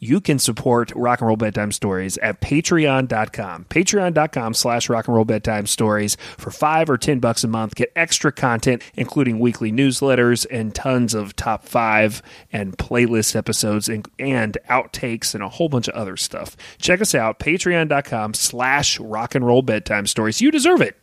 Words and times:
you 0.00 0.20
can 0.20 0.38
support 0.38 0.90
Rock 0.96 1.20
and 1.20 1.28
Roll 1.28 1.36
Bedtime 1.36 1.70
Stories 1.70 2.16
at 2.18 2.40
patreon.com. 2.40 3.66
Patreon.com 3.66 4.54
slash 4.54 4.88
rock 4.88 5.06
and 5.06 5.14
roll 5.14 5.26
bedtime 5.26 5.66
stories 5.66 6.16
for 6.38 6.50
five 6.50 6.88
or 6.88 6.96
ten 6.96 7.20
bucks 7.20 7.44
a 7.44 7.48
month. 7.48 7.74
Get 7.74 7.92
extra 7.94 8.32
content, 8.32 8.82
including 8.94 9.38
weekly 9.38 9.70
newsletters 9.70 10.46
and 10.50 10.74
tons 10.74 11.14
of 11.14 11.36
top 11.36 11.64
five 11.64 12.22
and 12.50 12.76
playlist 12.78 13.36
episodes 13.36 13.88
and, 13.88 14.08
and 14.18 14.56
outtakes 14.68 15.34
and 15.34 15.44
a 15.44 15.48
whole 15.48 15.68
bunch 15.68 15.86
of 15.86 15.94
other 15.94 16.16
stuff. 16.16 16.56
Check 16.78 17.00
us 17.02 17.14
out, 17.14 17.38
patreon.com 17.38 18.34
slash 18.34 18.98
rock 18.98 19.34
and 19.34 19.46
roll 19.46 19.62
bedtime 19.62 20.06
stories. 20.06 20.40
You 20.40 20.50
deserve 20.50 20.80
it. 20.80 20.96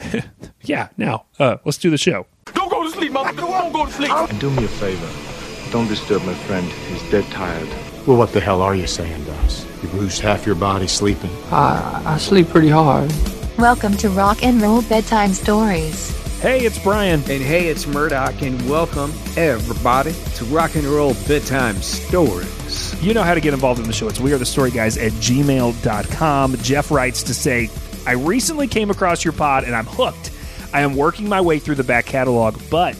yeah, 0.62 0.88
now, 0.96 1.26
uh, 1.38 1.58
let's 1.64 1.78
do 1.78 1.90
the 1.90 1.98
show. 1.98 2.26
Don't 2.46 2.70
go 2.70 2.82
to 2.82 2.90
sleep, 2.90 3.12
mother. 3.12 3.32
Don't 3.32 3.72
go 3.72 3.86
to 3.86 3.92
sleep. 3.92 4.10
And 4.10 4.40
do 4.40 4.50
me 4.50 4.64
a 4.64 4.68
favor. 4.68 5.08
Don't 5.70 5.86
disturb 5.86 6.24
my 6.24 6.34
friend. 6.34 6.66
He's 6.66 7.10
dead 7.10 7.24
tired. 7.30 7.68
Well, 8.06 8.16
what 8.16 8.32
the 8.32 8.40
hell 8.40 8.62
are 8.62 8.74
you 8.74 8.86
saying 8.86 9.26
to 9.26 9.32
us? 9.44 9.66
You 9.82 9.90
lose 9.90 10.18
half 10.18 10.46
your 10.46 10.54
body 10.54 10.86
sleeping. 10.86 11.30
I, 11.50 12.02
I 12.06 12.18
sleep 12.18 12.48
pretty 12.48 12.70
hard. 12.70 13.12
Welcome 13.58 13.94
to 13.98 14.08
Rock 14.08 14.42
and 14.42 14.60
Roll 14.62 14.80
Bedtime 14.80 15.34
Stories. 15.34 16.10
Hey, 16.40 16.64
it's 16.64 16.78
Brian. 16.78 17.20
And 17.20 17.42
hey, 17.42 17.68
it's 17.68 17.86
Murdock, 17.86 18.40
and 18.40 18.70
welcome 18.70 19.12
everybody 19.36 20.14
to 20.36 20.44
Rock 20.46 20.76
and 20.76 20.84
Roll 20.84 21.12
Bedtime 21.28 21.76
Stories. 21.82 23.02
You 23.02 23.12
know 23.12 23.22
how 23.22 23.34
to 23.34 23.40
get 23.40 23.52
involved 23.52 23.80
in 23.80 23.86
the 23.86 23.92
show. 23.92 24.08
It's 24.08 24.18
we 24.18 24.32
are 24.32 24.38
the 24.38 24.46
story 24.46 24.70
guys 24.70 24.96
at 24.96 25.12
gmail.com. 25.12 26.56
Jeff 26.56 26.90
writes 26.90 27.22
to 27.24 27.34
say, 27.34 27.68
I 28.06 28.12
recently 28.12 28.66
came 28.66 28.90
across 28.90 29.24
your 29.24 29.34
pod 29.34 29.64
and 29.64 29.74
I'm 29.74 29.86
hooked. 29.86 30.30
I 30.72 30.80
am 30.80 30.96
working 30.96 31.28
my 31.28 31.42
way 31.42 31.58
through 31.58 31.74
the 31.74 31.84
back 31.84 32.06
catalog, 32.06 32.58
but 32.70 32.96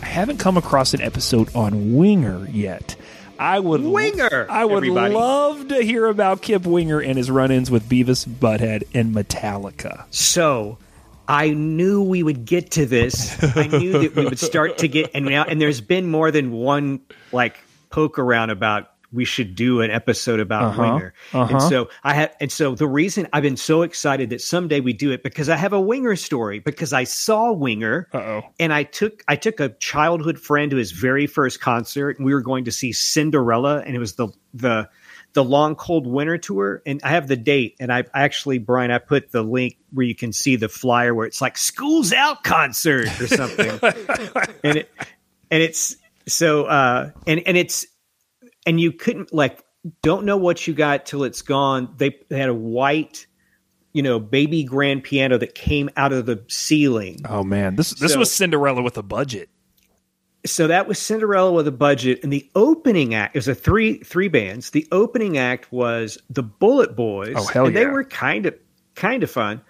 I 0.00 0.06
haven't 0.06 0.38
come 0.38 0.56
across 0.56 0.94
an 0.94 1.00
episode 1.00 1.54
on 1.56 1.94
Winger 1.96 2.46
yet. 2.50 2.93
I 3.38 3.58
would 3.60 3.82
Winger, 3.82 4.46
I 4.48 4.64
would 4.64 4.78
everybody. 4.78 5.14
love 5.14 5.68
to 5.68 5.82
hear 5.82 6.06
about 6.06 6.42
Kip 6.42 6.64
Winger 6.66 7.00
and 7.00 7.16
his 7.16 7.30
run-ins 7.30 7.70
with 7.70 7.88
Beavis, 7.88 8.26
Butthead, 8.26 8.84
and 8.94 9.14
Metallica. 9.14 10.04
So, 10.10 10.78
I 11.26 11.50
knew 11.50 12.02
we 12.02 12.22
would 12.22 12.44
get 12.44 12.72
to 12.72 12.86
this. 12.86 13.42
I 13.56 13.66
knew 13.66 13.98
that 14.00 14.14
we 14.14 14.24
would 14.24 14.38
start 14.38 14.78
to 14.78 14.88
get, 14.88 15.10
and 15.14 15.24
now, 15.24 15.44
and 15.44 15.60
there's 15.60 15.80
been 15.80 16.10
more 16.10 16.30
than 16.30 16.52
one 16.52 17.00
like 17.32 17.58
poke 17.90 18.18
around 18.18 18.50
about 18.50 18.90
we 19.14 19.24
should 19.24 19.54
do 19.54 19.80
an 19.80 19.90
episode 19.90 20.40
about 20.40 20.64
Uh-huh, 20.64 20.82
Winger. 20.82 21.14
uh-huh. 21.32 21.52
And 21.52 21.62
so 21.62 21.88
I 22.02 22.14
have, 22.14 22.34
and 22.40 22.50
so 22.50 22.74
the 22.74 22.86
reason 22.88 23.28
I've 23.32 23.42
been 23.44 23.56
so 23.56 23.82
excited 23.82 24.30
that 24.30 24.40
someday 24.40 24.80
we 24.80 24.92
do 24.92 25.12
it 25.12 25.22
because 25.22 25.48
I 25.48 25.56
have 25.56 25.72
a 25.72 25.80
Winger 25.80 26.16
story 26.16 26.58
because 26.58 26.92
I 26.92 27.04
saw 27.04 27.52
Winger 27.52 28.08
Uh-oh. 28.12 28.42
and 28.58 28.72
I 28.72 28.82
took 28.82 29.22
I 29.28 29.36
took 29.36 29.60
a 29.60 29.68
childhood 29.78 30.38
friend 30.40 30.70
to 30.72 30.76
his 30.76 30.92
very 30.92 31.26
first 31.26 31.60
concert 31.60 32.18
and 32.18 32.26
we 32.26 32.34
were 32.34 32.40
going 32.42 32.64
to 32.64 32.72
see 32.72 32.92
Cinderella 32.92 33.80
and 33.86 33.94
it 33.94 33.98
was 33.98 34.14
the 34.14 34.28
the 34.52 34.88
the 35.34 35.42
long 35.44 35.74
cold 35.74 36.06
winter 36.06 36.38
tour 36.38 36.80
and 36.86 37.00
I 37.02 37.10
have 37.10 37.26
the 37.26 37.36
date 37.36 37.76
and 37.80 37.92
I 37.92 38.04
actually 38.14 38.58
Brian 38.58 38.90
I 38.92 38.98
put 38.98 39.32
the 39.32 39.42
link 39.42 39.78
where 39.92 40.06
you 40.06 40.14
can 40.14 40.32
see 40.32 40.56
the 40.56 40.68
flyer 40.68 41.12
where 41.14 41.26
it's 41.26 41.40
like 41.40 41.58
schools 41.58 42.12
out 42.12 42.44
concert 42.44 43.08
or 43.20 43.26
something 43.26 43.68
and 44.64 44.78
it 44.78 44.90
and 45.50 45.62
it's 45.62 45.96
so 46.26 46.64
uh 46.64 47.10
and 47.26 47.40
and 47.46 47.56
it's 47.56 47.84
and 48.66 48.80
you 48.80 48.92
couldn't 48.92 49.32
like 49.32 49.64
don't 50.02 50.24
know 50.24 50.36
what 50.36 50.66
you 50.66 50.74
got 50.74 51.04
till 51.06 51.24
it's 51.24 51.42
gone 51.42 51.92
they, 51.98 52.16
they 52.28 52.38
had 52.38 52.48
a 52.48 52.54
white 52.54 53.26
you 53.92 54.02
know 54.02 54.18
baby 54.18 54.64
grand 54.64 55.02
piano 55.02 55.36
that 55.38 55.54
came 55.54 55.90
out 55.96 56.12
of 56.12 56.26
the 56.26 56.42
ceiling 56.48 57.20
Oh 57.28 57.42
man, 57.44 57.76
this 57.76 57.90
this 57.94 58.12
So- 58.14 58.18
was 58.18 58.32
Cinderella 58.32 58.82
with 58.82 58.96
a 58.98 59.02
budget. 59.02 59.48
so 60.46 60.66
that 60.66 60.86
was 60.88 60.98
Cinderella 60.98 61.52
with 61.52 61.66
a 61.68 61.72
budget, 61.72 62.20
and 62.22 62.32
the 62.32 62.50
opening 62.54 63.14
act 63.14 63.34
it 63.36 63.38
was 63.38 63.48
a 63.48 63.54
three 63.54 63.98
three 63.98 64.28
bands. 64.28 64.70
The 64.70 64.86
opening 64.92 65.38
act 65.38 65.70
was 65.72 66.18
the 66.30 66.42
Bullet 66.42 66.96
Boys. 66.96 67.34
Oh, 67.36 67.46
hell 67.46 67.66
and 67.66 67.76
they 67.76 67.82
yeah. 67.82 67.90
were 67.92 68.04
kind 68.04 68.46
of 68.46 68.54
kind 68.94 69.22
of 69.22 69.30
fun, 69.30 69.60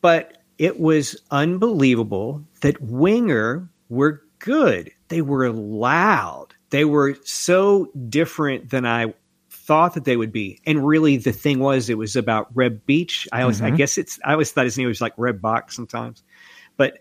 but 0.00 0.38
it 0.58 0.78
was 0.78 1.16
unbelievable 1.30 2.44
that 2.60 2.80
Winger 2.82 3.68
were 3.88 4.22
good. 4.38 4.90
They 5.08 5.22
were 5.22 5.50
loud. 5.50 6.54
They 6.70 6.84
were 6.84 7.16
so 7.24 7.90
different 8.08 8.70
than 8.70 8.86
I 8.86 9.14
thought 9.50 9.94
that 9.94 10.04
they 10.04 10.16
would 10.16 10.32
be. 10.32 10.60
And 10.66 10.86
really, 10.86 11.16
the 11.16 11.32
thing 11.32 11.58
was, 11.60 11.88
it 11.90 11.98
was 11.98 12.16
about 12.16 12.48
Reb 12.54 12.86
Beach. 12.86 13.28
I 13.32 13.42
always, 13.42 13.60
I 13.60 13.68
mm-hmm. 13.68 13.76
guess 13.76 13.98
it's, 13.98 14.18
I 14.24 14.32
always 14.32 14.50
thought 14.50 14.64
his 14.64 14.78
name 14.78 14.88
was 14.88 15.00
like 15.00 15.12
Reb 15.16 15.40
Bach 15.40 15.70
sometimes, 15.70 16.22
but 16.76 16.98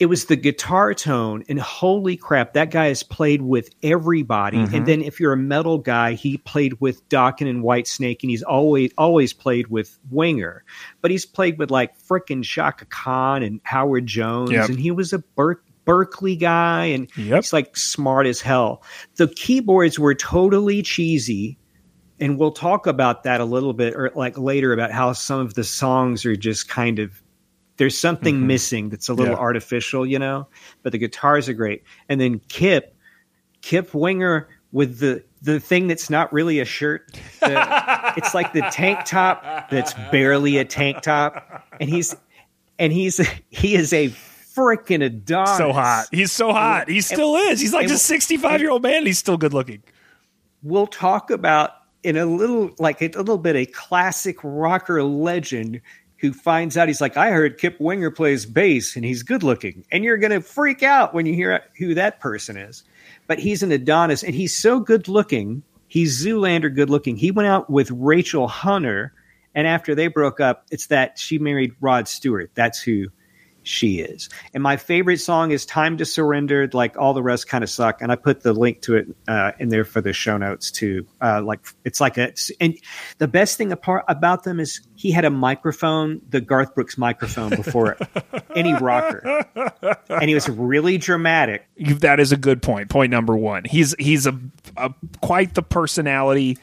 it 0.00 0.06
was 0.06 0.24
the 0.24 0.36
guitar 0.36 0.94
tone. 0.94 1.44
And 1.48 1.60
holy 1.60 2.16
crap, 2.16 2.54
that 2.54 2.70
guy 2.70 2.86
has 2.86 3.02
played 3.02 3.42
with 3.42 3.70
everybody. 3.82 4.58
And 4.58 4.68
mm-hmm. 4.68 4.84
then 4.84 5.02
if 5.02 5.20
you're 5.20 5.32
a 5.32 5.36
metal 5.36 5.78
guy, 5.78 6.14
he 6.14 6.38
played 6.38 6.80
with 6.80 7.08
Dokken 7.08 7.48
and 7.48 7.62
Whitesnake, 7.62 8.22
and 8.22 8.30
he's 8.30 8.42
always 8.42 8.92
always 8.98 9.32
played 9.32 9.68
with 9.68 9.96
Winger. 10.10 10.64
But 11.00 11.12
he's 11.12 11.26
played 11.26 11.58
with 11.58 11.70
like 11.70 11.98
frickin' 12.00 12.42
Chaka 12.42 12.86
Khan 12.86 13.42
and 13.42 13.60
Howard 13.62 14.06
Jones, 14.06 14.50
Yep. 14.50 14.70
and 14.70 14.78
he 14.78 14.90
was 14.90 15.12
a 15.12 15.18
Ber- 15.18 15.62
Berkeley 15.84 16.36
guy, 16.36 16.84
and 16.86 17.08
Yep. 17.16 17.42
he's 17.44 17.52
like 17.52 17.76
smart 17.76 18.26
as 18.26 18.40
hell. 18.40 18.82
The 19.16 19.28
keyboards 19.28 19.98
were 19.98 20.14
totally 20.14 20.82
cheesy 20.82 21.58
and 22.20 22.38
we'll 22.38 22.52
talk 22.52 22.86
about 22.86 23.24
that 23.24 23.40
a 23.40 23.44
little 23.44 23.72
bit 23.72 23.94
or 23.96 24.12
like 24.14 24.38
later 24.38 24.72
about 24.72 24.92
how 24.92 25.12
some 25.12 25.40
of 25.40 25.54
the 25.54 25.64
songs 25.64 26.24
are 26.24 26.36
just 26.36 26.68
kind 26.68 26.98
of 27.00 27.20
there's 27.78 27.98
something 27.98 28.46
missing 28.46 28.90
that's 28.90 29.08
a 29.08 29.12
little 29.14 29.34
Mm-hmm. 29.34 29.40
Yeah. 29.40 29.44
artificial 29.44 30.06
you 30.06 30.18
know 30.20 30.46
but 30.84 30.92
the 30.92 30.98
guitars 30.98 31.48
are 31.48 31.54
great 31.54 31.82
and 32.08 32.20
then 32.20 32.38
kip 32.48 32.94
kip 33.62 33.92
winger 33.92 34.46
with 34.70 34.98
the 35.00 35.24
the 35.40 35.58
thing 35.58 35.88
that's 35.88 36.10
not 36.10 36.32
really 36.32 36.60
a 36.60 36.64
shirt 36.64 37.10
The- 37.40 38.12
it's 38.16 38.34
like 38.34 38.52
the 38.52 38.62
tank 38.70 39.00
top 39.04 39.70
that's 39.70 39.94
barely 40.12 40.58
a 40.58 40.64
tank 40.64 41.00
top 41.02 41.64
and 41.80 41.88
he's 41.90 42.14
and 42.78 42.92
he's 42.92 43.16
he 43.48 43.74
is 43.74 43.92
a 43.92 44.12
freaking 44.54 45.04
adonis 45.04 45.56
So 45.56 45.72
hot. 45.72 46.06
He's 46.12 46.32
so 46.32 46.52
hot. 46.52 46.88
He 46.88 47.00
still 47.00 47.36
is. 47.36 47.60
He's 47.60 47.72
like 47.72 47.86
a 47.90 47.96
65 47.98 48.60
year 48.60 48.70
old 48.70 48.82
man. 48.82 48.98
and 48.98 49.06
He's 49.06 49.18
still 49.18 49.36
good 49.36 49.54
looking. 49.54 49.82
we'll 50.62 50.86
talk 50.86 51.30
about 51.30 51.70
in 52.02 52.16
a 52.16 52.26
little 52.26 52.70
like 52.78 53.00
a 53.02 53.08
little 53.08 53.38
bit 53.38 53.56
a 53.56 53.66
classic 53.66 54.36
rocker 54.42 55.02
legend 55.02 55.80
who 56.18 56.32
finds 56.32 56.76
out 56.76 56.88
he's 56.88 57.00
like 57.00 57.16
I 57.16 57.30
heard 57.30 57.58
Kip 57.58 57.80
Winger 57.80 58.10
plays 58.10 58.46
bass 58.46 58.96
and 58.96 59.04
he's 59.04 59.22
good 59.22 59.42
looking 59.42 59.84
and 59.92 60.04
you're 60.04 60.16
going 60.18 60.32
to 60.32 60.40
freak 60.40 60.82
out 60.82 61.14
when 61.14 61.26
you 61.26 61.34
hear 61.34 61.60
who 61.78 61.94
that 61.94 62.20
person 62.20 62.56
is 62.56 62.82
but 63.26 63.38
he's 63.38 63.62
an 63.62 63.70
Adonis 63.72 64.22
and 64.22 64.34
he's 64.34 64.56
so 64.56 64.80
good 64.80 65.08
looking 65.08 65.62
he's 65.88 66.24
Zoolander 66.24 66.74
good 66.74 66.90
looking 66.90 67.16
he 67.16 67.30
went 67.30 67.48
out 67.48 67.70
with 67.70 67.90
Rachel 67.92 68.48
Hunter 68.48 69.12
and 69.54 69.66
after 69.66 69.94
they 69.94 70.08
broke 70.08 70.40
up 70.40 70.64
it's 70.70 70.86
that 70.88 71.18
she 71.18 71.38
married 71.38 71.72
Rod 71.80 72.06
Stewart 72.08 72.50
that's 72.54 72.80
who 72.80 73.06
she 73.62 74.00
is. 74.00 74.28
And 74.54 74.62
my 74.62 74.76
favorite 74.76 75.18
song 75.18 75.50
is 75.50 75.66
Time 75.66 75.98
to 75.98 76.04
Surrender. 76.04 76.68
Like 76.72 76.96
all 76.96 77.14
the 77.14 77.22
rest 77.22 77.48
kind 77.48 77.64
of 77.64 77.70
suck. 77.70 78.02
And 78.02 78.10
I 78.10 78.16
put 78.16 78.42
the 78.42 78.52
link 78.52 78.82
to 78.82 78.96
it 78.96 79.06
uh, 79.28 79.52
in 79.58 79.68
there 79.68 79.84
for 79.84 80.00
the 80.00 80.12
show 80.12 80.36
notes 80.36 80.70
too. 80.70 81.06
Uh, 81.20 81.42
like 81.42 81.60
it's 81.84 82.00
like 82.00 82.18
a, 82.18 82.32
and 82.60 82.78
the 83.18 83.28
best 83.28 83.58
thing 83.58 83.72
apart 83.72 84.04
about 84.08 84.44
them 84.44 84.60
is 84.60 84.80
he 84.94 85.10
had 85.10 85.24
a 85.24 85.30
microphone, 85.30 86.20
the 86.28 86.40
Garth 86.40 86.74
Brooks 86.74 86.96
microphone 86.96 87.50
before 87.50 87.96
any 88.56 88.74
rocker. 88.74 89.44
And 90.08 90.28
he 90.28 90.34
was 90.34 90.48
really 90.48 90.98
dramatic. 90.98 91.66
That 91.78 92.20
is 92.20 92.32
a 92.32 92.36
good 92.36 92.62
point. 92.62 92.90
Point 92.90 93.10
number 93.10 93.36
one. 93.36 93.64
He's 93.64 93.94
he's 93.98 94.26
a, 94.26 94.38
a 94.76 94.92
quite 95.20 95.54
the 95.54 95.62
personality 95.62 96.58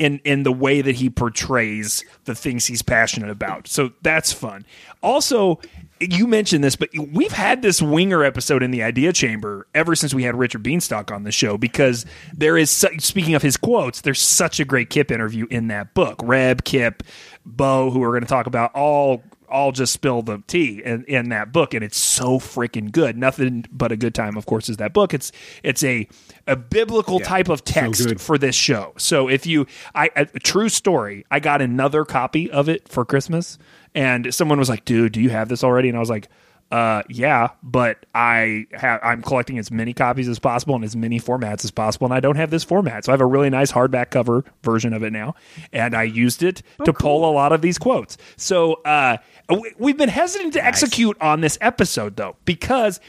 in 0.00 0.18
in 0.24 0.44
the 0.44 0.52
way 0.52 0.80
that 0.80 0.96
he 0.96 1.10
portrays 1.10 2.04
the 2.24 2.34
things 2.34 2.66
he's 2.66 2.80
passionate 2.80 3.28
about. 3.28 3.68
So 3.68 3.92
that's 4.00 4.32
fun. 4.32 4.64
Also, 5.02 5.60
you 6.00 6.26
mentioned 6.26 6.64
this, 6.64 6.74
but 6.74 6.88
we've 7.12 7.32
had 7.32 7.60
this 7.60 7.82
winger 7.82 8.24
episode 8.24 8.62
in 8.62 8.70
the 8.70 8.82
idea 8.82 9.12
chamber 9.12 9.66
ever 9.74 9.94
since 9.94 10.14
we 10.14 10.22
had 10.22 10.34
Richard 10.34 10.64
Bienstock 10.64 11.14
on 11.14 11.24
the 11.24 11.32
show 11.32 11.58
because 11.58 12.06
there 12.32 12.56
is 12.56 12.70
speaking 12.70 13.34
of 13.34 13.42
his 13.42 13.58
quotes, 13.58 14.00
there's 14.00 14.20
such 14.22 14.58
a 14.58 14.64
great 14.64 14.88
Kip 14.88 15.10
interview 15.10 15.46
in 15.50 15.68
that 15.68 15.92
book. 15.92 16.18
Reb, 16.24 16.64
Kip, 16.64 17.02
Beau, 17.44 17.90
who 17.90 18.00
we're 18.00 18.12
going 18.12 18.22
to 18.22 18.26
talk 18.26 18.46
about, 18.46 18.74
all 18.74 19.22
all 19.50 19.72
just 19.72 19.92
spill 19.92 20.22
the 20.22 20.42
tea 20.46 20.82
in, 20.84 21.04
in 21.04 21.28
that 21.30 21.52
book 21.52 21.74
and 21.74 21.84
it's 21.84 21.98
so 21.98 22.38
freaking 22.38 22.90
good. 22.90 23.16
Nothing 23.16 23.66
but 23.70 23.92
a 23.92 23.96
good 23.96 24.14
time 24.14 24.36
of 24.36 24.46
course 24.46 24.68
is 24.68 24.78
that 24.78 24.92
book. 24.92 25.12
It's 25.12 25.32
it's 25.62 25.82
a 25.82 26.08
a 26.46 26.56
biblical 26.56 27.20
type 27.20 27.48
of 27.48 27.64
text 27.64 28.06
good. 28.06 28.20
for 28.20 28.38
this 28.38 28.54
show. 28.54 28.94
So 28.96 29.28
if 29.28 29.46
you 29.46 29.66
i 29.94 30.10
a 30.16 30.26
true 30.38 30.68
story 30.68 31.24
i 31.30 31.40
got 31.40 31.62
another 31.62 32.04
copy 32.04 32.50
of 32.50 32.68
it 32.68 32.88
for 32.88 33.04
christmas 33.04 33.58
and 33.94 34.32
someone 34.34 34.58
was 34.58 34.68
like 34.68 34.84
dude 34.84 35.12
do 35.12 35.20
you 35.20 35.30
have 35.30 35.48
this 35.48 35.64
already? 35.64 35.88
And 35.88 35.96
i 35.96 36.00
was 36.00 36.10
like 36.10 36.28
uh 36.70 37.02
yeah 37.08 37.48
but 37.62 38.06
i 38.14 38.64
have 38.72 39.00
i'm 39.02 39.22
collecting 39.22 39.58
as 39.58 39.70
many 39.70 39.92
copies 39.92 40.28
as 40.28 40.38
possible 40.38 40.76
in 40.76 40.84
as 40.84 40.94
many 40.94 41.18
formats 41.18 41.64
as 41.64 41.70
possible 41.70 42.06
and 42.06 42.14
i 42.14 42.20
don't 42.20 42.36
have 42.36 42.50
this 42.50 42.62
format 42.62 43.04
so 43.04 43.10
i 43.10 43.14
have 43.14 43.20
a 43.20 43.26
really 43.26 43.50
nice 43.50 43.72
hardback 43.72 44.10
cover 44.10 44.44
version 44.62 44.92
of 44.92 45.02
it 45.02 45.12
now 45.12 45.34
and 45.72 45.96
i 45.96 46.02
used 46.04 46.42
it 46.44 46.62
to 46.84 46.92
pull 46.92 47.28
a 47.28 47.32
lot 47.32 47.50
of 47.52 47.60
these 47.60 47.76
quotes 47.78 48.16
so 48.36 48.74
uh 48.84 49.16
we- 49.48 49.74
we've 49.78 49.96
been 49.96 50.08
hesitant 50.08 50.52
to 50.52 50.64
execute 50.64 51.16
on 51.20 51.40
this 51.40 51.58
episode 51.60 52.14
though 52.16 52.36
because 52.44 53.00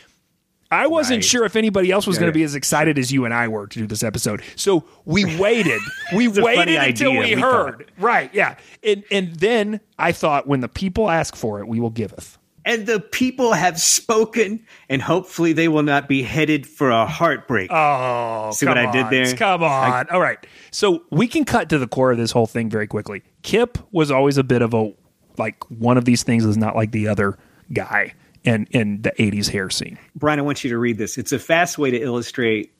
I 0.74 0.88
wasn't 0.88 1.18
Right. 1.18 1.26
sure 1.26 1.44
if 1.44 1.58
anybody 1.58 1.92
else 1.92 2.08
was 2.08 2.18
going 2.18 2.30
to 2.32 2.34
be 2.34 2.44
as 2.44 2.56
excited 2.56 2.98
as 2.98 3.12
you 3.12 3.26
and 3.26 3.34
I 3.34 3.50
were 3.50 3.68
to 3.68 3.80
do 3.80 3.86
this 3.86 4.04
episode. 4.04 4.42
So 4.56 4.86
we 5.04 5.26
waited. 5.38 5.82
We 6.16 6.30
It's 6.30 6.38
a 6.38 6.42
funny 6.42 6.56
waited 6.78 6.78
until 6.78 7.12
we, 7.12 7.36
we 7.36 7.42
heard. 7.42 7.92
Right. 8.00 8.34
Yeah. 8.34 8.56
And 8.82 9.04
and 9.12 9.36
then 9.36 9.82
I 10.00 10.14
thought 10.14 10.48
when 10.48 10.62
the 10.62 10.70
people 10.70 11.10
ask 11.12 11.36
for 11.36 11.60
it, 11.60 11.68
we 11.68 11.82
will 11.82 11.90
giveth. 11.90 12.38
And 12.64 12.86
the 12.86 13.00
people 13.00 13.54
have 13.54 13.80
spoken, 13.82 14.66
and 14.88 15.02
hopefully 15.02 15.54
they 15.54 15.68
will 15.68 15.84
not 15.84 16.08
be 16.08 16.22
headed 16.22 16.68
for 16.68 16.92
a 16.92 17.06
heartbreak. 17.08 17.72
Oh, 17.72 18.52
See 18.52 18.66
what 18.66 18.78
come 18.78 18.88
I 18.88 18.92
did 18.92 19.10
there? 19.10 19.36
Come 19.36 19.64
on. 19.64 20.08
All 20.10 20.22
right. 20.22 20.38
So 20.70 21.04
we 21.10 21.28
can 21.28 21.44
cut 21.44 21.70
to 21.70 21.80
the 21.80 21.88
core 21.88 22.12
of 22.12 22.18
this 22.18 22.32
whole 22.32 22.46
thing 22.46 22.70
very 22.70 22.88
quickly. 22.88 23.24
Kip 23.42 23.78
was 23.92 24.12
always 24.12 24.38
a 24.38 24.44
bit 24.44 24.62
of 24.62 24.74
a 24.74 24.94
like 25.38 25.64
one 25.72 25.98
of 25.98 26.06
these 26.06 26.24
things 26.24 26.46
is 26.46 26.58
not 26.58 26.76
like 26.76 26.92
the 26.92 27.08
other 27.08 27.38
guy 27.74 28.14
in 28.44 28.68
in 28.72 29.02
the 29.02 29.12
80s 29.12 29.50
hair 29.50 29.70
scene. 29.70 29.98
Brian, 30.16 30.40
I 30.40 30.42
want 30.44 30.64
you 30.64 30.70
to 30.70 30.78
read 30.78 30.98
this. 30.98 31.18
It's 31.18 31.32
a 31.32 31.40
fast 31.40 31.78
way 31.78 31.92
to 31.92 32.00
illustrate 32.00 32.74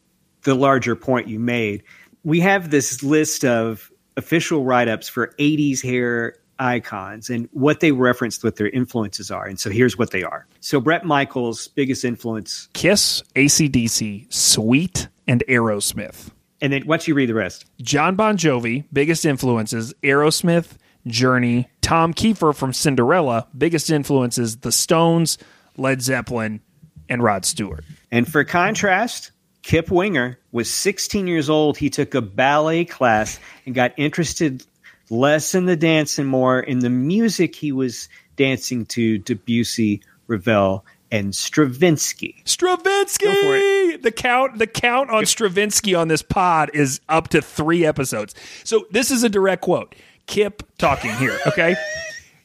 the 0.44 0.56
larger 0.56 0.96
point 0.96 1.28
you 1.28 1.40
made. 1.40 1.84
We 2.24 2.40
have 2.42 2.70
this 2.70 3.04
list 3.04 3.46
of 3.46 3.92
official 4.18 4.64
write 4.64 4.88
ups 4.88 5.10
for 5.10 5.34
80s 5.40 5.82
hair 5.84 6.36
icons 6.62 7.30
and 7.30 7.50
what 7.52 7.80
they 7.80 7.92
referenced, 7.92 8.44
what 8.44 8.56
their 8.56 8.70
influences 8.70 9.32
are. 9.32 9.46
And 9.46 9.60
so 9.60 9.70
here's 9.70 9.98
what 9.98 10.12
they 10.12 10.24
are. 10.24 10.46
So, 10.62 10.80
Bret 10.80 11.04
Michaels' 11.04 11.68
biggest 11.70 12.06
influence, 12.06 12.70
Kiss, 12.74 13.24
ACDC, 13.36 14.32
Sweet, 14.32 15.08
and 15.28 15.44
Aerosmith. 15.50 16.30
and 16.62 16.72
then 16.72 16.86
once 16.86 17.08
you 17.08 17.16
read 17.16 17.30
the 17.30 17.34
rest, 17.34 17.66
John 17.82 18.16
Bon 18.16 18.38
Jovi, 18.38 18.86
biggest 18.94 19.26
influences 19.26 19.94
Aerosmith, 20.04 20.78
Journey, 21.08 21.68
Tom 21.82 22.14
Keifer 22.14 22.56
from 22.56 22.74
Cinderella, 22.74 23.48
biggest 23.58 23.90
influences 23.90 24.58
The 24.58 24.72
Stones, 24.72 25.38
Led 25.78 26.02
Zeppelin, 26.02 26.62
and 27.10 27.24
Rod 27.24 27.44
Stewart. 27.44 27.84
And 28.12 28.32
for 28.32 28.44
contrast, 28.44 29.32
Kip 29.64 29.90
Winger 29.92 30.38
was 30.52 30.70
16 30.70 31.28
years 31.28 31.50
old. 31.50 31.78
He 31.78 31.90
took 31.90 32.14
a 32.14 32.22
ballet 32.22 32.86
class 32.86 33.40
and 33.66 33.74
got 33.76 33.94
interested 33.98 34.64
less 35.12 35.54
in 35.54 35.66
the 35.66 35.76
dance 35.76 36.18
and 36.18 36.28
more 36.28 36.60
in 36.60 36.80
the 36.80 36.90
music 36.90 37.54
he 37.54 37.72
was 37.72 38.10
dancing 38.38 38.86
to 38.88 39.20
Debussy, 39.20 40.02
Ravel, 40.26 40.84
and 41.12 41.36
Stravinsky. 41.36 42.42
Stravinsky. 42.46 43.26
Go 43.26 43.34
for 43.34 43.58
it. 43.58 44.02
The 44.02 44.12
count 44.12 44.58
the 44.58 44.66
count 44.66 45.10
on 45.10 45.26
Stravinsky 45.26 45.94
on 45.94 46.08
this 46.08 46.22
pod 46.22 46.72
is 46.74 47.02
up 47.10 47.28
to 47.28 47.42
3 47.42 47.86
episodes. 47.86 48.34
So 48.64 48.86
this 48.90 49.12
is 49.12 49.24
a 49.24 49.30
direct 49.30 49.62
quote. 49.62 49.94
Kip 50.28 50.64
talking 50.78 51.14
here, 51.16 51.38
okay? 51.46 51.76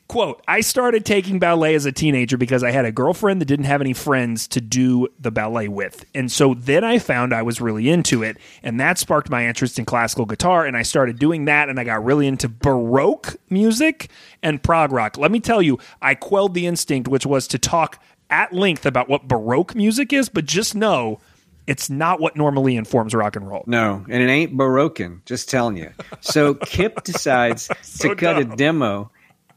Quote, 0.08 0.40
I 0.46 0.60
started 0.60 1.04
taking 1.04 1.40
ballet 1.40 1.74
as 1.74 1.84
a 1.84 1.90
teenager 1.90 2.36
because 2.36 2.62
I 2.62 2.70
had 2.70 2.84
a 2.84 2.92
girlfriend 2.92 3.40
that 3.40 3.46
didn't 3.46 3.64
have 3.64 3.80
any 3.80 3.92
friends 3.92 4.46
to 4.48 4.60
do 4.60 5.08
the 5.18 5.32
ballet 5.32 5.66
with. 5.66 6.04
And 6.14 6.30
so 6.30 6.54
then 6.54 6.84
I 6.84 7.00
found 7.00 7.34
I 7.34 7.42
was 7.42 7.60
really 7.60 7.90
into 7.90 8.22
it, 8.22 8.36
and 8.62 8.78
that 8.78 8.98
sparked 8.98 9.30
my 9.30 9.48
interest 9.48 9.80
in 9.80 9.84
classical 9.84 10.24
guitar. 10.24 10.64
And 10.64 10.76
I 10.76 10.82
started 10.82 11.18
doing 11.18 11.46
that, 11.46 11.68
and 11.68 11.80
I 11.80 11.84
got 11.84 12.04
really 12.04 12.28
into 12.28 12.48
Baroque 12.48 13.36
music 13.50 14.08
and 14.44 14.62
prog 14.62 14.92
rock. 14.92 15.18
Let 15.18 15.32
me 15.32 15.40
tell 15.40 15.60
you, 15.60 15.78
I 16.00 16.14
quelled 16.14 16.54
the 16.54 16.66
instinct, 16.68 17.08
which 17.08 17.26
was 17.26 17.48
to 17.48 17.58
talk 17.58 18.00
at 18.30 18.52
length 18.52 18.86
about 18.86 19.08
what 19.08 19.26
Baroque 19.26 19.74
music 19.74 20.12
is, 20.12 20.28
but 20.28 20.44
just 20.44 20.76
know 20.76 21.20
it's 21.66 21.90
not 21.90 22.20
what 22.20 22.36
normally 22.36 22.76
informs 22.76 23.12
rock 23.12 23.34
and 23.34 23.48
roll. 23.48 23.64
No, 23.66 24.04
and 24.08 24.22
it 24.22 24.28
ain't 24.28 24.56
Baroque, 24.56 25.24
just 25.24 25.50
telling 25.50 25.76
you. 25.76 25.90
So 26.20 26.54
Kip 26.54 27.02
decides 27.04 27.68
So 27.82 28.10
to 28.10 28.14
cut 28.14 28.38
a 28.38 28.44
demo 28.44 29.10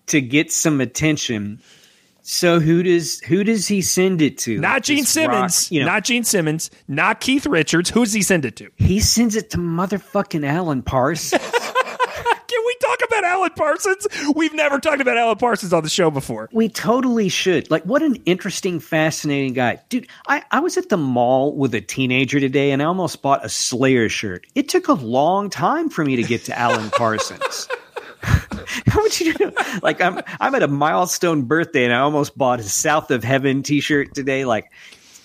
to 0.09 0.21
get 0.21 0.51
some 0.51 0.81
attention. 0.81 1.61
So 2.21 2.59
who 2.59 2.83
does 2.83 3.19
who 3.21 3.43
does 3.43 3.67
he 3.67 3.81
send 3.81 4.21
it 4.21 4.37
to? 4.39 4.59
Not 4.59 4.83
Gene 4.83 4.99
This 4.99 5.15
rock- 5.17 5.31
Simmons, 5.31 5.71
you 5.71 5.79
know, 5.79 5.87
not 5.87 6.03
Gene 6.03 6.23
Simmons, 6.23 6.69
not 6.87 7.21
Keith 7.21 7.45
Richards. 7.47 7.89
Who 7.89 8.03
does 8.03 8.13
he 8.13 8.21
send 8.21 8.45
it 8.45 8.55
to? 8.57 8.69
he 8.75 8.99
sends 8.99 9.35
it 9.35 9.49
to 9.51 9.57
motherfucking 9.57 10.45
Alan 10.45 10.83
Parsons. 10.83 11.41
Can 12.47 12.61
we 12.65 12.75
talk 12.81 12.99
about 13.07 13.23
Alan 13.23 13.51
Parsons? 13.55 14.07
We've 14.35 14.53
never 14.53 14.79
talked 14.79 15.01
about 15.01 15.17
Alan 15.17 15.37
Parsons 15.37 15.71
on 15.71 15.83
the 15.83 15.89
show 15.89 16.09
before. 16.11 16.49
We 16.51 16.67
totally 16.67 17.29
should. 17.29 17.69
Like, 17.71 17.83
what 17.83 18.01
an 18.03 18.15
interesting, 18.25 18.79
fascinating 18.79 19.53
guy. 19.53 19.79
Dude, 19.89 20.07
I, 20.27 20.43
I 20.51 20.59
was 20.59 20.75
at 20.77 20.89
the 20.89 20.97
mall 20.97 21.55
with 21.55 21.73
a 21.75 21.81
teenager 21.81 22.39
today 22.39 22.71
and 22.71 22.81
I 22.81 22.85
almost 22.85 23.21
bought 23.21 23.45
a 23.45 23.49
Slayer 23.49 24.09
shirt. 24.09 24.45
It 24.55 24.67
took 24.69 24.87
a 24.87 24.93
long 24.93 25.49
time 25.51 25.89
for 25.89 26.03
me 26.03 26.15
to 26.15 26.23
get 26.23 26.43
to 26.45 26.57
Alan 26.57 26.89
Parsons. 26.91 27.67
How 28.87 29.01
would 29.01 29.19
you 29.19 29.33
do? 29.33 29.51
Like, 29.81 30.01
I'm, 30.01 30.21
I'm 30.39 30.55
at 30.55 30.63
a 30.63 30.67
milestone 30.67 31.43
birthday 31.43 31.85
and 31.85 31.93
I 31.93 31.99
almost 31.99 32.37
bought 32.37 32.59
a 32.59 32.63
South 32.63 33.11
of 33.11 33.23
Heaven 33.23 33.63
t 33.63 33.79
shirt 33.79 34.13
today. 34.13 34.45
Like, 34.45 34.71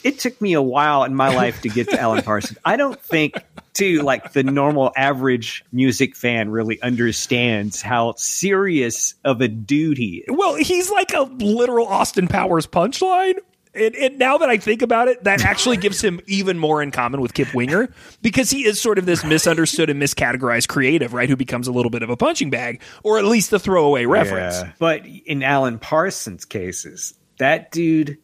it 0.04 0.18
took 0.18 0.40
me 0.40 0.52
a 0.52 0.62
while 0.62 1.04
in 1.04 1.14
my 1.14 1.34
life 1.34 1.62
to 1.62 1.68
get 1.68 1.88
to 1.90 2.00
Alan 2.00 2.22
Parsons. 2.24 2.58
I 2.64 2.76
don't 2.76 3.00
think, 3.00 3.34
too, 3.72 4.02
like 4.02 4.32
the 4.32 4.42
normal 4.42 4.92
average 4.96 5.64
music 5.72 6.14
fan 6.14 6.50
really 6.50 6.80
understands 6.82 7.82
how 7.82 8.14
serious 8.16 9.14
of 9.24 9.40
a 9.40 9.48
dude 9.48 9.98
he 9.98 10.24
is. 10.26 10.36
Well, 10.36 10.56
he's 10.56 10.90
like 10.90 11.12
a 11.14 11.22
literal 11.22 11.86
Austin 11.86 12.28
Powers 12.28 12.66
punchline. 12.66 13.38
And, 13.74 13.94
and 13.96 14.18
now 14.18 14.38
that 14.38 14.48
I 14.48 14.56
think 14.56 14.82
about 14.82 15.08
it, 15.08 15.24
that 15.24 15.44
actually 15.44 15.76
gives 15.76 16.00
him 16.02 16.20
even 16.26 16.58
more 16.58 16.82
in 16.82 16.90
common 16.90 17.20
with 17.20 17.34
Kip 17.34 17.54
Winger 17.54 17.88
because 18.22 18.50
he 18.50 18.64
is 18.64 18.80
sort 18.80 18.98
of 18.98 19.06
this 19.06 19.24
misunderstood 19.24 19.90
and 19.90 20.00
miscategorized 20.00 20.68
creative, 20.68 21.12
right? 21.12 21.28
Who 21.28 21.36
becomes 21.36 21.66
a 21.66 21.72
little 21.72 21.90
bit 21.90 22.02
of 22.02 22.10
a 22.10 22.16
punching 22.16 22.50
bag 22.50 22.82
or 23.02 23.18
at 23.18 23.24
least 23.24 23.52
a 23.52 23.58
throwaway 23.58 24.06
reference. 24.06 24.62
But 24.78 25.04
in 25.06 25.42
Alan 25.42 25.78
Parsons' 25.78 26.44
cases, 26.44 27.14
that 27.38 27.70
dude 27.72 28.18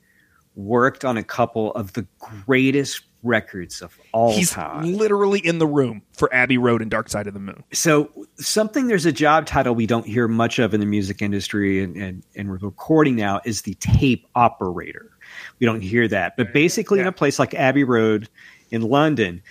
worked 0.54 1.04
on 1.04 1.16
a 1.16 1.24
couple 1.24 1.72
of 1.74 1.92
the 1.94 2.06
greatest 2.18 3.02
records 3.22 3.82
of 3.82 3.98
all 4.12 4.32
He's 4.32 4.52
time. 4.52 4.94
literally 4.94 5.40
in 5.40 5.58
the 5.58 5.66
room 5.66 6.02
for 6.12 6.32
Abbey 6.34 6.58
Road 6.58 6.80
and 6.82 6.90
Dark 6.90 7.08
Side 7.08 7.26
of 7.26 7.34
the 7.34 7.40
Moon. 7.40 7.62
So 7.72 8.10
something 8.36 8.86
there's 8.86 9.06
a 9.06 9.12
job 9.12 9.46
title 9.46 9.74
we 9.74 9.86
don't 9.86 10.06
hear 10.06 10.26
much 10.26 10.58
of 10.58 10.72
in 10.72 10.80
the 10.80 10.86
music 10.86 11.20
industry 11.20 11.82
and, 11.82 11.96
and, 11.96 12.22
and 12.34 12.50
recording 12.50 13.16
now 13.16 13.40
is 13.44 13.62
the 13.62 13.74
tape 13.74 14.26
operator. 14.34 15.10
We 15.58 15.66
don't 15.66 15.80
hear 15.80 16.08
that. 16.08 16.36
But 16.36 16.52
basically 16.52 17.00
in 17.00 17.06
a 17.06 17.12
place 17.12 17.38
like 17.38 17.54
Abbey 17.54 17.84
Road 17.84 18.28
in 18.70 18.82
London, 18.82 19.42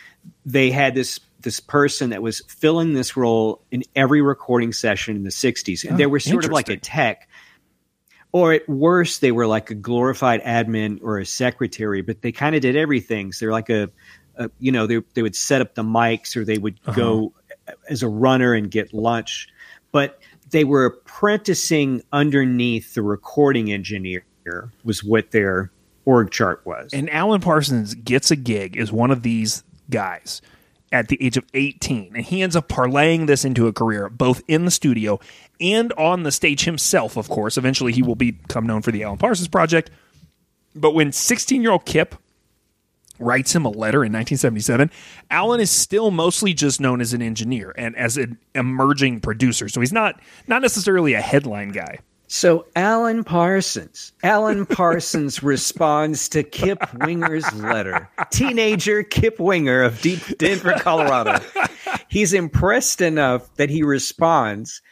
they 0.46 0.72
had 0.72 0.96
this 0.96 1.20
this 1.42 1.60
person 1.60 2.10
that 2.10 2.22
was 2.22 2.42
filling 2.48 2.94
this 2.94 3.16
role 3.16 3.62
in 3.72 3.84
every 3.96 4.22
recording 4.22 4.74
session 4.74 5.16
in 5.16 5.24
the 5.24 5.30
60s. 5.30 5.88
And 5.88 5.98
they 5.98 6.06
oh, 6.06 6.10
were 6.10 6.20
sort 6.20 6.44
of 6.44 6.52
like 6.52 6.68
a 6.68 6.76
tech 6.76 7.30
or 8.32 8.54
at 8.54 8.68
worst 8.68 9.22
they 9.22 9.32
were 9.32 9.48
like 9.48 9.72
a 9.72 9.76
glorified 9.76 10.44
admin 10.44 11.00
or 11.02 11.18
a 11.18 11.26
secretary 11.26 12.02
but 12.02 12.22
they 12.22 12.32
kind 12.32 12.56
of 12.56 12.62
did 12.62 12.76
everything. 12.76 13.32
So 13.32 13.46
they're 13.46 13.54
like 13.54 13.70
a, 13.70 13.90
a 14.36 14.50
you 14.60 14.72
know 14.72 14.88
they, 14.88 15.02
they 15.14 15.22
would 15.22 15.36
set 15.36 15.62
up 15.62 15.76
the 15.76 15.84
mics 15.84 16.36
or 16.36 16.44
they 16.44 16.58
would 16.58 16.80
uh-huh. 16.86 17.00
go 17.00 17.34
as 17.90 18.04
a 18.04 18.10
runner 18.10 18.54
and 18.54 18.70
get 18.70 18.94
lunch. 18.94 19.48
But 19.92 20.20
they 20.52 20.64
were 20.64 20.86
apprenticing 20.86 22.04
underneath 22.12 22.94
the 22.94 23.02
recording 23.02 23.72
engineer 23.72 24.24
was 24.84 25.04
what 25.04 25.32
their 25.32 25.72
org 26.06 26.32
chart 26.32 26.62
was 26.66 26.92
And 26.94 27.10
Alan 27.10 27.42
Parsons 27.42 27.94
gets 27.94 28.32
a 28.32 28.36
gig 28.36 28.78
as 28.78 28.92
one 28.92 29.12
of 29.12 29.22
these 29.22 29.64
guys 29.90 30.42
at 30.92 31.08
the 31.08 31.24
age 31.24 31.38
of 31.38 31.46
18. 31.54 32.16
And 32.16 32.26
he 32.26 32.42
ends 32.42 32.56
up 32.56 32.68
parlaying 32.68 33.28
this 33.28 33.46
into 33.46 33.68
a 33.68 33.74
career, 33.74 34.10
both 34.10 34.42
in 34.48 34.66
the 34.66 34.72
studio 34.72 35.20
and 35.62 35.94
on 35.94 36.24
the 36.24 36.32
stage 36.32 36.64
himself, 36.66 37.18
of 37.18 37.30
course. 37.30 37.58
Eventually, 37.58 37.92
he 37.92 38.02
will 38.02 38.16
become 38.16 38.66
known 38.66 38.82
for 38.82 38.92
the 38.92 39.04
Alan 39.04 39.18
Parsons 39.18 39.48
Project. 39.48 39.92
But 40.76 40.94
when 40.94 41.12
16 41.12 41.62
year 41.62 41.72
old 41.72 41.86
Kip 41.86 42.16
writes 43.20 43.54
him 43.54 43.66
a 43.66 43.70
letter 43.70 44.04
in 44.04 44.14
1977, 44.14 44.90
Alan 45.30 45.60
is 45.60 45.70
still 45.70 46.10
mostly 46.10 46.54
just 46.54 46.80
known 46.80 47.02
as 47.02 47.14
an 47.14 47.22
engineer 47.22 47.74
and 47.78 47.96
as 47.96 48.18
an 48.18 48.38
emerging 48.56 49.20
producer. 49.20 49.68
So 49.68 49.82
he's 49.82 49.94
not 49.94 50.20
not 50.48 50.62
necessarily 50.62 51.14
a 51.14 51.22
headline 51.22 51.70
guy. 51.70 52.00
So 52.32 52.68
Alan 52.76 53.24
Parsons, 53.24 54.14
Alan 54.22 54.68
Parsons 54.68 55.42
responds 55.44 56.30
to 56.30 56.44
Kip 56.44 56.80
Winger's 56.94 57.52
letter. 57.56 58.08
Teenager 58.30 59.02
Kip 59.02 59.40
Winger 59.40 59.82
of 59.82 60.00
deep 60.00 60.38
Denver, 60.38 60.76
Colorado. 60.78 61.44
He's 62.08 62.34
impressed 62.34 63.02
enough 63.02 63.52
that 63.56 63.72
he 63.72 63.82
responds, 63.82 64.84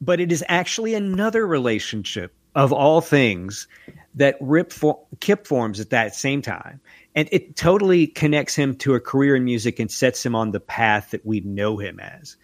but 0.00 0.20
it 0.20 0.30
is 0.30 0.44
actually 0.48 0.94
another 0.94 1.44
relationship 1.44 2.32
of 2.54 2.72
all 2.72 3.00
things 3.00 3.66
that 4.14 4.36
Rip 4.40 4.72
for- 4.72 5.04
Kip 5.18 5.48
forms 5.48 5.80
at 5.80 5.90
that 5.90 6.14
same 6.14 6.42
time. 6.42 6.80
And 7.16 7.28
it 7.32 7.56
totally 7.56 8.06
connects 8.06 8.54
him 8.54 8.76
to 8.76 8.94
a 8.94 9.00
career 9.00 9.34
in 9.34 9.44
music 9.44 9.80
and 9.80 9.90
sets 9.90 10.24
him 10.24 10.36
on 10.36 10.52
the 10.52 10.60
path 10.60 11.10
that 11.10 11.26
we 11.26 11.40
know 11.40 11.78
him 11.78 11.98
as. 11.98 12.36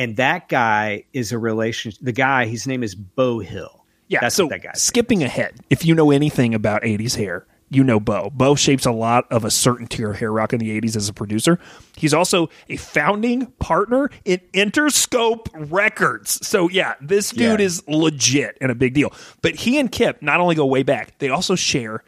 And 0.00 0.16
that 0.16 0.48
guy 0.48 1.04
is 1.12 1.30
a 1.30 1.38
relation. 1.38 1.92
The 2.00 2.12
guy, 2.12 2.46
his 2.46 2.66
name 2.66 2.82
is 2.82 2.94
Beau 2.94 3.38
Hill. 3.40 3.84
Yeah, 4.08 4.20
that's 4.22 4.34
so 4.34 4.48
that 4.48 4.62
guy. 4.62 4.72
skipping 4.74 5.22
ahead, 5.22 5.60
if 5.68 5.84
you 5.84 5.94
know 5.94 6.10
anything 6.10 6.54
about 6.54 6.82
80s 6.82 7.16
hair, 7.16 7.46
you 7.68 7.84
know 7.84 8.00
Beau. 8.00 8.30
Beau 8.34 8.54
shapes 8.54 8.86
a 8.86 8.92
lot 8.92 9.30
of 9.30 9.44
a 9.44 9.50
certain 9.50 9.86
tier 9.86 10.10
of 10.12 10.18
hair 10.18 10.32
rock 10.32 10.52
in 10.54 10.58
the 10.58 10.80
80s 10.80 10.96
as 10.96 11.08
a 11.08 11.12
producer. 11.12 11.58
He's 11.96 12.14
also 12.14 12.48
a 12.70 12.76
founding 12.76 13.46
partner 13.60 14.10
in 14.24 14.40
Interscope 14.54 15.48
Records. 15.54 16.44
So, 16.46 16.68
yeah, 16.70 16.94
this 17.02 17.30
dude 17.30 17.60
Yeah. 17.60 17.66
is 17.66 17.86
legit 17.86 18.56
and 18.60 18.72
a 18.72 18.74
big 18.74 18.94
deal. 18.94 19.12
But 19.42 19.54
he 19.54 19.78
and 19.78 19.92
Kip 19.92 20.22
not 20.22 20.40
only 20.40 20.54
go 20.54 20.64
way 20.66 20.82
back, 20.82 21.18
they 21.18 21.28
also 21.28 21.54
share 21.54 22.02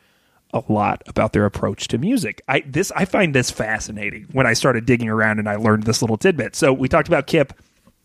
a 0.54 0.62
lot 0.68 1.02
about 1.06 1.32
their 1.34 1.44
approach 1.44 1.88
to 1.88 1.98
music. 1.98 2.42
I 2.48 2.62
this 2.66 2.90
I 2.96 3.04
find 3.04 3.34
this 3.34 3.50
fascinating 3.50 4.26
when 4.32 4.46
I 4.46 4.54
started 4.54 4.86
digging 4.86 5.08
around 5.08 5.38
and 5.38 5.48
I 5.48 5.56
learned 5.56 5.84
this 5.84 6.02
little 6.02 6.16
tidbit. 6.16 6.56
So 6.56 6.72
we 6.72 6.88
talked 6.88 7.08
about 7.08 7.26
Kip 7.26 7.52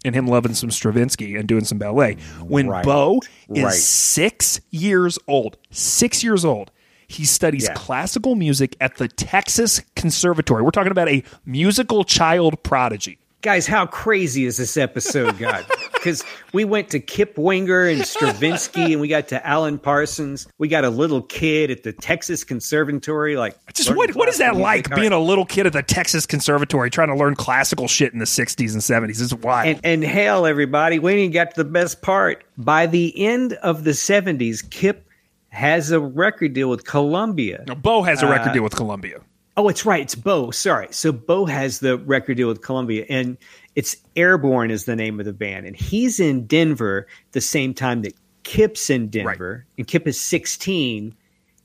and 0.05 0.13
him 0.15 0.27
loving 0.27 0.53
some 0.53 0.71
Stravinsky 0.71 1.35
and 1.35 1.47
doing 1.47 1.63
some 1.65 1.77
ballet. 1.77 2.17
When 2.41 2.67
Right. 2.67 2.85
Beau 2.85 3.19
is 3.53 3.63
Right. 3.63 3.73
six 3.73 4.59
years 4.69 5.17
old, 5.27 5.57
six 5.71 6.23
years 6.23 6.45
old, 6.45 6.71
he 7.07 7.25
studies 7.25 7.63
Yeah. 7.65 7.73
classical 7.73 8.35
music 8.35 8.75
at 8.81 8.97
the 8.97 9.07
Texas 9.07 9.81
Conservatory. 9.95 10.61
We're 10.61 10.71
talking 10.71 10.91
about 10.91 11.09
a 11.09 11.23
musical 11.45 12.03
child 12.03 12.61
prodigy. 12.63 13.17
Guys, 13.43 13.67
how 13.67 13.85
crazy 13.85 14.45
is 14.45 14.57
this 14.57 14.77
episode 14.77 15.37
got? 15.37 15.63
Because 15.93 16.23
we 16.53 16.65
went 16.65 16.89
to 16.89 16.99
Kip 16.99 17.37
Winger 17.37 17.83
and 17.85 18.03
Stravinsky, 18.03 18.93
and 18.93 18.99
we 18.99 19.07
got 19.07 19.27
to 19.27 19.45
Alan 19.47 19.77
Parsons. 19.77 20.47
We 20.57 20.67
got 20.67 20.83
a 20.83 20.89
little 20.89 21.21
kid 21.21 21.69
at 21.69 21.83
the 21.83 21.93
Texas 21.93 22.43
Conservatory. 22.43 23.37
Like, 23.37 23.55
Just 23.73 23.95
what 23.95 24.15
what 24.15 24.27
is 24.27 24.39
that 24.39 24.55
like 24.55 24.93
being 24.95 25.11
a 25.11 25.19
little 25.19 25.45
kid 25.45 25.67
at 25.67 25.73
the 25.73 25.83
Texas 25.83 26.25
Conservatory 26.25 26.89
trying 26.89 27.09
to 27.09 27.15
learn 27.15 27.35
classical 27.35 27.87
shit 27.87 28.11
in 28.11 28.17
the 28.17 28.25
60s 28.25 28.73
and 28.73 28.81
70s? 28.81 29.21
It's 29.21 29.33
wild. 29.35 29.67
And, 29.67 29.79
and 29.83 30.03
hail 30.03 30.47
everybody, 30.47 30.97
we 30.97 31.13
didn't 31.15 31.33
get 31.33 31.53
to 31.55 31.63
the 31.63 31.69
best 31.69 32.01
part. 32.01 32.43
By 32.57 32.87
the 32.87 33.13
end 33.23 33.53
of 33.53 33.83
the 33.83 33.91
70s, 33.91 34.67
Kip 34.67 35.07
has 35.49 35.91
a 35.91 35.99
record 35.99 36.53
deal 36.53 36.69
with 36.71 36.85
Columbia. 36.85 37.63
Now, 37.67 37.75
Beau 37.75 38.01
has 38.01 38.23
a 38.23 38.27
Uh, 38.27 38.31
record 38.31 38.53
deal 38.53 38.63
with 38.63 38.75
Columbia. 38.75 39.19
Oh, 39.57 39.67
it's 39.69 39.85
right. 39.85 40.03
It's 40.03 40.13
Beau. 40.15 40.51
Sorry. 40.51 40.87
So 40.91 41.11
Beau 41.11 41.45
has 41.45 41.79
the 41.79 41.97
record 41.97 42.37
deal 42.37 42.47
with 42.47 42.61
Columbia, 42.61 43.05
and 43.09 43.37
it's 43.75 43.97
Airborne 44.15 44.69
is 44.69 44.85
the 44.85 44.95
name 44.95 45.19
of 45.19 45.25
the 45.25 45.33
band, 45.33 45.65
and 45.65 45.75
he's 45.75 46.19
in 46.19 46.45
Denver 46.45 47.07
the 47.31 47.41
same 47.41 47.73
time 47.73 48.03
that 48.03 48.13
Kip's 48.43 48.89
in 48.89 49.07
Denver, 49.07 49.65
and 49.77 49.87
Kip 49.87 50.07
is 50.07 50.21
sixteen, 50.21 51.15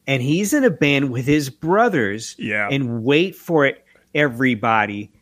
and 0.07 0.23
he's 0.23 0.53
in 0.53 0.65
a 0.65 0.71
band 0.71 1.13
with 1.13 1.27
his 1.27 1.51
brothers. 1.51 2.35
Yeah. 2.39 2.69
And 2.71 3.05
wait 3.05 3.37
for 3.37 3.67
it, 3.67 3.85
everybody. 4.15 5.13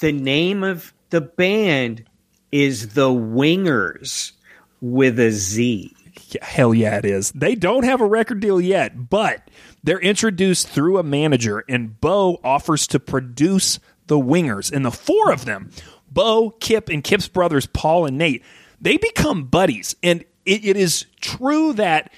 The 0.00 0.12
name 0.12 0.62
of 0.62 0.94
the 1.10 1.20
band 1.20 2.04
is 2.52 2.94
the 2.94 3.08
Wingers 3.08 4.32
with 4.80 5.18
a 5.18 5.30
Z. 5.30 5.94
Yeah, 6.30 6.44
hell 6.44 6.74
yeah, 6.74 6.96
it 6.96 7.04
is. 7.04 7.32
They 7.32 7.54
don't 7.54 7.84
have 7.84 8.00
a 8.00 8.06
record 8.06 8.40
deal 8.40 8.60
yet, 8.60 9.10
but 9.10 9.42
they're 9.82 10.00
introduced 10.00 10.68
through 10.68 10.98
a 10.98 11.02
manager, 11.02 11.64
and 11.68 12.00
Beau 12.00 12.40
offers 12.44 12.86
to 12.88 13.00
produce 13.00 13.78
the 14.06 14.18
Wingers. 14.18 14.72
And 14.72 14.84
the 14.84 14.90
four 14.90 15.32
of 15.32 15.44
them, 15.44 15.70
Beau, 16.10 16.50
Kip, 16.50 16.88
and 16.88 17.02
Kip's 17.02 17.28
brothers, 17.28 17.66
Paul 17.66 18.06
and 18.06 18.18
Nate, 18.18 18.42
they 18.80 18.96
become 18.96 19.44
buddies. 19.44 19.96
And 20.02 20.24
it, 20.44 20.64
it 20.64 20.76
is 20.76 21.06
true 21.20 21.72
that 21.74 22.12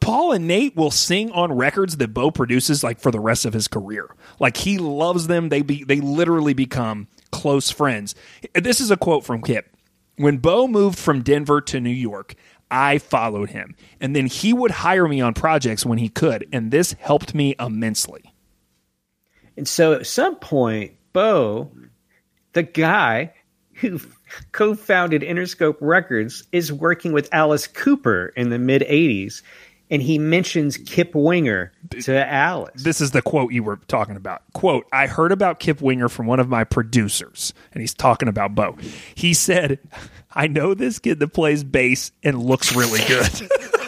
Paul 0.00 0.32
and 0.32 0.46
Nate 0.46 0.76
will 0.76 0.90
sing 0.90 1.30
on 1.32 1.52
records 1.52 1.96
that 1.96 2.14
Beau 2.14 2.30
produces 2.30 2.82
like 2.82 3.00
for 3.00 3.10
the 3.10 3.20
rest 3.20 3.44
of 3.44 3.52
his 3.52 3.68
career. 3.68 4.14
Like 4.40 4.56
he 4.56 4.78
loves 4.78 5.26
them. 5.26 5.48
They 5.48 5.62
be 5.62 5.84
they 5.84 6.00
literally 6.00 6.54
become 6.54 7.08
close 7.30 7.70
friends. 7.70 8.14
This 8.54 8.80
is 8.80 8.90
a 8.90 8.96
quote 8.96 9.24
from 9.24 9.42
Kip. 9.42 9.74
When 10.16 10.38
Beau 10.38 10.66
moved 10.66 10.98
from 10.98 11.22
Denver 11.22 11.60
to 11.60 11.80
New 11.80 11.90
York, 11.90 12.34
I 12.70 12.98
followed 12.98 13.50
him. 13.50 13.74
And 14.00 14.14
then 14.14 14.26
he 14.26 14.52
would 14.52 14.70
hire 14.70 15.08
me 15.08 15.20
on 15.20 15.34
projects 15.34 15.86
when 15.86 15.98
he 15.98 16.08
could, 16.08 16.48
and 16.52 16.70
this 16.70 16.92
helped 17.00 17.34
me 17.34 17.54
immensely. 17.58 18.32
And 19.56 19.66
so 19.66 19.94
at 19.94 20.06
some 20.06 20.36
point, 20.36 20.92
Beau, 21.12 21.72
the 22.52 22.62
guy 22.62 23.32
who 23.74 24.00
co 24.52 24.74
founded 24.74 25.22
Interscope 25.22 25.76
Records, 25.80 26.44
is 26.52 26.72
working 26.72 27.12
with 27.12 27.28
Alice 27.32 27.66
Cooper 27.66 28.32
in 28.36 28.50
the 28.50 28.58
mid 28.58 28.82
80s. 28.82 29.42
And 29.90 30.02
he 30.02 30.18
mentions 30.18 30.76
Kip 30.76 31.14
Winger 31.14 31.72
to 32.00 32.26
Alice. 32.26 32.82
This 32.82 33.00
is 33.00 33.12
the 33.12 33.22
quote 33.22 33.52
you 33.52 33.62
were 33.62 33.76
talking 33.88 34.16
about. 34.16 34.42
Quote, 34.52 34.86
I 34.92 35.06
heard 35.06 35.32
about 35.32 35.60
Kip 35.60 35.80
Winger 35.80 36.08
from 36.08 36.26
one 36.26 36.40
of 36.40 36.48
my 36.48 36.64
producers, 36.64 37.54
and 37.72 37.80
he's 37.80 37.94
talking 37.94 38.28
about 38.28 38.54
Beau. 38.54 38.76
He 39.14 39.32
said, 39.32 39.78
I 40.32 40.46
know 40.46 40.74
this 40.74 40.98
kid 40.98 41.20
that 41.20 41.28
plays 41.28 41.64
bass 41.64 42.12
and 42.22 42.42
looks 42.42 42.74
really 42.74 43.00
good. 43.08 43.48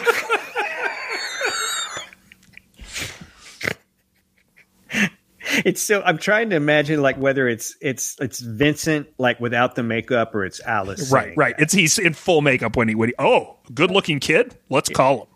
It's 5.65 5.81
so 5.81 6.01
I'm 6.01 6.17
trying 6.17 6.49
to 6.51 6.55
imagine 6.55 7.01
like 7.01 7.17
whether 7.17 7.47
it's 7.47 7.75
it's 7.81 8.15
it's 8.19 8.39
Vincent 8.39 9.07
like 9.17 9.39
without 9.39 9.75
the 9.75 9.83
makeup 9.83 10.33
or 10.33 10.45
it's 10.45 10.61
Alice. 10.61 11.11
right, 11.11 11.35
right. 11.35 11.55
that. 11.57 11.63
It's 11.63 11.73
he's 11.73 11.97
in 11.99 12.13
full 12.13 12.41
makeup 12.41 12.75
when 12.75 12.87
he 12.87 12.95
when 12.95 13.09
he 13.09 13.15
oh, 13.19 13.57
good 13.73 13.91
looking 13.91 14.19
kid. 14.19 14.57
Let's 14.69 14.89
call 14.89 15.21
him. 15.23 15.27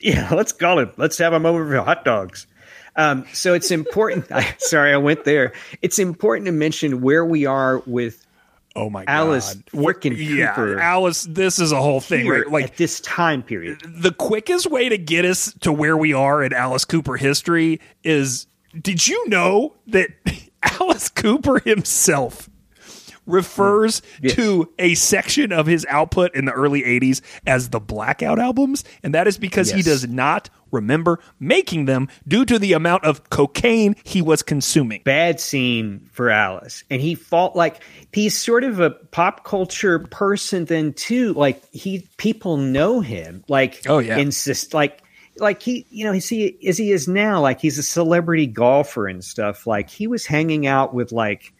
Yeah, 0.00 0.28
let's 0.34 0.52
call 0.52 0.78
him. 0.78 0.90
Let's 0.96 1.18
have 1.18 1.32
him 1.32 1.46
over 1.46 1.68
for 1.68 1.82
hot 1.84 2.04
dogs. 2.04 2.46
Um, 2.96 3.26
so 3.32 3.54
it's 3.54 3.70
important. 3.70 4.30
I, 4.32 4.54
sorry, 4.58 4.92
I 4.92 4.96
went 4.96 5.24
there. 5.24 5.52
It's 5.82 5.98
important 5.98 6.46
to 6.46 6.52
mention 6.52 7.00
where 7.00 7.24
we 7.24 7.46
are 7.46 7.78
with 7.86 8.24
Oh 8.76 8.90
my 8.90 9.02
Alice 9.08 9.54
god. 9.54 9.64
frickin' 9.72 10.16
yeah, 10.16 10.54
Cooper 10.54 10.78
Alice, 10.78 11.24
this 11.24 11.58
is 11.58 11.72
a 11.72 11.80
whole 11.82 12.00
thing, 12.00 12.28
right? 12.28 12.46
Like 12.48 12.64
at 12.66 12.76
this 12.76 13.00
time 13.00 13.42
period. 13.42 13.80
the 13.84 14.12
quickest 14.12 14.70
way 14.70 14.88
to 14.88 14.96
get 14.96 15.24
us 15.24 15.52
to 15.60 15.72
where 15.72 15.96
we 15.96 16.12
are 16.12 16.44
in 16.44 16.52
Alice 16.52 16.84
Cooper 16.84 17.16
history 17.16 17.80
is 18.04 18.46
did 18.80 19.08
you 19.08 19.28
know 19.28 19.74
that 19.88 20.10
Alice 20.62 21.08
Cooper 21.08 21.58
himself 21.60 22.48
refers 23.28 24.00
mm. 24.00 24.04
Yes. 24.22 24.34
to 24.34 24.72
a 24.78 24.94
section 24.94 25.52
of 25.52 25.66
his 25.66 25.86
output 25.88 26.34
in 26.34 26.46
the 26.46 26.52
early 26.52 26.82
80s 26.82 27.20
as 27.46 27.68
the 27.70 27.78
blackout 27.80 28.38
albums 28.38 28.84
and 29.02 29.14
that 29.14 29.28
is 29.28 29.38
because 29.38 29.70
he 29.70 29.82
does 29.82 30.08
not 30.08 30.50
remember 30.70 31.18
making 31.40 31.84
them 31.86 32.08
due 32.26 32.44
to 32.44 32.58
the 32.58 32.72
amount 32.72 33.04
of 33.04 33.30
cocaine 33.30 33.94
he 34.04 34.22
was 34.22 34.42
consuming. 34.42 35.02
Bad 35.04 35.40
scene 35.40 36.08
for 36.12 36.30
Alice, 36.30 36.84
and 36.90 37.00
he 37.00 37.14
fought 37.14 37.56
like 37.56 37.82
he's 38.12 38.36
sort 38.36 38.64
of 38.64 38.80
a 38.80 38.90
pop 38.90 39.44
culture 39.44 39.98
person. 39.98 40.64
Then 40.66 40.92
too, 40.92 41.32
like 41.34 41.62
he 41.72 42.06
people 42.16 42.56
know 42.56 43.00
him. 43.00 43.44
Like 43.48 43.82
Oh, 43.88 43.98
yeah. 43.98 44.18
insist 44.18 44.74
like. 44.74 45.02
Like 45.40 45.62
he, 45.62 45.86
you 45.90 46.04
know, 46.04 46.10
he's 46.10 46.28
he 46.28 46.58
as 46.66 46.76
he 46.76 46.90
is 46.90 47.06
now. 47.06 47.40
Like 47.40 47.60
he's 47.60 47.78
a 47.78 47.82
celebrity 47.84 48.48
golfer 48.48 49.06
and 49.06 49.22
stuff. 49.22 49.68
Like 49.68 49.88
he 49.88 50.08
was 50.08 50.26
hanging 50.26 50.66
out 50.66 50.92
with 50.92 51.12
like, 51.12 51.52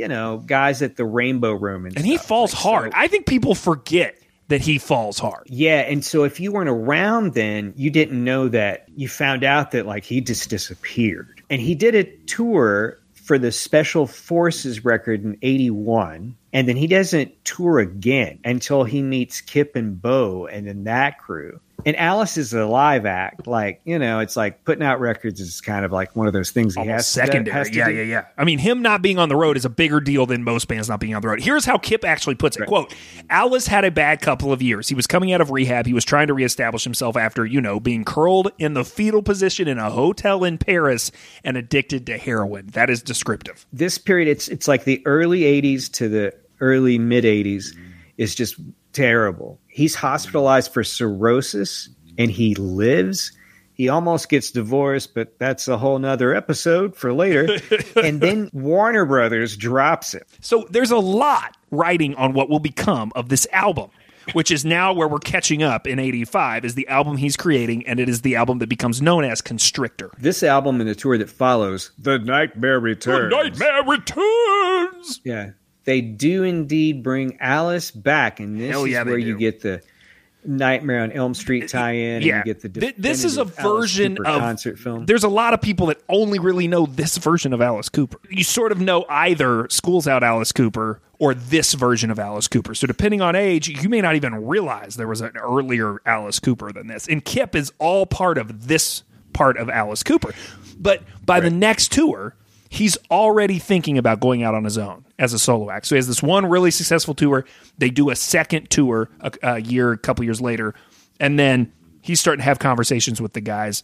you 0.00 0.08
know, 0.08 0.38
guys 0.46 0.82
at 0.82 0.96
the 0.96 1.04
Rainbow 1.04 1.52
Room 1.52 1.84
and 1.86 1.96
And 1.96 2.04
he 2.06 2.16
falls 2.16 2.52
Like, 2.54 2.62
hard. 2.62 2.92
so- 2.92 2.98
I 2.98 3.06
think 3.06 3.26
people 3.26 3.54
forget 3.54 4.16
that 4.48 4.60
he 4.62 4.78
falls 4.78 5.18
hard. 5.18 5.44
Yeah, 5.46 5.80
and 5.80 6.04
so 6.04 6.24
if 6.24 6.40
you 6.40 6.50
weren't 6.52 6.68
around 6.70 7.34
then, 7.34 7.72
you 7.76 7.90
didn't 7.90 8.22
know 8.24 8.48
that. 8.48 8.86
You 8.96 9.06
found 9.08 9.44
out 9.44 9.70
that 9.72 9.86
like 9.86 10.04
he 10.04 10.20
just 10.20 10.50
disappeared. 10.50 11.40
And 11.50 11.60
he 11.60 11.74
did 11.74 11.94
a 11.94 12.04
tour 12.26 12.98
for 13.14 13.38
the 13.38 13.52
Special 13.52 14.06
Forces 14.08 14.84
record 14.84 15.22
in 15.22 15.36
81, 15.42 16.34
and 16.52 16.66
then 16.66 16.76
he 16.76 16.88
doesn't 16.88 17.44
tour 17.44 17.78
again 17.78 18.40
until 18.44 18.82
he 18.82 19.02
meets 19.02 19.40
Kip 19.40 19.76
and 19.76 20.02
Beau 20.02 20.46
and 20.50 20.66
then 20.66 20.82
that 20.84 21.18
crew. 21.20 21.60
And 21.86 21.96
Alice 21.96 22.36
is 22.36 22.52
a 22.52 22.66
live 22.66 23.06
act. 23.06 23.46
Like, 23.46 23.80
you 23.84 23.98
know, 23.98 24.20
it's 24.20 24.36
like 24.36 24.64
putting 24.64 24.82
out 24.82 25.00
records 25.00 25.40
is 25.40 25.60
kind 25.60 25.84
of 25.84 25.92
like 25.92 26.14
one 26.16 26.26
of 26.26 26.32
those 26.32 26.50
things 26.50 26.74
he 26.74 26.80
Almost 26.80 26.92
has 26.96 27.06
secondary. 27.06 27.54
has 27.56 27.74
yeah, 27.74 27.88
do. 27.88 27.94
yeah, 27.94 28.02
yeah. 28.02 28.24
I 28.36 28.44
mean, 28.44 28.58
him 28.58 28.82
not 28.82 29.02
being 29.02 29.18
on 29.18 29.28
the 29.28 29.36
road 29.36 29.56
is 29.56 29.64
a 29.64 29.70
bigger 29.70 30.00
deal 30.00 30.26
than 30.26 30.42
most 30.44 30.68
bands 30.68 30.88
not 30.88 31.00
being 31.00 31.14
on 31.14 31.22
the 31.22 31.28
road. 31.28 31.40
Here's 31.40 31.64
how 31.64 31.78
Kip 31.78 32.04
actually 32.04 32.34
puts 32.34 32.56
it: 32.56 32.66
"Quote: 32.66 32.94
Alice 33.28 33.66
had 33.66 33.84
a 33.84 33.90
bad 33.90 34.20
couple 34.20 34.52
of 34.52 34.62
years. 34.62 34.88
He 34.88 34.94
was 34.94 35.06
coming 35.06 35.32
out 35.32 35.40
of 35.40 35.50
rehab. 35.50 35.86
He 35.86 35.92
was 35.94 36.04
trying 36.04 36.26
to 36.26 36.34
reestablish 36.34 36.84
himself 36.84 37.16
after, 37.16 37.44
you 37.46 37.60
know, 37.60 37.78
being 37.80 38.04
curled 38.04 38.50
in 38.58 38.74
the 38.74 38.84
fetal 38.84 39.22
position 39.22 39.68
in 39.68 39.78
a 39.78 39.90
hotel 39.90 40.44
in 40.44 40.58
Paris 40.58 41.10
and 41.44 41.56
addicted 41.56 42.06
to 42.06 42.18
heroin. 42.18 42.66
That 42.68 42.90
is 42.90 43.02
descriptive. 43.02 43.66
this 43.72 43.98
period 43.98 44.28
it's 44.28 44.48
it's 44.48 44.66
like 44.66 44.84
the 44.84 45.02
early 45.06 45.40
80s 45.42 45.90
to 45.92 46.08
the 46.08 46.34
early 46.60 46.98
mid 46.98 47.24
80s 47.24 47.76
is 48.16 48.34
just 48.34 48.56
terrible 48.92 49.59
he's 49.70 49.94
hospitalized 49.94 50.72
for 50.72 50.82
cirrhosis 50.84 51.88
and 52.18 52.30
he 52.30 52.54
lives 52.56 53.32
he 53.72 53.88
almost 53.88 54.28
gets 54.28 54.50
divorced 54.50 55.14
but 55.14 55.38
that's 55.38 55.66
a 55.68 55.78
whole 55.78 55.98
nother 55.98 56.34
episode 56.34 56.94
for 56.94 57.12
later 57.12 57.48
and 58.02 58.20
then 58.20 58.50
warner 58.52 59.06
brothers 59.06 59.56
drops 59.56 60.12
it 60.14 60.26
So 60.40 60.66
there's 60.70 60.90
a 60.90 60.98
lot 60.98 61.56
writing 61.70 62.14
on 62.16 62.32
what 62.34 62.50
will 62.50 62.58
become 62.60 63.12
of 63.14 63.28
this 63.28 63.46
album." 63.52 63.90
Which 64.34 64.50
is 64.50 64.64
now 64.66 64.92
where 64.92 65.08
we're 65.08 65.18
catching 65.18 65.62
up 65.62 65.86
in 65.88 65.98
85 65.98 66.64
is 66.66 66.74
the 66.74 66.86
album 66.88 67.16
he's 67.16 67.36
creating, 67.38 67.86
and 67.86 67.98
it 67.98 68.08
is 68.08 68.20
the 68.20 68.36
album 68.36 68.58
that 68.58 68.68
becomes 68.68 69.00
known 69.00 69.24
as 69.24 69.40
Constrictor. 69.40 70.10
this 70.18 70.42
album 70.42 70.78
and 70.80 70.88
the 70.88 70.94
tour 70.94 71.16
that 71.18 71.30
follows 71.30 71.90
the 71.98 72.18
nightmare 72.18 72.78
returns 72.78 73.32
Nightmare 73.32 73.82
returns! 73.82 75.20
Yeah, 75.24 75.50
they 75.90 76.00
do 76.00 76.44
indeed 76.44 77.02
bring 77.02 77.36
Alice 77.40 77.90
back, 77.90 78.38
and 78.38 78.60
this 78.60 78.70
Hell 78.70 78.84
is 78.84 78.92
yeah, 78.92 79.02
where 79.02 79.18
you 79.18 79.36
get 79.36 79.60
the 79.60 79.82
Nightmare 80.44 81.02
on 81.02 81.10
Elm 81.10 81.34
Street 81.34 81.68
tie-in. 81.68 82.22
Yeah, 82.22 82.36
and 82.36 82.46
you 82.46 82.54
get 82.54 82.62
the 82.62 82.94
this 82.96 83.24
is 83.24 83.38
a 83.38 83.40
Alice 83.40 83.56
version 83.56 84.14
Cooper 84.14 84.28
of 84.28 84.38
concert 84.38 84.78
film. 84.78 85.06
There's 85.06 85.24
a 85.24 85.28
lot 85.28 85.52
of 85.52 85.60
people 85.60 85.88
that 85.88 86.00
only 86.08 86.38
really 86.38 86.68
know 86.68 86.86
this 86.86 87.18
version 87.18 87.52
of 87.52 87.60
Alice 87.60 87.88
Cooper. 87.88 88.20
You 88.30 88.44
sort 88.44 88.70
of 88.70 88.80
know 88.80 89.04
either 89.08 89.68
Schools 89.68 90.06
Out 90.06 90.22
Alice 90.22 90.52
Cooper 90.52 91.00
or 91.18 91.34
this 91.34 91.74
version 91.74 92.12
of 92.12 92.20
Alice 92.20 92.46
Cooper. 92.46 92.76
So 92.76 92.86
depending 92.86 93.20
on 93.20 93.34
age, 93.34 93.68
you 93.68 93.88
may 93.88 94.00
not 94.00 94.14
even 94.14 94.46
realize 94.46 94.94
there 94.94 95.08
was 95.08 95.20
an 95.20 95.36
earlier 95.36 96.00
Alice 96.06 96.38
Cooper 96.38 96.70
than 96.70 96.86
this. 96.86 97.08
And 97.08 97.24
Kip 97.24 97.56
is 97.56 97.72
all 97.80 98.06
part 98.06 98.38
of 98.38 98.68
this 98.68 99.02
part 99.32 99.56
of 99.56 99.68
Alice 99.68 100.04
Cooper. 100.04 100.32
But 100.78 101.02
by 101.26 101.40
the 101.40 101.50
next 101.50 101.90
tour, 101.90 102.36
he's 102.70 102.96
already 103.10 103.58
thinking 103.58 103.98
about 103.98 104.20
going 104.20 104.42
out 104.42 104.54
on 104.54 104.64
his 104.64 104.78
own 104.78 105.04
as 105.18 105.34
a 105.34 105.38
solo 105.38 105.70
act. 105.70 105.86
So 105.86 105.96
he 105.96 105.98
has 105.98 106.06
this 106.06 106.22
one 106.22 106.46
really 106.46 106.70
successful 106.70 107.14
tour. 107.14 107.44
They 107.76 107.90
do 107.90 108.08
a 108.10 108.16
second 108.16 108.70
tour 108.70 109.10
a, 109.20 109.32
a 109.42 109.60
year, 109.60 109.92
a 109.92 109.98
couple 109.98 110.24
years 110.24 110.40
later, 110.40 110.74
and 111.18 111.38
then 111.38 111.72
he's 112.00 112.20
starting 112.20 112.38
to 112.38 112.44
have 112.44 112.60
conversations 112.60 113.20
with 113.20 113.34
the 113.34 113.40
guys 113.40 113.82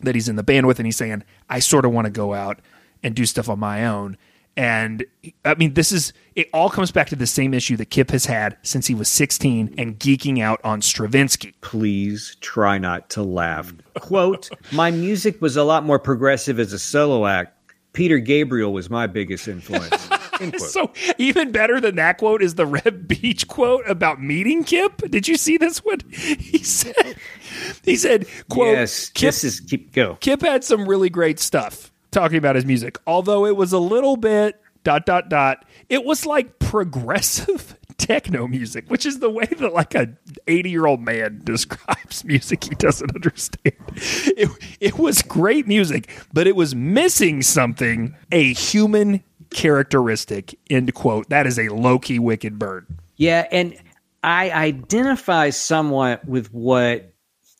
that 0.00 0.14
he's 0.14 0.28
in 0.28 0.36
the 0.36 0.42
band 0.42 0.66
with, 0.66 0.78
and 0.78 0.86
he's 0.86 0.96
saying, 0.96 1.24
"I 1.48 1.60
sort 1.60 1.84
of 1.84 1.92
want 1.92 2.04
to 2.04 2.10
go 2.10 2.34
out 2.34 2.60
and 3.02 3.14
do 3.14 3.24
stuff 3.24 3.48
on 3.48 3.58
my 3.58 3.86
own." 3.86 4.18
And 4.56 5.04
I 5.44 5.54
mean, 5.54 5.74
this 5.74 5.92
is 5.92 6.12
it. 6.34 6.48
All 6.52 6.68
comes 6.68 6.90
back 6.90 7.08
to 7.10 7.16
the 7.16 7.28
same 7.28 7.54
issue 7.54 7.76
that 7.76 7.90
Kip 7.90 8.10
has 8.10 8.26
had 8.26 8.56
since 8.62 8.88
he 8.88 8.94
was 8.94 9.08
16 9.08 9.76
and 9.78 9.98
geeking 10.00 10.40
out 10.40 10.60
on 10.64 10.82
Stravinsky. 10.82 11.54
Please 11.60 12.36
try 12.40 12.76
not 12.76 13.08
to 13.10 13.22
laugh. 13.22 13.72
Quote, 14.00 14.50
my 14.72 14.90
music 14.90 15.40
was 15.40 15.56
a 15.56 15.62
lot 15.62 15.84
more 15.84 16.00
progressive 16.00 16.58
as 16.58 16.72
a 16.72 16.78
solo 16.78 17.24
act. 17.24 17.54
Peter 17.92 18.18
Gabriel 18.18 18.72
was 18.72 18.90
my 18.90 19.06
biggest 19.06 19.48
influence. 19.48 20.08
So 20.58 20.92
even 21.18 21.50
better 21.50 21.80
than 21.80 21.96
that 21.96 22.18
quote 22.18 22.42
is 22.42 22.54
the 22.54 22.64
Reb 22.64 23.08
Beach 23.08 23.48
quote 23.48 23.82
about 23.88 24.22
meeting 24.22 24.62
Kip. 24.62 24.98
Did 25.10 25.26
you 25.26 25.36
see 25.36 25.56
this 25.56 25.78
one? 25.78 25.98
He 26.12 26.58
said, 26.58 27.16
he 27.82 27.96
said, 27.96 28.26
quote, 28.48 28.76
yes, 28.76 29.08
Kip, 29.08 29.28
this 29.28 29.42
is 29.42 29.58
keep 29.58 29.92
go. 29.92 30.16
Kip 30.20 30.42
had 30.42 30.62
some 30.62 30.88
really 30.88 31.10
great 31.10 31.40
stuff 31.40 31.92
talking 32.12 32.38
about 32.38 32.54
his 32.54 32.64
music, 32.64 32.98
although 33.04 33.46
it 33.46 33.56
was 33.56 33.72
a 33.72 33.80
little 33.80 34.16
bit 34.16 34.60
dot 34.84 35.06
dot 35.06 35.28
dot. 35.28 35.64
It 35.88 36.04
was 36.04 36.24
like 36.24 36.60
progressive 36.60 37.76
techno 38.08 38.48
music, 38.48 38.86
which 38.88 39.04
is 39.04 39.18
the 39.18 39.28
way 39.28 39.44
that 39.44 39.72
like 39.74 39.94
a 39.94 40.08
80 40.46 40.70
year 40.70 40.86
old 40.86 41.00
man 41.00 41.40
describes 41.44 42.24
music 42.24 42.64
he 42.64 42.74
doesn't 42.74 43.14
understand. 43.14 43.76
It, 43.96 44.50
it 44.80 44.98
was 44.98 45.22
great 45.22 45.66
music, 45.68 46.08
but 46.32 46.46
it 46.46 46.56
was 46.56 46.74
missing 46.74 47.42
something, 47.42 48.16
a 48.32 48.54
human 48.54 49.22
characteristic, 49.50 50.58
end 50.70 50.94
quote. 50.94 51.28
That 51.28 51.46
is 51.46 51.58
a 51.58 51.68
low 51.68 51.98
key 51.98 52.18
wicked 52.18 52.58
bird. 52.58 52.86
Yeah, 53.16 53.46
and 53.52 53.76
I 54.22 54.50
identify 54.50 55.50
somewhat 55.50 56.26
with 56.26 56.52
what 56.52 57.12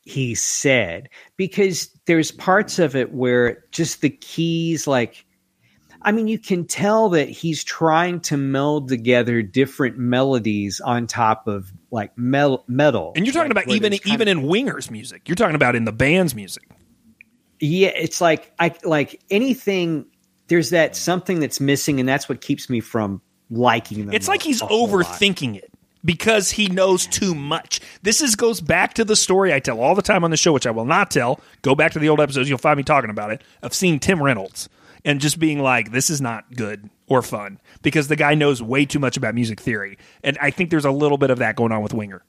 he 0.04 0.34
said 0.34 1.10
because 1.36 1.90
there's 2.06 2.32
parts 2.32 2.78
of 2.78 2.96
it 2.96 3.12
where 3.12 3.64
just 3.70 4.00
the 4.00 4.08
keys 4.08 4.86
like 4.86 5.26
I 6.02 6.12
mean, 6.12 6.28
you 6.28 6.38
can 6.38 6.64
tell 6.64 7.08
that 7.10 7.28
he's 7.28 7.64
trying 7.64 8.20
to 8.20 8.36
meld 8.36 8.88
together 8.88 9.42
different 9.42 9.98
melodies 9.98 10.80
on 10.80 11.06
top 11.06 11.48
of 11.48 11.72
like 11.90 12.16
mel- 12.16 12.64
metal. 12.68 13.12
And 13.16 13.26
you're 13.26 13.32
talking 13.32 13.52
Like, 13.52 13.64
about 13.66 13.74
even 13.74 13.94
even 14.06 14.28
of- 14.28 14.38
in 14.38 14.42
Winger's 14.46 14.90
music. 14.90 15.28
You're 15.28 15.34
talking 15.36 15.56
about 15.56 15.74
in 15.74 15.84
the 15.84 15.92
band's 15.92 16.34
music. 16.34 16.68
yeah, 17.60 17.88
it's 17.88 18.20
like 18.20 18.52
I 18.58 18.74
like 18.84 19.20
anything. 19.30 20.06
There's 20.46 20.70
that 20.70 20.96
something 20.96 21.40
that's 21.40 21.60
missing, 21.60 22.00
and 22.00 22.08
that's 22.08 22.28
what 22.28 22.40
keeps 22.40 22.70
me 22.70 22.80
from 22.80 23.20
liking 23.50 24.06
them. 24.06 24.14
It's 24.14 24.28
like 24.28 24.42
he's 24.42 24.60
whole 24.60 24.86
lot. 24.88 25.04
overthinking 25.04 25.56
it 25.56 25.70
because 26.04 26.50
he 26.52 26.68
knows 26.68 27.06
too 27.06 27.34
much. 27.34 27.80
This 28.02 28.20
is 28.20 28.36
goes 28.36 28.60
back 28.60 28.94
to 28.94 29.04
the 29.04 29.16
story 29.16 29.52
I 29.52 29.58
tell 29.60 29.80
all 29.80 29.94
the 29.94 30.02
time 30.02 30.22
on 30.24 30.30
the 30.30 30.36
show, 30.36 30.52
which 30.52 30.66
I 30.66 30.70
will 30.70 30.84
not 30.86 31.10
tell. 31.10 31.40
Go 31.62 31.74
back 31.74 31.92
to 31.92 31.98
the 31.98 32.08
old 32.08 32.20
episodes; 32.20 32.48
you'll 32.48 32.58
find 32.58 32.76
me 32.76 32.82
talking 32.84 33.10
about 33.10 33.32
it. 33.32 33.42
Of 33.62 33.74
seeing 33.74 33.98
Tim 33.98 34.22
Reynolds 34.22 34.68
and 35.04 35.20
just 35.20 35.38
being 35.38 35.60
like, 35.60 35.92
"This 35.92 36.10
is 36.10 36.20
not 36.20 36.54
good 36.54 36.88
or 37.06 37.22
fun," 37.22 37.60
because 37.82 38.08
the 38.08 38.16
guy 38.16 38.34
knows 38.34 38.62
way 38.62 38.84
too 38.84 38.98
much 38.98 39.16
about 39.16 39.34
music 39.34 39.60
theory, 39.60 39.98
and 40.22 40.38
I 40.40 40.50
think 40.50 40.70
there's 40.70 40.84
a 40.84 40.90
little 40.90 41.18
bit 41.18 41.30
of 41.30 41.38
that 41.38 41.56
going 41.56 41.72
on 41.72 41.82
with 41.82 41.94
Winger. 41.94 42.22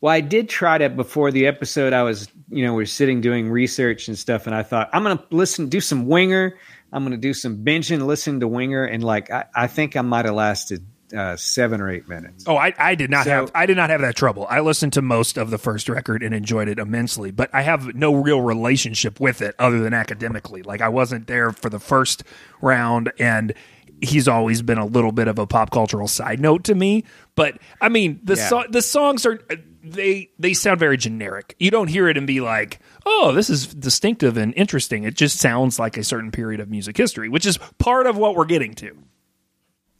Well, 0.00 0.12
I 0.12 0.20
did 0.20 0.48
try 0.48 0.76
to 0.78 0.90
before 0.90 1.30
the 1.30 1.46
episode. 1.46 1.92
I 1.92 2.02
was, 2.02 2.28
you 2.50 2.64
know, 2.64 2.74
we 2.74 2.82
are 2.82 2.86
sitting 2.86 3.20
doing 3.20 3.48
research 3.48 4.08
and 4.08 4.18
stuff, 4.18 4.46
and 4.46 4.54
I 4.54 4.62
thought 4.62 4.90
I'm 4.92 5.02
going 5.02 5.16
to 5.16 5.24
listen, 5.30 5.68
do 5.68 5.80
some 5.80 6.06
Winger. 6.06 6.58
I'm 6.92 7.02
going 7.04 7.12
to 7.12 7.16
do 7.16 7.32
some 7.34 7.64
binging, 7.64 8.06
listen 8.06 8.38
to 8.40 8.48
Winger, 8.48 8.84
and 8.84 9.02
like 9.02 9.30
I, 9.30 9.46
I 9.54 9.66
think 9.66 9.96
I 9.96 10.02
might 10.02 10.26
have 10.26 10.34
lasted 10.34 10.86
uh, 11.14 11.36
seven 11.36 11.80
or 11.80 11.90
eight 11.90 12.08
minutes. 12.08 12.44
Oh, 12.46 12.56
I, 12.56 12.72
I 12.78 12.94
did 12.94 13.10
not 13.10 13.24
So- 13.24 13.30
have 13.30 13.52
I 13.54 13.66
did 13.66 13.76
not 13.76 13.90
have 13.90 14.00
that 14.02 14.16
trouble. 14.16 14.46
I 14.50 14.60
listened 14.60 14.92
to 14.94 15.02
most 15.02 15.36
of 15.38 15.50
the 15.50 15.58
first 15.58 15.88
record 15.88 16.22
and 16.22 16.34
enjoyed 16.34 16.68
it 16.68 16.78
immensely, 16.78 17.30
but 17.30 17.50
I 17.52 17.62
have 17.62 17.94
no 17.94 18.14
real 18.14 18.40
relationship 18.40 19.20
with 19.20 19.40
it 19.42 19.54
other 19.58 19.80
than 19.80 19.94
academically. 19.94 20.62
Like 20.62 20.80
I 20.80 20.88
wasn't 20.88 21.26
there 21.26 21.52
for 21.52 21.70
the 21.70 21.78
first 21.80 22.24
round 22.60 23.12
and 23.18 23.54
he's 24.00 24.26
always 24.28 24.60
been 24.60 24.76
a 24.78 24.84
little 24.86 25.12
bit 25.12 25.28
of 25.28 25.38
a 25.38 25.46
pop 25.46 25.70
cultural 25.70 26.08
side 26.08 26.40
note 26.40 26.64
to 26.64 26.74
me, 26.74 27.04
but 27.36 27.58
I 27.80 27.88
mean, 27.88 28.20
the 28.24 28.34
Yeah. 28.34 28.48
so- 28.48 28.64
the 28.68 28.82
songs 28.82 29.24
are 29.24 29.38
they 29.86 30.30
they 30.38 30.54
sound 30.54 30.80
very 30.80 30.96
generic. 30.96 31.54
You 31.58 31.70
don't 31.70 31.88
hear 31.88 32.08
it 32.08 32.16
and 32.16 32.26
be 32.26 32.40
like, 32.40 32.80
"Oh, 33.04 33.32
this 33.32 33.50
is 33.50 33.66
distinctive 33.66 34.38
and 34.38 34.54
interesting." 34.56 35.04
It 35.04 35.14
just 35.14 35.38
sounds 35.38 35.78
like 35.78 35.98
a 35.98 36.02
certain 36.04 36.30
period 36.30 36.60
of 36.60 36.70
music 36.70 36.96
history, 36.96 37.28
which 37.28 37.44
is 37.44 37.58
part 37.78 38.06
of 38.06 38.16
what 38.16 38.34
we're 38.34 38.46
getting 38.46 38.72
to. 38.76 38.96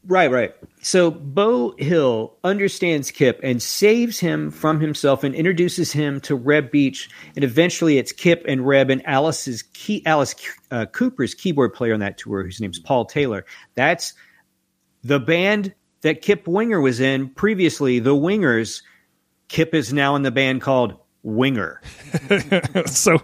Right, 0.06 0.30
right. 0.30 0.54
So 0.82 1.10
Beau 1.10 1.74
Hill 1.78 2.36
understands 2.44 3.10
Kip 3.10 3.40
and 3.42 3.62
saves 3.62 4.20
him 4.20 4.50
from 4.50 4.80
himself 4.80 5.24
and 5.24 5.34
introduces 5.34 5.92
him 5.92 6.20
to 6.22 6.34
Reb 6.34 6.70
Beach, 6.70 7.08
and 7.34 7.42
eventually 7.42 7.96
it's 7.96 8.12
Kip 8.12 8.44
and 8.46 8.66
Reb 8.66 8.90
and 8.90 9.06
Alice's 9.06 9.62
key 9.72 10.04
Alice 10.04 10.34
uh, 10.70 10.84
Cooper's 10.86 11.34
keyboard 11.34 11.72
player 11.72 11.94
on 11.94 12.00
that 12.00 12.18
tour, 12.18 12.42
whose 12.42 12.60
name's 12.60 12.78
Paul 12.78 13.06
Taylor. 13.06 13.46
That's 13.74 14.12
the 15.02 15.18
band 15.18 15.74
that 16.02 16.20
Kip 16.20 16.46
Winger 16.46 16.80
was 16.82 17.00
in 17.00 17.30
previously, 17.30 17.98
the 17.98 18.14
Wingers. 18.14 18.82
Kip 19.48 19.74
is 19.74 19.92
now 19.92 20.16
in 20.16 20.22
the 20.22 20.30
band 20.30 20.60
called 20.60 20.96
Winger. 21.22 21.80
so 22.86 23.22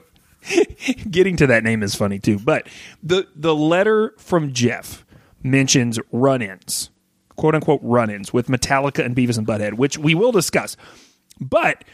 getting 1.11 1.37
to 1.37 1.47
that 1.47 1.63
name 1.63 1.83
is 1.83 1.95
funny 1.95 2.19
too. 2.19 2.39
But 2.39 2.69
the 3.03 3.27
the 3.35 3.55
letter 3.55 4.15
from 4.19 4.53
Jeff 4.53 5.05
mentions 5.43 5.99
run-ins, 6.13 6.91
quote 7.37 7.55
unquote 7.55 7.81
run-ins 7.83 8.33
with 8.33 8.49
Metallica 8.49 9.05
and 9.05 9.15
Beavis 9.17 9.39
and 9.39 9.47
Butthead, 9.47 9.75
which 9.75 9.99
we 9.99 10.15
will 10.15 10.33
discuss. 10.33 10.77
But 11.41 11.85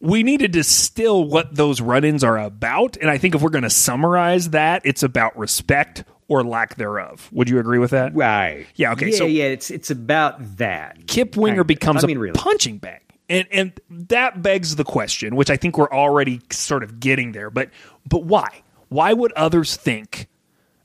we 0.00 0.22
need 0.22 0.40
to 0.40 0.48
distill 0.48 1.24
what 1.24 1.54
those 1.54 1.80
run-ins 1.80 2.24
are 2.24 2.38
about, 2.38 2.96
and 2.96 3.10
I 3.10 3.18
think 3.18 3.34
if 3.34 3.42
we're 3.42 3.50
going 3.50 3.64
to 3.64 3.70
summarize 3.70 4.50
that, 4.50 4.82
it's 4.84 5.02
about 5.02 5.36
respect 5.38 6.04
or 6.28 6.44
lack 6.44 6.76
thereof. 6.76 7.28
Would 7.32 7.48
you 7.50 7.58
agree 7.58 7.78
with 7.78 7.90
that? 7.90 8.14
Right. 8.14 8.66
Yeah, 8.76 8.92
okay, 8.92 9.10
Yeah, 9.10 9.16
so- 9.16 9.26
yeah, 9.26 9.44
it's 9.44 9.70
it's 9.70 9.90
about 9.90 10.58
that. 10.58 11.06
Kip 11.06 11.36
Winger 11.36 11.64
becomes 11.64 12.04
I 12.04 12.06
mean, 12.06 12.16
a 12.18 12.20
really. 12.20 12.34
punching 12.34 12.78
bag. 12.78 13.00
And 13.28 13.46
and 13.52 13.80
that 13.90 14.42
begs 14.42 14.74
the 14.76 14.84
question, 14.84 15.36
which 15.36 15.50
I 15.50 15.56
think 15.56 15.78
we're 15.78 15.90
already 15.90 16.40
sort 16.50 16.82
of 16.82 16.98
getting 16.98 17.32
there, 17.32 17.48
but 17.50 17.70
but 18.08 18.24
why? 18.24 18.62
Why 18.88 19.12
would 19.12 19.32
others 19.32 19.76
think 19.76 20.26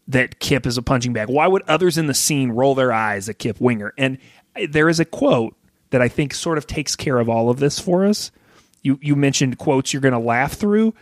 that 0.07 0.39
Kip 0.39 0.65
is 0.65 0.77
a 0.77 0.81
punching 0.81 1.13
bag? 1.13 1.29
Why 1.29 1.47
would 1.47 1.63
others 1.63 1.97
in 1.97 2.07
the 2.07 2.13
scene 2.13 2.51
roll 2.51 2.75
their 2.75 2.91
eyes 2.91 3.27
at 3.29 3.39
Kip 3.39 3.59
Winger? 3.59 3.93
And 3.97 4.17
there 4.69 4.89
is 4.89 4.99
a 4.99 5.05
quote 5.05 5.55
that 5.89 6.01
I 6.01 6.07
think 6.07 6.33
sort 6.33 6.57
of 6.57 6.67
takes 6.67 6.95
care 6.95 7.19
of 7.19 7.29
all 7.29 7.49
of 7.49 7.59
this 7.59 7.79
for 7.79 8.05
us. 8.05 8.31
You 8.81 8.99
you 9.01 9.15
mentioned 9.15 9.57
quotes 9.57 9.93
you're 9.93 10.01
going 10.01 10.13
to 10.13 10.19
laugh 10.19 10.53
through. 10.53 10.93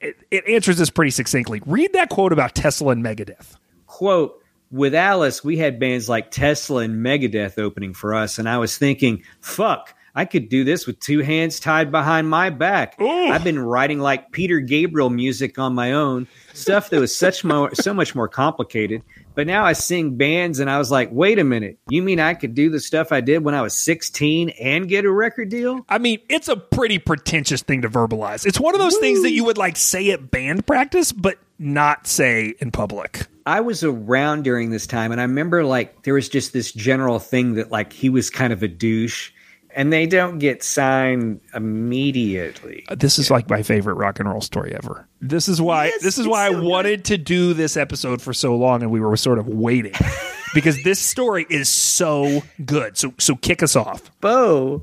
It, 0.00 0.16
it 0.30 0.46
answers 0.48 0.78
this 0.78 0.90
pretty 0.90 1.12
succinctly. 1.12 1.62
Read 1.64 1.92
that 1.92 2.10
quote 2.10 2.32
about 2.32 2.54
Tesla 2.54 2.92
and 2.92 3.04
Megadeth. 3.04 3.56
quote 3.86 4.40
with 4.70 4.94
Alice, 4.94 5.44
we 5.44 5.56
had 5.56 5.78
bands 5.78 6.08
like 6.08 6.32
Tesla 6.32 6.82
and 6.82 7.04
Megadeth 7.04 7.58
opening 7.58 7.94
for 7.94 8.12
us, 8.12 8.40
and 8.40 8.48
I 8.48 8.58
was 8.58 8.76
thinking, 8.76 9.22
fuck, 9.40 9.94
I 10.14 10.24
could 10.24 10.48
do 10.48 10.62
this 10.62 10.86
with 10.86 11.00
two 11.00 11.20
hands 11.20 11.58
tied 11.58 11.90
behind 11.90 12.28
my 12.30 12.50
back. 12.50 12.94
I've 13.00 13.42
been 13.42 13.58
writing 13.58 13.98
like 13.98 14.30
Peter 14.30 14.60
Gabriel 14.60 15.10
music 15.10 15.58
on 15.58 15.74
my 15.74 15.92
own, 15.92 16.28
stuff 16.52 16.90
that 16.90 17.00
was 17.00 17.14
such 17.14 17.42
more 17.42 17.74
so 17.74 17.92
much 17.92 18.14
more 18.14 18.28
complicated. 18.28 19.02
But 19.34 19.48
now 19.48 19.64
I 19.64 19.72
sing 19.72 20.16
bands 20.16 20.60
and 20.60 20.70
I 20.70 20.78
was 20.78 20.92
like, 20.92 21.08
wait 21.10 21.40
a 21.40 21.44
minute, 21.44 21.78
you 21.88 22.02
mean 22.02 22.20
I 22.20 22.34
could 22.34 22.54
do 22.54 22.70
the 22.70 22.78
stuff 22.78 23.10
I 23.10 23.20
did 23.20 23.42
when 23.42 23.54
I 23.54 23.62
was 23.62 23.74
16 23.74 24.50
and 24.50 24.88
get 24.88 25.04
a 25.04 25.10
record 25.10 25.48
deal? 25.48 25.84
I 25.88 25.98
mean, 25.98 26.20
it's 26.28 26.46
a 26.48 26.56
pretty 26.56 27.00
pretentious 27.00 27.62
thing 27.62 27.82
to 27.82 27.88
verbalize. 27.88 28.46
It's 28.46 28.60
one 28.60 28.74
of 28.74 28.80
those 28.80 28.96
things 28.98 29.22
that 29.22 29.32
you 29.32 29.44
would 29.44 29.58
like 29.58 29.76
say 29.76 30.10
at 30.10 30.30
band 30.30 30.66
practice, 30.66 31.10
but 31.10 31.38
not 31.58 32.06
say 32.06 32.54
in 32.60 32.70
public. 32.70 33.26
I 33.46 33.60
was 33.60 33.82
around 33.84 34.44
during 34.44 34.70
this 34.70 34.86
time, 34.86 35.12
and 35.12 35.20
I 35.20 35.24
remember 35.24 35.64
like 35.64 36.04
there 36.04 36.14
was 36.14 36.28
just 36.28 36.52
this 36.52 36.72
general 36.72 37.18
thing 37.18 37.54
that 37.54 37.70
like 37.70 37.92
he 37.92 38.08
was 38.08 38.30
kind 38.30 38.52
of 38.52 38.62
a 38.62 38.68
douche, 38.68 39.32
and 39.74 39.92
they 39.92 40.06
don't 40.06 40.38
get 40.38 40.62
signed 40.62 41.40
immediately. 41.54 42.84
Uh, 42.88 42.94
this 42.94 43.18
is 43.18 43.30
like 43.30 43.48
my 43.48 43.62
favorite 43.62 43.94
rock 43.94 44.18
and 44.20 44.28
roll 44.28 44.40
story 44.40 44.74
ever. 44.74 45.06
This 45.20 45.48
is 45.48 45.60
why 45.60 45.86
Yes, 45.86 46.02
this 46.02 46.14
is 46.18 46.26
it's 46.26 46.28
why 46.28 46.46
I 46.46 46.50
so 46.50 46.60
good. 46.60 46.64
wanted 46.68 47.04
to 47.06 47.18
do 47.18 47.54
this 47.54 47.76
episode 47.76 48.20
for 48.22 48.32
so 48.32 48.56
long 48.56 48.82
and 48.82 48.90
we 48.90 49.00
were 49.00 49.16
sort 49.16 49.38
of 49.38 49.46
waiting. 49.48 49.92
because 50.54 50.82
this 50.84 51.00
story 51.00 51.46
is 51.50 51.68
so 51.68 52.42
good. 52.64 52.96
So 52.96 53.12
so 53.18 53.34
kick 53.36 53.62
us 53.62 53.74
off. 53.76 54.10
Beau 54.20 54.82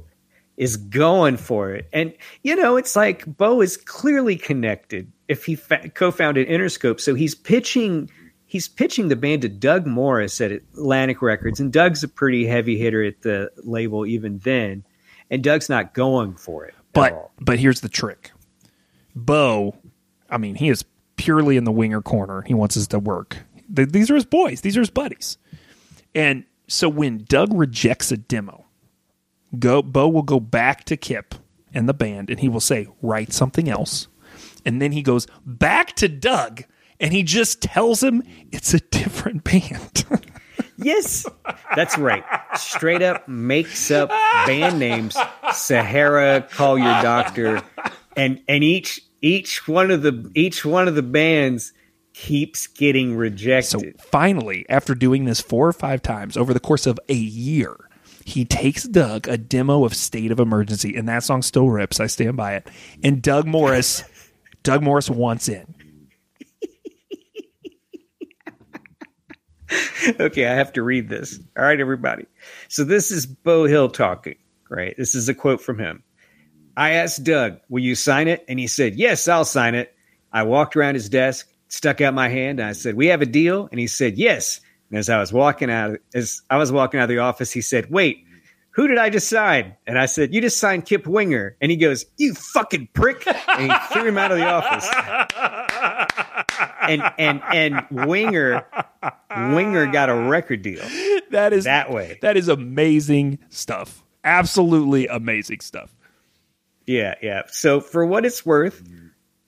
is 0.57 0.75
going 0.77 1.37
for 1.37 1.71
it, 1.71 1.87
and 1.93 2.13
you 2.43 2.55
know 2.55 2.75
it's 2.75 2.95
like 2.95 3.25
Beau 3.37 3.61
is 3.61 3.77
clearly 3.77 4.35
connected. 4.35 5.11
If 5.29 5.45
he 5.45 5.55
fa- 5.55 5.89
co-founded 5.89 6.47
Interscope, 6.49 6.99
so 6.99 7.15
he's 7.15 7.33
pitching. 7.35 8.09
He's 8.51 8.67
pitching 8.67 9.07
the 9.07 9.15
band 9.15 9.43
to 9.43 9.47
Doug 9.47 9.87
Morris 9.87 10.41
at 10.41 10.51
Atlantic 10.51 11.21
Records, 11.21 11.61
and 11.61 11.71
Doug's 11.71 12.03
a 12.03 12.09
pretty 12.09 12.45
heavy 12.45 12.77
hitter 12.77 13.01
at 13.01 13.21
the 13.21 13.49
label 13.63 14.05
even 14.05 14.39
then. 14.39 14.83
And 15.29 15.41
Doug's 15.41 15.69
not 15.69 15.93
going 15.93 16.35
for 16.35 16.65
it. 16.65 16.73
But 16.91 17.31
but 17.39 17.59
here's 17.59 17.79
the 17.79 17.87
trick. 17.87 18.31
Beau 19.15 19.77
I 20.29 20.37
mean, 20.37 20.55
he 20.55 20.67
is 20.67 20.83
purely 21.15 21.55
in 21.55 21.63
the 21.63 21.71
winger 21.71 22.01
corner. 22.01 22.41
He 22.41 22.53
wants 22.53 22.75
us 22.75 22.87
to 22.87 22.99
work. 22.99 23.37
These 23.69 24.11
are 24.11 24.15
his 24.15 24.25
boys. 24.25 24.59
These 24.59 24.75
are 24.75 24.81
his 24.81 24.89
buddies. 24.89 25.37
And 26.13 26.43
so 26.67 26.89
when 26.89 27.23
Doug 27.29 27.53
rejects 27.53 28.11
a 28.11 28.17
demo, 28.17 28.65
go 29.57 29.81
Beau 29.81 30.09
will 30.09 30.23
go 30.23 30.41
back 30.41 30.83
to 30.85 30.97
Kip 30.97 31.35
and 31.73 31.87
the 31.87 31.93
band 31.93 32.29
and 32.29 32.41
he 32.41 32.49
will 32.49 32.59
say, 32.59 32.89
write 33.01 33.31
something 33.31 33.69
else. 33.69 34.09
And 34.65 34.81
then 34.81 34.91
he 34.91 35.03
goes 35.03 35.25
back 35.45 35.95
to 35.95 36.09
Doug 36.09 36.65
and 37.01 37.11
he 37.11 37.23
just 37.23 37.61
tells 37.61 38.01
him 38.01 38.23
it's 38.51 38.73
a 38.73 38.79
different 38.79 39.43
band. 39.43 40.05
Yes, 40.77 41.27
that's 41.75 41.97
right. 41.97 42.23
Straight 42.55 43.01
up 43.01 43.27
makes 43.27 43.91
up 43.91 44.09
band 44.09 44.79
names. 44.79 45.17
Sahara, 45.53 46.47
call 46.49 46.77
your 46.77 47.01
doctor, 47.01 47.61
and 48.15 48.41
and 48.47 48.63
each 48.63 49.01
each 49.21 49.67
one 49.67 49.91
of 49.91 50.01
the 50.01 50.31
each 50.33 50.65
one 50.65 50.87
of 50.87 50.95
the 50.95 51.03
bands 51.03 51.73
keeps 52.13 52.67
getting 52.67 53.15
rejected. 53.15 53.69
so 53.69 53.81
finally, 54.09 54.65
after 54.69 54.93
doing 54.95 55.25
this 55.25 55.39
four 55.39 55.67
or 55.67 55.73
five 55.73 56.01
times 56.01 56.35
over 56.35 56.53
the 56.53 56.59
course 56.59 56.85
of 56.85 56.99
a 57.09 57.13
year, 57.13 57.77
he 58.25 58.43
takes 58.43 58.83
Doug 58.83 59.27
a 59.27 59.37
demo 59.37 59.85
of 59.85 59.95
State 59.95 60.31
of 60.31 60.39
Emergency, 60.39 60.95
and 60.95 61.07
that 61.07 61.23
song 61.23 61.41
still 61.41 61.69
rips. 61.69 61.99
I 61.99 62.07
stand 62.07 62.37
by 62.37 62.55
it. 62.55 62.67
And 63.03 63.21
Doug 63.21 63.47
Morris, 63.47 64.03
Doug 64.63 64.83
Morris 64.83 65.09
wants 65.09 65.47
in. 65.47 65.70
okay, 70.19 70.47
I 70.47 70.53
have 70.53 70.73
to 70.73 70.83
read 70.83 71.09
this. 71.09 71.39
All 71.57 71.63
right, 71.63 71.79
everybody. 71.79 72.25
So 72.67 72.83
this 72.83 73.11
is 73.11 73.25
Beau 73.25 73.65
Hill 73.65 73.89
talking, 73.89 74.35
right? 74.69 74.95
This 74.97 75.15
is 75.15 75.29
a 75.29 75.33
quote 75.33 75.61
from 75.61 75.79
him. 75.79 76.03
I 76.77 76.91
asked 76.91 77.23
Doug, 77.23 77.59
Will 77.69 77.83
you 77.83 77.95
sign 77.95 78.27
it? 78.27 78.45
And 78.47 78.59
he 78.59 78.67
said, 78.67 78.95
Yes, 78.95 79.27
I'll 79.27 79.45
sign 79.45 79.75
it. 79.75 79.93
I 80.31 80.43
walked 80.43 80.75
around 80.75 80.95
his 80.95 81.09
desk, 81.09 81.47
stuck 81.67 82.01
out 82.01 82.13
my 82.13 82.29
hand, 82.29 82.59
and 82.59 82.69
I 82.69 82.73
said, 82.73 82.95
We 82.95 83.07
have 83.07 83.21
a 83.21 83.25
deal? 83.25 83.67
And 83.71 83.79
he 83.79 83.87
said, 83.87 84.17
Yes. 84.17 84.61
And 84.89 84.97
as 84.97 85.09
I 85.09 85.19
was 85.19 85.31
walking 85.31 85.71
out, 85.71 85.99
as 86.13 86.41
I 86.49 86.57
was 86.57 86.71
walking 86.71 86.99
out 86.99 87.03
of 87.03 87.09
the 87.09 87.19
office, 87.19 87.51
he 87.51 87.61
said, 87.61 87.89
Wait, 87.91 88.25
who 88.71 88.87
did 88.87 88.97
I 88.97 89.09
just 89.09 89.29
sign? 89.29 89.75
And 89.85 89.99
I 89.99 90.05
said, 90.05 90.33
You 90.33 90.41
just 90.41 90.57
signed 90.59 90.85
Kip 90.85 91.05
Winger. 91.05 91.57
And 91.61 91.71
he 91.71 91.77
goes, 91.77 92.05
You 92.17 92.33
fucking 92.33 92.89
prick. 92.93 93.25
And 93.27 93.71
he 93.71 93.77
threw 93.91 94.05
him 94.05 94.17
out 94.17 94.31
of 94.31 94.37
the 94.37 94.47
office. 94.47 94.87
And 96.81 97.03
and 97.17 97.41
and 97.53 98.07
Winger 98.07 98.65
Winger 99.53 99.91
got 99.91 100.09
a 100.09 100.15
record 100.15 100.61
deal 100.61 100.83
That 101.31 101.53
is 101.53 101.65
that 101.65 101.91
way. 101.91 102.19
That 102.21 102.37
is 102.37 102.47
amazing 102.47 103.39
stuff. 103.49 104.03
Absolutely 104.23 105.07
amazing 105.07 105.61
stuff. 105.61 105.95
Yeah, 106.85 107.15
yeah. 107.21 107.43
So 107.47 107.79
for 107.79 108.05
what 108.05 108.25
it's 108.25 108.45
worth, 108.45 108.83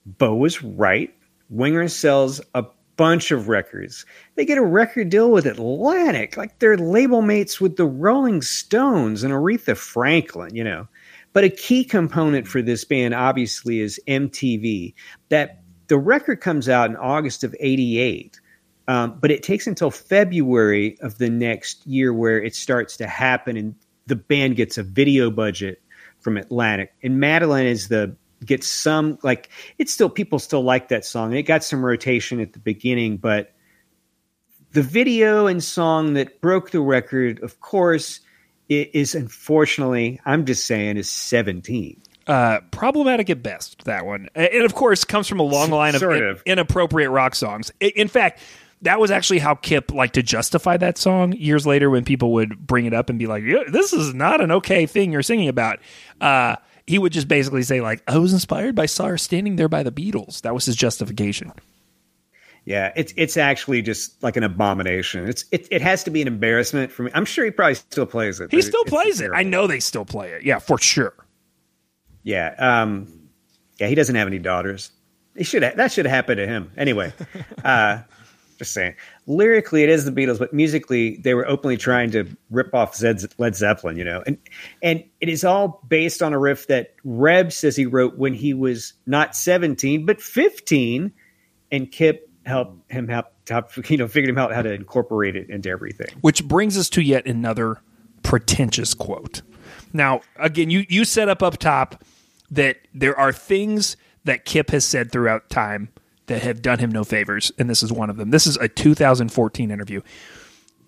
Beau 0.06 0.34
was 0.34 0.62
right. 0.62 1.14
Winger 1.50 1.88
sells 1.88 2.40
a 2.54 2.64
bunch 2.96 3.30
of 3.30 3.48
records. 3.48 4.06
They 4.36 4.44
get 4.44 4.58
a 4.58 4.64
record 4.64 5.10
deal 5.10 5.30
with 5.30 5.46
Atlantic, 5.46 6.36
like 6.36 6.58
they're 6.58 6.76
label 6.76 7.22
mates 7.22 7.60
with 7.60 7.76
the 7.76 7.86
Rolling 7.86 8.42
Stones 8.42 9.22
and 9.22 9.32
Aretha 9.32 9.76
Franklin, 9.76 10.54
you 10.54 10.64
know. 10.64 10.88
But 11.32 11.44
a 11.44 11.50
key 11.50 11.84
component 11.84 12.46
for 12.46 12.62
this 12.62 12.84
band 12.84 13.12
obviously 13.12 13.80
is 13.80 14.00
MTV. 14.06 14.94
That 15.30 15.63
the 15.88 15.98
record 15.98 16.40
comes 16.40 16.68
out 16.68 16.90
in 16.90 16.96
August 16.96 17.44
of 17.44 17.54
88. 17.60 18.40
Um, 18.86 19.18
but 19.18 19.30
it 19.30 19.42
takes 19.42 19.66
until 19.66 19.90
February 19.90 20.98
of 21.00 21.16
the 21.18 21.30
next 21.30 21.86
year 21.86 22.12
where 22.12 22.42
it 22.42 22.54
starts 22.54 22.96
to 22.98 23.06
happen 23.06 23.56
and 23.56 23.74
the 24.06 24.16
band 24.16 24.56
gets 24.56 24.76
a 24.76 24.82
video 24.82 25.30
budget 25.30 25.80
from 26.20 26.36
Atlantic. 26.36 26.92
And 27.02 27.22
Madalaine 27.22 27.64
is 27.64 27.88
the 27.88 28.14
gets 28.44 28.66
some 28.66 29.18
like 29.22 29.48
it's 29.78 29.92
still 29.92 30.10
people 30.10 30.38
still 30.38 30.62
like 30.62 30.88
that 30.88 31.04
song. 31.04 31.32
It 31.32 31.44
got 31.44 31.64
some 31.64 31.84
rotation 31.84 32.40
at 32.40 32.52
the 32.52 32.58
beginning, 32.58 33.16
but 33.16 33.54
the 34.72 34.82
video 34.82 35.46
and 35.46 35.62
song 35.62 36.14
that 36.14 36.40
broke 36.40 36.70
the 36.70 36.80
record, 36.80 37.42
of 37.42 37.60
course, 37.60 38.20
is 38.68 39.14
unfortunately, 39.14 40.20
I'm 40.26 40.44
just 40.44 40.66
saying, 40.66 40.96
is 40.96 41.08
17. 41.08 42.02
Uh, 42.26 42.60
problematic 42.70 43.28
at 43.28 43.42
best. 43.42 43.84
That 43.84 44.06
one, 44.06 44.28
and 44.34 44.64
of 44.64 44.74
course, 44.74 45.04
comes 45.04 45.28
from 45.28 45.40
a 45.40 45.44
long 45.44 45.70
line 45.70 45.94
of, 45.94 46.02
in- 46.02 46.22
of. 46.24 46.42
inappropriate 46.46 47.10
rock 47.10 47.34
songs. 47.34 47.70
In 47.80 48.08
fact, 48.08 48.40
that 48.82 48.98
was 49.00 49.10
actually 49.10 49.40
how 49.40 49.54
Kip 49.54 49.92
liked 49.92 50.14
to 50.14 50.22
justify 50.22 50.76
that 50.78 50.96
song 50.98 51.32
years 51.32 51.66
later 51.66 51.90
when 51.90 52.04
people 52.04 52.32
would 52.32 52.66
bring 52.66 52.86
it 52.86 52.94
up 52.94 53.10
and 53.10 53.18
be 53.18 53.26
like, 53.26 53.44
"This 53.70 53.92
is 53.92 54.14
not 54.14 54.40
an 54.40 54.50
okay 54.52 54.86
thing 54.86 55.12
you're 55.12 55.22
singing 55.22 55.48
about." 55.48 55.80
Uh, 56.20 56.56
he 56.86 56.98
would 56.98 57.12
just 57.12 57.28
basically 57.28 57.62
say 57.62 57.80
like, 57.80 58.02
"I 58.06 58.18
was 58.18 58.32
inspired 58.32 58.74
by 58.74 58.86
Saw 58.86 59.06
Her 59.06 59.18
standing 59.18 59.56
there 59.56 59.68
by 59.68 59.82
the 59.82 59.92
Beatles." 59.92 60.40
That 60.42 60.54
was 60.54 60.64
his 60.66 60.76
justification. 60.76 61.52
Yeah, 62.66 62.92
it's 62.96 63.12
it's 63.16 63.36
actually 63.36 63.82
just 63.82 64.22
like 64.22 64.36
an 64.36 64.42
abomination. 64.42 65.28
It's 65.28 65.44
it, 65.50 65.68
it 65.70 65.82
has 65.82 66.04
to 66.04 66.10
be 66.10 66.22
an 66.22 66.28
embarrassment 66.28 66.90
for 66.90 67.02
me. 67.02 67.10
I'm 67.14 67.26
sure 67.26 67.44
he 67.44 67.50
probably 67.50 67.74
still 67.74 68.06
plays 68.06 68.40
it. 68.40 68.50
He 68.50 68.62
still 68.62 68.84
plays 68.84 69.20
it. 69.20 69.30
I 69.34 69.42
know 69.42 69.66
they 69.66 69.80
still 69.80 70.06
play 70.06 70.30
it. 70.30 70.44
Yeah, 70.44 70.58
for 70.58 70.78
sure. 70.78 71.14
Yeah. 72.24 72.54
Um, 72.58 73.24
yeah, 73.78 73.86
he 73.86 73.94
doesn't 73.94 74.14
have 74.14 74.26
any 74.26 74.38
daughters. 74.38 74.90
He 75.36 75.44
should 75.44 75.62
that 75.62 75.92
should 75.92 76.06
have 76.06 76.14
happened 76.14 76.38
to 76.38 76.46
him. 76.46 76.70
Anyway, 76.76 77.12
uh, 77.64 78.02
just 78.58 78.72
saying. 78.72 78.94
Lyrically, 79.26 79.82
it 79.82 79.88
is 79.88 80.04
the 80.04 80.12
Beatles, 80.12 80.38
but 80.38 80.52
musically, 80.52 81.16
they 81.16 81.34
were 81.34 81.46
openly 81.48 81.76
trying 81.76 82.10
to 82.12 82.26
rip 82.50 82.72
off 82.74 82.94
Zed's, 82.94 83.26
Led 83.38 83.56
Zeppelin, 83.56 83.96
you 83.96 84.04
know, 84.04 84.22
and 84.26 84.38
and 84.82 85.04
it 85.20 85.28
is 85.28 85.44
all 85.44 85.82
based 85.88 86.22
on 86.22 86.32
a 86.32 86.38
riff 86.38 86.68
that 86.68 86.94
Reb 87.04 87.52
says 87.52 87.76
he 87.76 87.86
wrote 87.86 88.16
when 88.16 88.34
he 88.34 88.54
was 88.54 88.92
not 89.06 89.34
seventeen 89.34 90.06
but 90.06 90.20
fifteen, 90.20 91.12
and 91.72 91.90
Kip 91.90 92.30
helped 92.46 92.90
him 92.92 93.08
help, 93.08 93.26
help 93.48 93.90
you 93.90 93.96
know 93.96 94.06
figured 94.06 94.30
him 94.30 94.38
out 94.38 94.52
how 94.52 94.62
to 94.62 94.72
incorporate 94.72 95.34
it 95.34 95.50
into 95.50 95.68
everything. 95.68 96.08
Which 96.20 96.44
brings 96.44 96.78
us 96.78 96.88
to 96.90 97.02
yet 97.02 97.26
another 97.26 97.80
pretentious 98.22 98.94
quote. 98.94 99.42
Now, 99.92 100.20
again, 100.36 100.70
you 100.70 100.84
you 100.88 101.04
set 101.04 101.28
up 101.28 101.42
up 101.42 101.58
top 101.58 102.04
that 102.54 102.78
there 102.92 103.18
are 103.18 103.32
things 103.32 103.96
that 104.24 104.44
Kip 104.44 104.70
has 104.70 104.84
said 104.84 105.12
throughout 105.12 105.50
time 105.50 105.90
that 106.26 106.42
have 106.42 106.62
done 106.62 106.78
him 106.78 106.90
no 106.90 107.04
favors, 107.04 107.52
and 107.58 107.68
this 107.68 107.82
is 107.82 107.92
one 107.92 108.10
of 108.10 108.16
them. 108.16 108.30
This 108.30 108.46
is 108.46 108.56
a 108.56 108.68
2014 108.68 109.70
interview. 109.70 110.00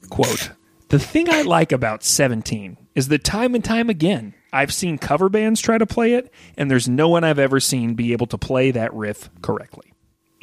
Quote: 0.08 0.50
The 0.88 0.98
thing 0.98 1.28
I 1.28 1.42
like 1.42 1.72
about 1.72 2.02
17 2.02 2.78
is 2.94 3.08
that 3.08 3.24
time 3.24 3.54
and 3.54 3.64
time 3.64 3.90
again, 3.90 4.34
I've 4.52 4.72
seen 4.72 4.98
cover 4.98 5.28
bands 5.28 5.60
try 5.60 5.78
to 5.78 5.86
play 5.86 6.14
it, 6.14 6.32
and 6.56 6.70
there's 6.70 6.88
no 6.88 7.08
one 7.08 7.24
I've 7.24 7.38
ever 7.38 7.60
seen 7.60 7.94
be 7.94 8.12
able 8.12 8.26
to 8.28 8.38
play 8.38 8.70
that 8.70 8.94
riff 8.94 9.28
correctly. 9.42 9.92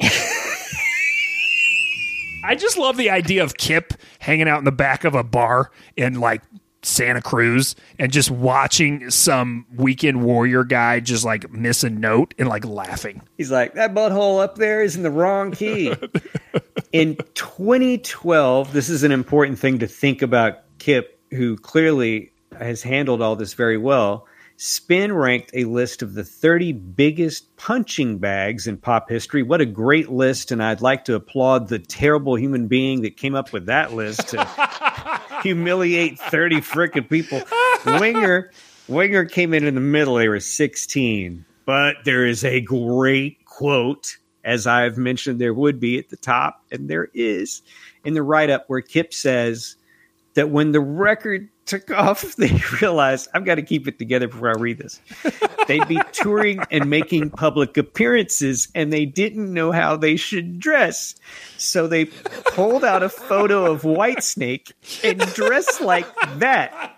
I 2.44 2.54
just 2.56 2.76
love 2.76 2.98
the 2.98 3.08
idea 3.10 3.42
of 3.42 3.56
Kip 3.56 3.94
hanging 4.18 4.48
out 4.48 4.58
in 4.58 4.64
the 4.64 4.72
back 4.72 5.04
of 5.04 5.14
a 5.14 5.24
bar 5.24 5.70
and 5.96 6.20
like 6.20 6.42
Santa 6.86 7.22
Cruz 7.22 7.74
and 7.98 8.12
just 8.12 8.30
watching 8.30 9.10
some 9.10 9.66
weekend 9.74 10.24
warrior 10.24 10.64
guy 10.64 11.00
just 11.00 11.24
like 11.24 11.50
miss 11.52 11.84
a 11.84 11.90
note 11.90 12.34
and 12.38 12.48
like 12.48 12.64
laughing. 12.64 13.22
He's 13.36 13.50
like, 13.50 13.74
that 13.74 13.94
butthole 13.94 14.42
up 14.42 14.56
there 14.56 14.82
is 14.82 14.96
in 14.96 15.02
the 15.02 15.10
wrong 15.10 15.52
key. 15.52 15.94
in 16.92 17.16
2012, 17.34 18.72
this 18.72 18.88
is 18.88 19.02
an 19.02 19.12
important 19.12 19.58
thing 19.58 19.78
to 19.80 19.86
think 19.86 20.22
about 20.22 20.60
Kip, 20.78 21.20
who 21.30 21.56
clearly 21.56 22.32
has 22.58 22.82
handled 22.82 23.22
all 23.22 23.36
this 23.36 23.54
very 23.54 23.78
well. 23.78 24.26
Spin 24.56 25.12
ranked 25.12 25.50
a 25.52 25.64
list 25.64 26.00
of 26.02 26.14
the 26.14 26.22
30 26.22 26.72
biggest 26.72 27.56
punching 27.56 28.18
bags 28.18 28.68
in 28.68 28.76
pop 28.76 29.10
history. 29.10 29.42
What 29.42 29.60
a 29.60 29.66
great 29.66 30.10
list. 30.10 30.52
And 30.52 30.62
I'd 30.62 30.80
like 30.80 31.04
to 31.06 31.16
applaud 31.16 31.68
the 31.68 31.80
terrible 31.80 32.36
human 32.36 32.68
being 32.68 33.02
that 33.02 33.16
came 33.16 33.34
up 33.34 33.52
with 33.52 33.66
that 33.66 33.94
list 33.94 34.28
to 34.28 34.36
humiliate 35.44 36.18
30 36.18 36.56
frickin' 36.56 37.08
people. 37.08 37.42
Winger, 38.00 38.50
Winger 38.88 39.26
came 39.26 39.54
in 39.54 39.64
in 39.64 39.74
the 39.74 39.80
middle. 39.80 40.16
They 40.16 40.28
were 40.28 40.40
16. 40.40 41.44
But 41.66 41.96
there 42.04 42.26
is 42.26 42.44
a 42.44 42.60
great 42.60 43.44
quote, 43.44 44.16
as 44.42 44.66
I've 44.66 44.98
mentioned 44.98 45.40
there 45.40 45.54
would 45.54 45.78
be 45.78 45.98
at 45.98 46.08
the 46.08 46.16
top, 46.16 46.64
and 46.72 46.88
there 46.88 47.08
is 47.14 47.62
in 48.04 48.14
the 48.14 48.22
write 48.22 48.50
up 48.50 48.64
where 48.66 48.80
Kip 48.80 49.14
says 49.14 49.76
that 50.34 50.50
when 50.50 50.72
the 50.72 50.80
record 50.80 51.48
took 51.66 51.90
off, 51.90 52.36
they 52.36 52.60
realized 52.80 53.28
I've 53.34 53.44
got 53.44 53.56
to 53.56 53.62
keep 53.62 53.86
it 53.88 53.98
together 53.98 54.28
before 54.28 54.50
I 54.50 54.60
read 54.60 54.78
this. 54.78 55.00
They'd 55.66 55.88
be 55.88 56.00
touring 56.12 56.60
and 56.70 56.88
making 56.90 57.30
public 57.30 57.76
appearances, 57.76 58.68
and 58.74 58.92
they 58.92 59.06
didn't 59.06 59.52
know 59.52 59.72
how 59.72 59.96
they 59.96 60.16
should 60.16 60.58
dress. 60.58 61.14
So 61.56 61.86
they 61.86 62.06
pulled 62.06 62.84
out 62.84 63.02
a 63.02 63.08
photo 63.08 63.70
of 63.70 63.82
Whitesnake 63.82 64.72
and 65.02 65.20
dressed 65.34 65.80
like 65.80 66.06
that. 66.38 66.96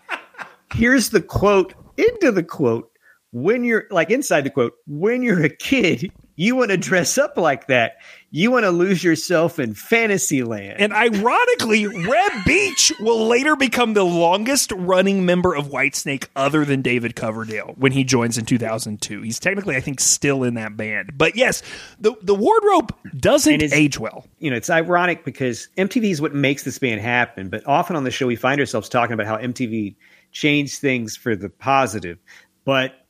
Here's 0.74 1.10
the 1.10 1.22
quote 1.22 1.74
into 1.96 2.32
the 2.32 2.42
quote. 2.42 2.90
When 3.32 3.64
you're 3.64 3.84
like 3.90 4.10
inside 4.10 4.42
the 4.42 4.50
quote, 4.50 4.74
when 4.86 5.22
you're 5.22 5.44
a 5.44 5.50
kid, 5.50 6.10
You 6.36 6.54
want 6.54 6.70
to 6.70 6.76
dress 6.76 7.16
up 7.16 7.38
like 7.38 7.66
that. 7.68 7.96
You 8.30 8.50
want 8.50 8.64
to 8.64 8.70
lose 8.70 9.02
yourself 9.02 9.58
in 9.58 9.72
fantasy 9.72 10.42
land. 10.42 10.78
And 10.78 10.92
ironically, 10.92 11.86
Reb 11.86 12.44
Beach 12.44 12.92
will 13.00 13.26
later 13.26 13.56
become 13.56 13.94
the 13.94 14.04
longest 14.04 14.70
running 14.72 15.24
member 15.24 15.54
of 15.54 15.68
Whitesnake 15.68 16.28
other 16.36 16.66
than 16.66 16.82
David 16.82 17.16
Coverdale 17.16 17.74
when 17.78 17.92
he 17.92 18.04
joins 18.04 18.36
in 18.36 18.44
2002. 18.44 19.22
He's 19.22 19.38
technically, 19.38 19.76
I 19.76 19.80
think, 19.80 19.98
still 19.98 20.44
in 20.44 20.54
that 20.54 20.76
band. 20.76 21.16
But 21.16 21.36
yes, 21.36 21.62
the, 21.98 22.14
the 22.20 22.34
wardrobe 22.34 22.94
doesn't 23.18 23.62
age 23.72 23.98
well. 23.98 24.26
you 24.38 24.50
know, 24.50 24.56
it's 24.56 24.68
ironic 24.68 25.24
because 25.24 25.68
MTV 25.78 26.10
is 26.10 26.20
what 26.20 26.34
makes 26.34 26.64
this 26.64 26.78
band 26.78 27.00
happen. 27.00 27.48
But 27.48 27.66
often 27.66 27.96
on 27.96 28.04
the 28.04 28.10
show, 28.10 28.26
we 28.26 28.36
find 28.36 28.60
ourselves 28.60 28.90
talking 28.90 29.14
about 29.14 29.26
how 29.26 29.38
MTV 29.38 29.96
changed 30.32 30.80
things 30.80 31.16
for 31.16 31.34
the 31.34 31.48
positive. 31.48 32.18
But 32.66 33.05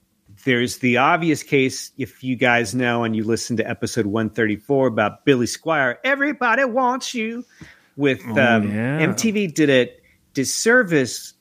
there's 0.46 0.78
the 0.78 0.96
obvious 0.96 1.42
case, 1.42 1.90
if 1.98 2.22
you 2.22 2.36
guys 2.36 2.72
know 2.72 3.02
and 3.02 3.16
you 3.16 3.24
listen 3.24 3.56
to 3.56 3.68
episode 3.68 4.06
134 4.06 4.86
about 4.86 5.24
Billy 5.24 5.44
Squier, 5.44 5.96
everybody 6.04 6.64
wants 6.64 7.12
you. 7.14 7.44
With 7.96 8.22
um, 8.26 8.70
yeah. 8.70 9.06
MTV 9.06 9.52
did 9.54 9.70
a 9.70 9.92
disservice 10.34 11.34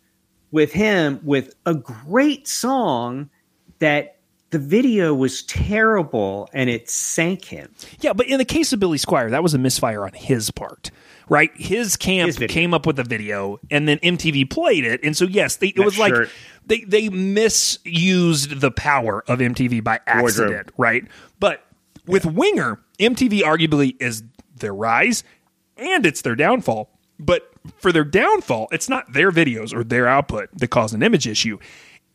with 0.51 0.71
him 0.71 1.19
with 1.23 1.53
a 1.65 1.75
great 1.75 2.47
song 2.47 3.29
that 3.79 4.17
the 4.49 4.59
video 4.59 5.13
was 5.13 5.43
terrible 5.43 6.49
and 6.53 6.69
it 6.69 6.89
sank 6.89 7.45
him. 7.45 7.73
Yeah, 7.99 8.13
but 8.13 8.25
in 8.27 8.37
the 8.39 8.45
case 8.45 8.73
of 8.73 8.79
Billy 8.79 8.97
Squier, 8.97 9.29
that 9.29 9.43
was 9.43 9.53
a 9.53 9.59
misfire 9.59 10.03
on 10.05 10.13
his 10.13 10.49
part, 10.49 10.89
right? 11.29 11.51
His 11.55 11.95
camp 11.95 12.35
His 12.37 12.51
came 12.51 12.73
up 12.73 12.85
with 12.85 12.99
a 12.99 13.03
video, 13.03 13.59
and 13.71 13.87
then 13.87 13.97
MTV 13.99 14.49
played 14.49 14.83
it, 14.85 15.01
and 15.03 15.15
so 15.15 15.25
yes, 15.25 15.57
they, 15.57 15.67
it 15.67 15.75
That 15.77 15.85
was 15.85 15.97
like 15.97 16.13
they 16.65 16.81
they 16.81 17.09
misused 17.09 18.59
the 18.61 18.71
power 18.71 19.23
of 19.27 19.39
MTV 19.39 19.83
by 19.83 19.99
accident, 20.07 20.49
Wardrobe. 20.51 20.71
right? 20.77 21.03
But 21.39 21.63
with 22.07 22.25
Winger, 22.25 22.79
MTV 22.99 23.41
arguably 23.41 23.95
is 23.99 24.23
their 24.57 24.73
rise 24.73 25.23
and 25.77 26.05
it's 26.05 26.21
their 26.21 26.35
downfall. 26.35 26.89
But 27.19 27.49
for 27.77 27.91
their 27.91 28.03
downfall, 28.03 28.67
it's 28.71 28.89
not 28.89 29.11
their 29.13 29.31
videos 29.31 29.73
or 29.73 29.83
their 29.83 30.07
output 30.07 30.49
that 30.57 30.67
cause 30.69 30.93
an 30.93 31.01
image 31.03 31.27
issue. 31.27 31.57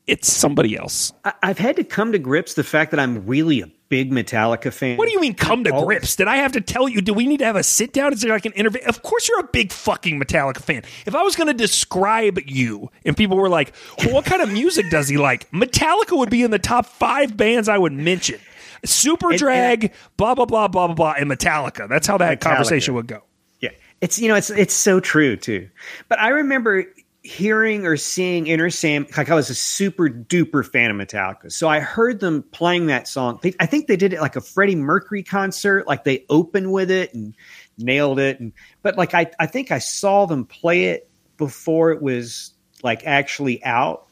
It's 0.07 0.33
somebody 0.33 0.77
else. 0.77 1.13
I- 1.25 1.35
I've 1.43 1.59
had 1.59 1.77
to 1.77 1.85
come 1.85 2.13
to 2.13 2.19
grips 2.19 2.55
the 2.55 2.65
fact 2.65 2.91
that 2.93 3.01
I'm 3.01 3.27
really 3.27 3.61
a 3.61 3.71
big 3.91 4.11
Metallica 4.11 4.73
fan. 4.73 4.97
What 4.97 5.07
do 5.07 5.13
you 5.13 5.21
mean 5.21 5.35
come 5.35 5.65
to 5.65 5.73
grips? 5.73 6.17
Did 6.17 6.29
I 6.29 6.37
have 6.37 6.53
to 6.53 6.63
tell 6.63 6.89
you? 6.89 7.03
Do 7.03 7.13
we 7.13 7.27
need 7.27 7.41
to 7.41 7.45
have 7.45 7.57
a 7.57 7.63
sit 7.63 7.93
down? 7.93 8.15
Is 8.15 8.23
there 8.23 8.31
like 8.33 8.47
an 8.47 8.53
interview? 8.53 8.81
Of 8.87 9.03
course 9.03 9.29
you're 9.29 9.41
a 9.41 9.49
big 9.53 9.71
fucking 9.73 10.19
Metallica 10.19 10.63
fan. 10.63 10.85
If 11.05 11.15
I 11.15 11.23
was 11.23 11.37
going 11.37 11.49
to 11.49 11.55
describe 11.55 12.39
you 12.47 12.91
and 13.05 13.15
people 13.17 13.37
were 13.37 13.51
like, 13.51 13.75
well, 13.99 14.15
what 14.15 14.25
kind 14.25 14.41
of 14.41 14.51
music 14.51 14.89
does 14.91 15.09
he 15.09 15.19
like? 15.19 15.51
Metallica 15.51 16.17
would 16.17 16.31
be 16.31 16.43
in 16.43 16.51
the 16.53 16.59
top 16.59 16.87
five 16.87 17.37
bands 17.37 17.69
I 17.69 17.77
would 17.77 17.93
mention. 17.93 18.41
Super 18.85 19.31
And- 19.31 19.39
Drag, 19.39 19.93
blah, 20.17 20.35
blah, 20.35 20.47
blah, 20.47 20.69
blah, 20.69 20.87
blah, 20.87 20.95
blah, 20.95 21.15
and 21.19 21.31
Metallica. 21.31 21.87
That's 21.89 22.07
how 22.07 22.17
that 22.19 22.39
Metallica. 22.39 22.43
conversation 22.43 22.95
would 22.95 23.09
go. 23.09 23.23
Yeah, 23.61 23.71
it's 24.01 24.19
you 24.19 24.29
know 24.29 24.37
it's 24.37 24.49
it's 24.49 24.73
so 24.73 25.01
true 25.01 25.37
too. 25.37 25.69
But 26.09 26.19
I 26.19 26.29
remember 26.29 26.87
hearing 27.31 27.87
or 27.87 27.97
seeing 27.97 28.51
Enter 28.51 28.71
Sandman. 28.71 29.13
Like 29.17 29.31
I 29.31 29.35
was 29.35 29.51
a 29.51 29.55
super 29.55 30.09
duper 30.09 30.67
fan 30.67 30.91
of 30.91 30.97
Metallica, 30.97 31.53
so 31.53 31.69
I 31.69 31.79
heard 31.79 32.19
them 32.21 32.43
playing 32.51 32.87
that 32.87 33.07
song. 33.07 33.39
I 33.61 33.67
think 33.67 33.87
they 33.87 33.97
did 33.97 34.13
it 34.13 34.21
like 34.21 34.37
a 34.37 34.41
Freddie 34.41 34.75
Mercury 34.75 35.23
concert. 35.23 35.87
Like 35.87 36.05
they 36.05 36.25
opened 36.29 36.73
with 36.73 36.91
it 36.91 37.15
and 37.15 37.35
nailed 37.79 38.19
it. 38.19 38.41
And 38.41 38.53
but 38.83 38.99
like 38.99 39.15
I 39.15 39.31
I 39.39 39.47
think 39.47 39.71
I 39.71 39.79
saw 39.79 40.27
them 40.27 40.45
play 40.45 40.87
it 40.87 41.09
before 41.37 41.93
it 41.93 42.03
was 42.03 42.53
like 42.83 43.07
actually 43.07 43.63
out. 43.65 44.07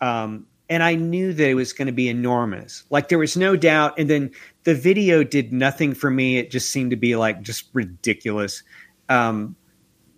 Um, 0.00 0.46
and 0.68 0.82
I 0.82 0.96
knew 0.96 1.32
that 1.32 1.48
it 1.48 1.54
was 1.54 1.72
going 1.72 1.86
to 1.86 1.92
be 1.92 2.08
enormous. 2.08 2.84
Like 2.90 3.08
there 3.08 3.18
was 3.18 3.36
no 3.36 3.54
doubt. 3.54 3.98
And 3.98 4.10
then 4.10 4.32
the 4.64 4.74
video 4.74 5.22
did 5.22 5.52
nothing 5.52 5.94
for 5.94 6.10
me. 6.10 6.38
It 6.38 6.50
just 6.50 6.70
seemed 6.70 6.90
to 6.90 6.96
be 6.96 7.14
like 7.14 7.42
just 7.42 7.68
ridiculous. 7.72 8.64
Um, 9.08 9.54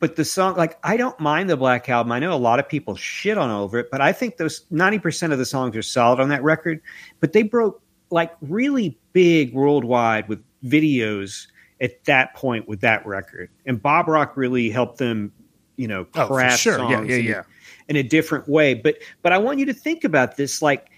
but 0.00 0.16
the 0.16 0.24
song, 0.24 0.56
like 0.56 0.78
I 0.84 0.96
don't 0.96 1.18
mind 1.20 1.50
the 1.50 1.56
Black 1.56 1.88
Album. 1.88 2.12
I 2.12 2.18
know 2.18 2.32
a 2.32 2.36
lot 2.36 2.58
of 2.58 2.68
people 2.68 2.94
shit 2.96 3.36
on 3.38 3.50
over 3.50 3.78
it, 3.78 3.90
but 3.90 4.00
I 4.00 4.12
think 4.12 4.36
those 4.36 4.64
ninety 4.70 4.98
percent 4.98 5.32
of 5.32 5.38
the 5.38 5.46
songs 5.46 5.76
are 5.76 5.82
solid 5.82 6.20
on 6.20 6.28
that 6.28 6.42
record. 6.42 6.80
But 7.20 7.32
they 7.32 7.42
broke 7.42 7.82
like 8.10 8.32
really 8.40 8.98
big 9.12 9.52
worldwide 9.54 10.28
with 10.28 10.42
videos 10.64 11.46
at 11.80 12.04
that 12.04 12.34
point 12.34 12.68
with 12.68 12.80
that 12.80 13.04
record, 13.06 13.50
and 13.66 13.80
Bob 13.80 14.08
Rock 14.08 14.36
really 14.36 14.70
helped 14.70 14.98
them, 14.98 15.32
you 15.76 15.86
know, 15.88 16.06
Oh, 16.14 16.26
craft 16.26 16.58
sure. 16.60 16.78
Yeah, 16.78 16.96
songs 16.96 17.08
yeah, 17.08 17.16
in 17.16 17.26
a- 17.26 17.28
yeah. 17.28 17.42
in 17.88 17.96
a 17.96 18.02
different 18.02 18.48
way. 18.48 18.74
But 18.74 18.96
but 19.22 19.32
I 19.32 19.38
want 19.38 19.58
you 19.58 19.66
to 19.66 19.74
think 19.74 20.04
about 20.04 20.36
this. 20.36 20.62
Like 20.62 20.88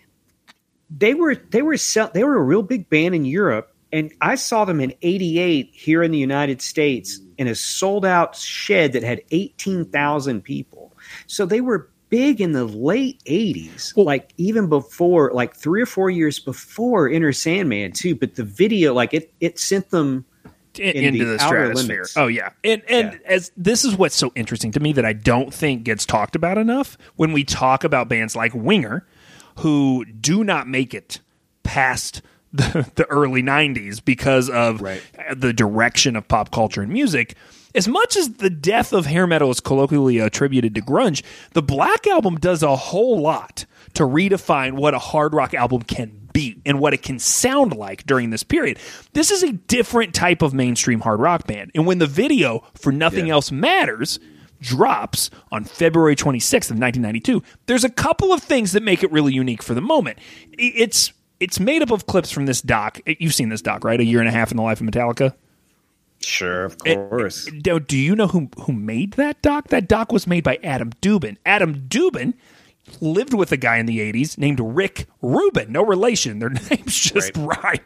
they 0.90 1.14
were 1.14 1.36
they 1.36 1.62
were 1.62 1.76
sell, 1.76 2.10
they 2.12 2.24
were 2.24 2.36
a 2.36 2.42
real 2.42 2.62
big 2.62 2.88
band 2.90 3.14
in 3.14 3.24
Europe, 3.24 3.69
and 3.92 4.12
I 4.20 4.34
saw 4.36 4.64
them 4.64 4.80
in 4.80 4.94
'88 5.02 5.70
here 5.72 6.02
in 6.02 6.10
the 6.10 6.18
United 6.18 6.62
States 6.62 7.18
mm. 7.18 7.26
in 7.38 7.46
a 7.48 7.54
sold 7.54 8.04
out 8.04 8.36
shed 8.36 8.92
that 8.92 9.02
had 9.02 9.22
eighteen 9.30 9.84
thousand 9.84 10.42
people. 10.42 10.92
So 11.26 11.46
they 11.46 11.60
were 11.60 11.88
big 12.08 12.40
in 12.40 12.52
the 12.52 12.64
late 12.64 13.22
'80s, 13.24 13.96
like 13.96 14.32
even 14.36 14.68
before, 14.68 15.30
like 15.32 15.56
three 15.56 15.80
or 15.82 15.86
four 15.86 16.10
years 16.10 16.38
before 16.38 17.08
Enter 17.08 17.32
Sandman 17.32 17.92
too. 17.92 18.14
But 18.14 18.34
the 18.36 18.44
video, 18.44 18.92
like 18.94 19.14
it 19.14 19.32
it 19.40 19.58
sent 19.58 19.90
them 19.90 20.24
in- 20.78 20.96
in 20.96 21.04
into 21.14 21.24
the 21.24 21.32
the, 21.32 21.38
stratosphere. 21.38 21.96
limits. 21.96 22.16
Oh 22.16 22.26
yeah, 22.26 22.50
and 22.62 22.82
and 22.88 23.12
Yeah. 23.12 23.18
as 23.26 23.50
this 23.56 23.84
is 23.84 23.96
what's 23.96 24.16
so 24.16 24.32
interesting 24.34 24.70
to 24.72 24.80
me 24.80 24.92
that 24.92 25.04
I 25.04 25.12
don't 25.12 25.52
think 25.52 25.84
gets 25.84 26.06
talked 26.06 26.36
about 26.36 26.58
enough 26.58 26.96
when 27.16 27.32
we 27.32 27.44
talk 27.44 27.84
about 27.84 28.08
bands 28.08 28.36
like 28.36 28.54
Winger, 28.54 29.06
who 29.58 30.04
do 30.04 30.44
not 30.44 30.68
make 30.68 30.94
it 30.94 31.20
past 31.62 32.22
the, 32.52 32.90
the 32.96 33.06
early 33.06 33.42
'90s 33.42 34.04
because 34.04 34.50
of 34.50 34.80
Right. 34.80 35.02
the 35.34 35.52
direction 35.52 36.16
of 36.16 36.26
pop 36.28 36.50
culture 36.50 36.82
and 36.82 36.92
music. 36.92 37.34
As 37.72 37.86
much 37.86 38.16
as 38.16 38.34
the 38.34 38.50
death 38.50 38.92
of 38.92 39.06
hair 39.06 39.28
metal 39.28 39.50
is 39.50 39.60
colloquially 39.60 40.18
attributed 40.18 40.74
to 40.74 40.80
grunge, 40.82 41.22
the 41.52 41.62
Black 41.62 42.06
Album 42.08 42.34
does 42.36 42.64
a 42.64 42.74
whole 42.74 43.20
lot 43.20 43.64
to 43.94 44.02
redefine 44.02 44.72
what 44.72 44.92
a 44.92 44.98
hard 44.98 45.32
rock 45.34 45.54
album 45.54 45.82
can 45.82 46.28
be 46.32 46.60
and 46.66 46.80
what 46.80 46.94
it 46.94 47.02
can 47.02 47.20
sound 47.20 47.76
like 47.76 48.04
during 48.06 48.30
this 48.30 48.42
period. 48.42 48.78
This 49.12 49.30
is 49.30 49.44
a 49.44 49.52
different 49.52 50.14
type 50.14 50.42
of 50.42 50.52
mainstream 50.52 51.00
hard 51.00 51.20
rock 51.20 51.46
band. 51.46 51.70
And 51.74 51.86
when 51.86 51.98
the 51.98 52.06
video 52.08 52.64
for 52.74 52.90
Nothing 52.90 53.30
Else 53.30 53.52
Matters 53.52 54.18
drops 54.60 55.30
on 55.52 55.64
February 55.64 56.16
26th 56.16 56.70
of 56.70 56.78
1992, 56.78 57.42
there's 57.66 57.84
a 57.84 57.88
couple 57.88 58.32
of 58.32 58.42
things 58.42 58.72
that 58.72 58.82
make 58.82 59.02
it 59.04 59.12
really 59.12 59.32
unique 59.32 59.62
for 59.62 59.74
the 59.74 59.80
moment. 59.80 60.18
It's 60.52 61.12
it's 61.40 61.58
made 61.58 61.82
up 61.82 61.90
of 61.90 62.06
clips 62.06 62.30
from 62.30 62.46
this 62.46 62.60
doc. 62.62 63.00
You've 63.06 63.34
seen 63.34 63.48
this 63.48 63.62
doc, 63.62 63.82
right? 63.84 63.98
A 63.98 64.04
year 64.04 64.20
and 64.20 64.28
a 64.28 64.32
half 64.32 64.50
in 64.50 64.56
the 64.56 64.62
life 64.62 64.80
of 64.80 64.86
Metallica. 64.86 65.34
sure, 66.20 66.64
of 66.66 66.76
It- 66.84 66.96
course. 67.08 67.46
do, 67.62 67.80
do 67.80 67.96
you 67.96 68.14
know 68.14 68.26
who 68.28 68.48
who 68.60 68.72
made 68.72 69.12
that 69.14 69.40
doc? 69.42 69.68
That 69.68 69.88
doc 69.88 70.12
was 70.12 70.26
made 70.26 70.44
by 70.44 70.58
Adam 70.62 70.90
Dubin. 71.00 71.36
Adam 71.46 71.86
Dubin 71.88 72.34
lived 73.00 73.32
with 73.34 73.52
a 73.52 73.56
guy 73.56 73.76
in 73.78 73.86
the 73.86 73.98
80s 74.00 74.36
named 74.36 74.58
Rick 74.60 75.06
Rubin. 75.22 75.70
No 75.72 75.82
relation. 75.84 76.38
Their 76.40 76.50
names 76.70 76.94
just 76.98 77.36
rhyme. 77.36 77.78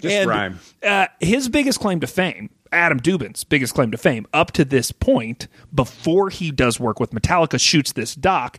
Just 0.00 0.26
rhyme. 0.26 0.60
Uh, 0.82 1.06
his 1.20 1.48
biggest 1.48 1.80
claim 1.80 1.98
to 2.00 2.06
fame, 2.06 2.50
Adam 2.70 3.00
Dubin's 3.00 3.42
biggest 3.42 3.74
claim 3.74 3.90
to 3.90 3.96
fame, 3.98 4.26
up 4.34 4.52
to 4.52 4.64
this 4.64 4.92
point, 4.92 5.48
before 5.74 6.28
he 6.30 6.50
does 6.50 6.78
work 6.78 7.00
with 7.00 7.10
Metallica, 7.12 7.58
shoots 7.60 7.92
this 7.92 8.14
doc. 8.14 8.58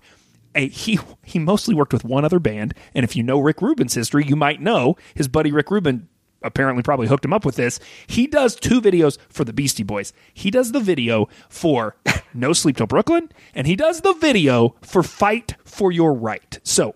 Eh, 0.55 0.67
he 0.67 0.99
he 1.23 1.39
mostly 1.39 1.75
worked 1.75 1.93
with 1.93 2.03
one 2.03 2.25
other 2.25 2.39
band, 2.39 2.73
and 2.93 3.03
if 3.03 3.15
you 3.15 3.23
know 3.23 3.39
Rick 3.39 3.61
Rubin's 3.61 3.93
history, 3.93 4.25
you 4.25 4.35
might 4.35 4.61
know 4.61 4.95
his 5.15 5.27
buddy 5.27 5.51
Rick 5.51 5.71
Rubin 5.71 6.07
apparently 6.43 6.83
probably 6.83 7.07
hooked 7.07 7.25
him 7.25 7.33
up 7.33 7.45
with 7.45 7.55
this. 7.55 7.79
He 8.07 8.27
does 8.27 8.55
two 8.55 8.81
videos 8.81 9.17
for 9.29 9.43
the 9.43 9.53
Beastie 9.53 9.83
Boys. 9.83 10.11
He 10.33 10.49
does 10.49 10.71
the 10.71 10.79
video 10.79 11.29
for 11.49 11.95
No 12.33 12.53
Sleep 12.53 12.77
Till 12.77 12.87
Brooklyn, 12.87 13.31
and 13.53 13.67
he 13.67 13.75
does 13.75 14.01
the 14.01 14.13
video 14.13 14.75
for 14.81 15.03
Fight 15.03 15.55
for 15.63 15.91
Your 15.91 16.13
Right. 16.13 16.59
So, 16.63 16.95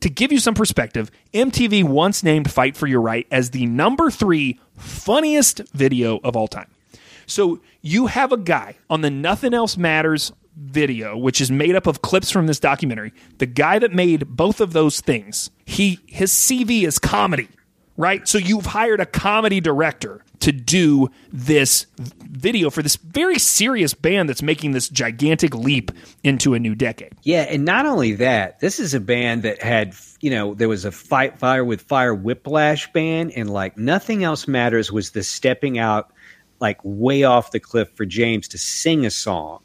to 0.00 0.08
give 0.08 0.32
you 0.32 0.38
some 0.38 0.54
perspective, 0.54 1.10
MTV 1.32 1.84
once 1.84 2.22
named 2.22 2.50
Fight 2.50 2.76
for 2.76 2.86
Your 2.86 3.00
Right 3.00 3.26
as 3.30 3.50
the 3.50 3.66
number 3.66 4.10
three 4.10 4.60
funniest 4.76 5.60
video 5.72 6.18
of 6.22 6.36
all 6.36 6.48
time. 6.48 6.70
So 7.26 7.60
you 7.82 8.06
have 8.06 8.32
a 8.32 8.38
guy 8.38 8.76
on 8.88 9.02
the 9.02 9.10
Nothing 9.10 9.52
Else 9.52 9.76
Matters 9.76 10.32
video, 10.58 11.16
which 11.16 11.40
is 11.40 11.50
made 11.50 11.76
up 11.76 11.86
of 11.86 12.02
clips 12.02 12.30
from 12.30 12.46
this 12.46 12.60
documentary. 12.60 13.12
The 13.38 13.46
guy 13.46 13.78
that 13.78 13.92
made 13.92 14.26
both 14.28 14.60
of 14.60 14.72
those 14.72 15.00
things, 15.00 15.50
he 15.64 16.00
his 16.06 16.32
CV 16.32 16.82
is 16.82 16.98
comedy, 16.98 17.48
right? 17.96 18.26
So 18.26 18.38
you've 18.38 18.66
hired 18.66 19.00
a 19.00 19.06
comedy 19.06 19.60
director 19.60 20.24
to 20.40 20.52
do 20.52 21.08
this 21.32 21.86
video 21.98 22.70
for 22.70 22.82
this 22.82 22.96
very 22.96 23.38
serious 23.38 23.94
band 23.94 24.28
that's 24.28 24.42
making 24.42 24.72
this 24.72 24.88
gigantic 24.88 25.54
leap 25.54 25.90
into 26.22 26.54
a 26.54 26.58
new 26.58 26.74
decade. 26.74 27.12
Yeah, 27.22 27.42
and 27.42 27.64
not 27.64 27.86
only 27.86 28.12
that, 28.14 28.60
this 28.60 28.78
is 28.78 28.94
a 28.94 29.00
band 29.00 29.42
that 29.42 29.60
had, 29.60 29.94
you 30.20 30.30
know, 30.30 30.54
there 30.54 30.68
was 30.68 30.84
a 30.84 30.92
Fight 30.92 31.38
Fire 31.38 31.64
with 31.64 31.82
Fire 31.82 32.14
Whiplash 32.14 32.90
band, 32.92 33.32
and 33.34 33.50
like 33.50 33.76
nothing 33.76 34.24
else 34.24 34.46
matters 34.46 34.92
was 34.92 35.10
the 35.10 35.22
stepping 35.22 35.78
out, 35.78 36.12
like 36.60 36.78
way 36.84 37.24
off 37.24 37.50
the 37.50 37.60
cliff 37.60 37.90
for 37.94 38.04
James 38.04 38.48
to 38.48 38.58
sing 38.58 39.06
a 39.06 39.10
song. 39.10 39.60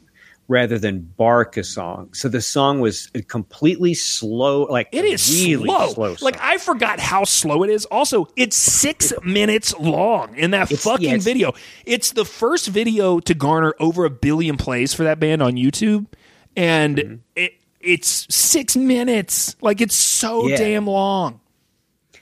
Rather 0.48 0.78
than 0.78 1.00
bark 1.16 1.56
a 1.56 1.64
song. 1.64 2.12
So 2.12 2.28
the 2.28 2.42
song 2.42 2.80
was 2.80 3.10
a 3.14 3.22
completely 3.22 3.94
slow, 3.94 4.64
like 4.64 4.88
It 4.92 5.04
is 5.06 5.42
really 5.44 5.64
slow. 5.68 5.92
slow. 5.92 6.16
like. 6.20 6.38
I 6.40 6.58
forgot 6.58 7.00
how 7.00 7.24
slow 7.24 7.62
it 7.62 7.70
is. 7.70 7.86
Also, 7.86 8.28
it's 8.36 8.56
six 8.56 9.12
minutes 9.24 9.74
long 9.78 10.36
in 10.36 10.50
that 10.50 10.68
fucking 10.68 11.02
yeah, 11.04 11.10
it's- 11.10 11.24
video. 11.24 11.52
It's 11.86 12.12
the 12.12 12.24
first 12.26 12.68
video 12.68 13.20
to 13.20 13.34
garner 13.34 13.74
over 13.80 14.04
a 14.04 14.10
billion 14.10 14.56
plays 14.58 14.92
for 14.92 15.04
that 15.04 15.18
band 15.18 15.42
on 15.42 15.54
YouTube, 15.54 16.06
and 16.56 16.98
Mm-hmm. 16.98 17.14
it 17.36 17.52
it's 17.80 18.26
six 18.34 18.76
minutes. 18.76 19.56
Like 19.60 19.80
it's 19.80 19.94
so 19.94 20.46
Yeah. 20.48 20.56
damn 20.56 20.86
long. 20.86 21.40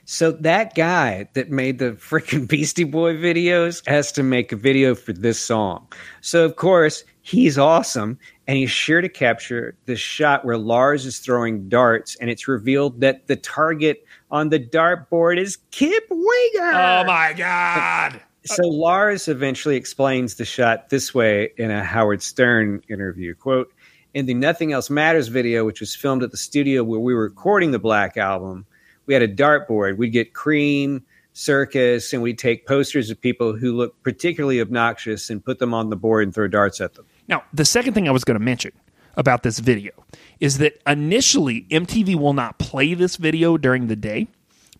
So 0.04 0.32
that 0.32 0.74
guy 0.74 1.28
that 1.34 1.50
made 1.50 1.78
the 1.78 1.92
freaking 1.92 2.48
Beastie 2.48 2.84
Boy 2.84 3.14
videos 3.16 3.86
has 3.88 4.12
to 4.12 4.22
make 4.22 4.50
a 4.52 4.56
video 4.56 4.94
for 4.94 5.12
this 5.12 5.38
song. 5.40 5.86
So 6.20 6.44
of 6.44 6.56
course 6.56 7.04
he's 7.22 7.56
awesome, 7.56 8.18
and 8.46 8.58
he's 8.58 8.70
sure 8.70 9.00
to 9.00 9.08
capture 9.08 9.74
the 9.86 9.96
shot 9.96 10.44
where 10.44 10.58
Lars 10.58 11.06
is 11.06 11.18
throwing 11.18 11.68
darts, 11.68 12.16
and 12.16 12.28
it's 12.28 12.46
revealed 12.46 13.00
that 13.00 13.26
the 13.28 13.36
target 13.36 14.04
on 14.30 14.50
the 14.50 14.60
dartboard 14.60 15.38
is 15.38 15.58
Kip 15.70 16.04
Winger. 16.10 16.72
Oh 16.72 17.04
my 17.04 17.32
god! 17.36 18.20
So 18.44 18.66
Lars 18.66 19.28
eventually 19.28 19.76
explains 19.76 20.34
the 20.34 20.44
shot 20.44 20.90
this 20.90 21.14
way 21.14 21.52
in 21.56 21.70
a 21.70 21.84
Howard 21.84 22.22
Stern 22.22 22.82
interview. 22.88 23.34
Quote, 23.36 23.72
in 24.14 24.26
the 24.26 24.34
Nothing 24.34 24.72
Else 24.72 24.90
Matters 24.90 25.28
video, 25.28 25.64
which 25.64 25.80
was 25.80 25.94
filmed 25.94 26.22
at 26.22 26.32
the 26.32 26.36
studio 26.36 26.82
where 26.82 27.00
we 27.00 27.14
were 27.14 27.22
recording 27.22 27.70
the 27.70 27.78
Black 27.78 28.16
Album, 28.16 28.66
we 29.06 29.14
had 29.14 29.22
a 29.22 29.28
dartboard. 29.28 29.96
We'd 29.96 30.10
get 30.10 30.34
Kerrang!, 30.34 31.02
circus, 31.32 32.12
and 32.12 32.22
we'd 32.22 32.38
take 32.38 32.66
posters 32.66 33.10
of 33.10 33.20
people 33.20 33.56
who 33.56 33.72
looked 33.72 34.02
particularly 34.02 34.60
obnoxious 34.60 35.30
and 35.30 35.44
put 35.44 35.58
them 35.58 35.72
on 35.72 35.90
the 35.90 35.96
board 35.96 36.24
and 36.24 36.34
throw 36.34 36.48
darts 36.48 36.80
at 36.80 36.94
them. 36.94 37.06
Now, 37.28 37.44
the 37.52 37.64
second 37.64 37.94
thing 37.94 38.08
I 38.08 38.12
was 38.12 38.24
going 38.24 38.38
to 38.38 38.44
mention 38.44 38.72
about 39.16 39.42
this 39.42 39.58
video 39.58 39.92
is 40.40 40.58
that 40.58 40.80
initially 40.86 41.66
MTV 41.70 42.16
will 42.16 42.32
not 42.32 42.58
play 42.58 42.94
this 42.94 43.16
video 43.16 43.56
during 43.56 43.86
the 43.86 43.96
day 43.96 44.28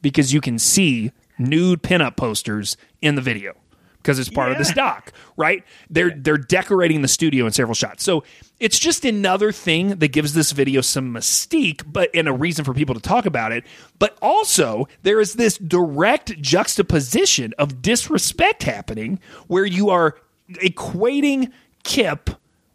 because 0.01 0.33
you 0.33 0.41
can 0.41 0.59
see 0.59 1.13
nude 1.39 1.83
pinup 1.83 2.17
posters 2.17 2.77
in 3.01 3.15
the 3.15 3.21
video 3.21 3.55
because 3.99 4.19
it's 4.19 4.29
part 4.29 4.51
of 4.51 4.59
the 4.59 4.65
stock, 4.65 5.13
right? 5.37 5.65
They're 5.89 6.11
they're 6.11 6.37
decorating 6.37 7.03
the 7.03 7.09
studio 7.09 7.47
in 7.47 7.53
several 7.53 7.75
shots. 7.75 8.03
So 8.03 8.25
it's 8.59 8.79
just 8.79 9.05
another 9.05 9.53
thing 9.53 9.97
that 9.97 10.09
gives 10.09 10.35
this 10.35 10.51
video 10.51 10.81
some 10.81 11.15
mystique, 11.15 11.83
but 11.87 12.11
and 12.13 12.29
a 12.29 12.33
reason 12.33 12.65
for 12.65 12.75
people 12.75 12.97
to 12.97 13.01
talk 13.01 13.27
about 13.27 13.53
it. 13.53 13.65
But 13.99 14.19
also 14.21 14.89
there 15.03 15.21
is 15.21 15.35
this 15.35 15.57
direct 15.57 16.41
juxtaposition 16.41 17.55
of 17.59 17.81
disrespect 17.81 18.65
happening 18.65 19.21
where 19.47 19.65
you 19.65 19.91
are 19.91 20.17
equating 20.55 21.53
Kip 21.83 22.31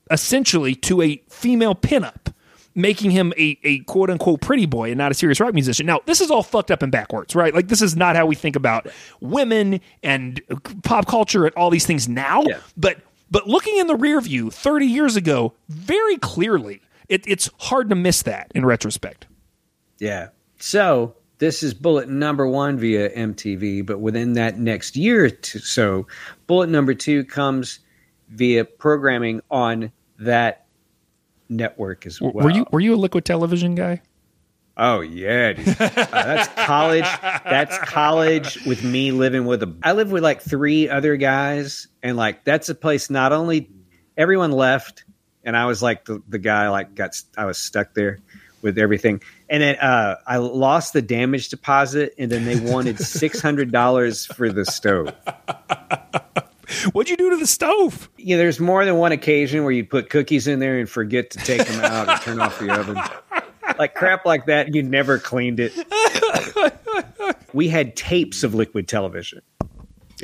essentially 0.10 0.76
to 0.76 1.02
a 1.02 1.22
female 1.30 1.76
pinup, 1.76 2.34
making 2.76 3.12
him 3.12 3.34
a, 3.38 3.58
a 3.64 3.80
quote 3.80 4.10
unquote 4.10 4.42
pretty 4.42 4.66
boy 4.66 4.90
and 4.90 4.98
not 4.98 5.12
a 5.12 5.16
serious 5.16 5.40
rock 5.40 5.54
musician. 5.54 5.86
Now, 5.86 6.02
this 6.06 6.22
is 6.22 6.32
all 6.32 6.44
fucked 6.44 6.72
up 6.72 6.82
and 6.82 6.92
backwards, 6.92 7.36
right? 7.36 7.54
Like, 7.54 7.68
this 7.68 7.82
is 7.82 7.96
not 7.96 8.16
how 8.16 8.26
we 8.26 8.36
think 8.36 8.56
about 8.56 8.88
women 9.20 9.82
and 10.04 10.42
pop 10.84 11.08
culture 11.08 11.46
and 11.46 11.56
all 11.56 11.70
these 11.70 11.86
things 11.86 12.08
now. 12.08 12.44
Yeah. 12.44 12.60
But 12.76 12.98
but 13.30 13.48
looking 13.48 13.78
in 13.78 13.88
the 13.88 13.96
rear 13.96 14.22
view 14.22 14.50
30 14.50 14.86
years 14.86 15.16
ago, 15.16 15.54
very 15.68 16.18
clearly, 16.18 16.82
it, 17.10 17.28
it's 17.28 17.50
hard 17.60 17.90
to 17.90 17.96
miss 17.96 18.22
that 18.24 18.52
in 18.56 18.66
retrospect. 18.66 19.28
Yeah. 20.00 20.30
So 20.60 21.16
this 21.40 21.62
is 21.62 21.74
bullet 21.74 22.10
number 22.10 22.48
one 22.48 22.78
via 22.78 23.10
MTV, 23.10 23.86
but 23.86 24.00
within 24.00 24.34
that 24.34 24.60
next 24.60 24.96
year 24.96 25.26
or 25.26 25.32
so 25.44 26.08
bullet 26.48 26.70
number 26.70 26.94
two 26.94 27.24
comes 27.26 27.80
via 28.30 28.66
programming 28.66 29.42
on 29.50 29.92
that 30.20 30.66
network 31.50 32.06
as 32.06 32.22
well. 32.22 32.34
Were 32.34 32.50
you 32.50 32.66
were 32.72 32.80
you 32.80 32.96
a 32.96 32.98
liquid 32.98 33.26
television 33.26 33.76
guy? 33.76 34.02
Oh 34.78 35.02
yeah. 35.02 35.54
Uh, 35.58 35.74
that's 35.74 36.48
college. 36.66 37.08
That's 37.44 37.78
college 37.80 38.64
with 38.66 38.84
me 38.84 39.12
living 39.12 39.46
with 39.46 39.64
a. 39.64 39.76
I 39.82 39.94
live 39.94 40.12
with 40.12 40.24
like 40.24 40.42
three 40.42 40.88
other 40.88 41.18
guys, 41.18 41.88
and 42.04 42.16
like 42.16 42.44
that's 42.44 42.70
a 42.70 42.76
place. 42.76 43.10
Not 43.10 43.34
only 43.34 43.72
everyone 44.16 44.52
left, 44.52 45.04
and 45.44 45.58
I 45.58 45.66
was 45.66 45.82
like 45.82 46.06
the, 46.06 46.22
the 46.28 46.38
guy 46.38 46.70
like 46.70 46.94
got 46.94 47.20
I 47.36 47.46
was 47.46 47.58
stuck 47.58 47.96
there 47.96 48.20
with 48.62 48.78
everything, 48.78 49.22
and 49.50 49.64
then 49.64 49.78
uh, 49.78 50.18
I 50.28 50.38
lost 50.38 50.94
the 50.94 51.02
damage 51.02 51.50
deposit, 51.50 52.14
and 52.20 52.32
then 52.32 52.46
they 52.46 52.60
wanted 52.60 53.00
six 53.00 53.42
hundred 53.42 53.72
dollars 53.72 54.28
for 54.28 54.52
the 54.52 54.66
stove. 54.66 55.12
What'd 56.92 57.10
you 57.10 57.18
do 57.18 57.30
to 57.32 57.38
the 57.38 57.48
stove? 57.48 58.10
Yeah, 58.18 58.38
there's 58.38 58.60
more 58.60 58.84
than 58.86 58.96
one 58.98 59.12
occasion 59.12 59.64
where 59.64 59.72
you 59.72 59.86
put 59.86 60.10
cookies 60.10 60.48
in 60.48 60.60
there 60.60 60.80
and 60.80 60.90
forget 60.90 61.30
to 61.32 61.38
take 61.40 61.66
them 61.66 61.84
out 61.84 62.10
and 62.10 62.22
turn 62.22 62.40
off 62.40 62.60
the 62.60 62.72
oven. 62.72 62.98
Like 63.78 63.94
crap 63.96 64.26
like 64.26 64.46
that, 64.48 64.74
you 64.74 64.84
never 64.84 65.18
cleaned 65.20 65.60
it. 65.60 65.74
we 67.54 67.68
had 67.68 67.96
tapes 67.96 68.44
of 68.44 68.54
liquid 68.54 68.88
television. 68.88 69.42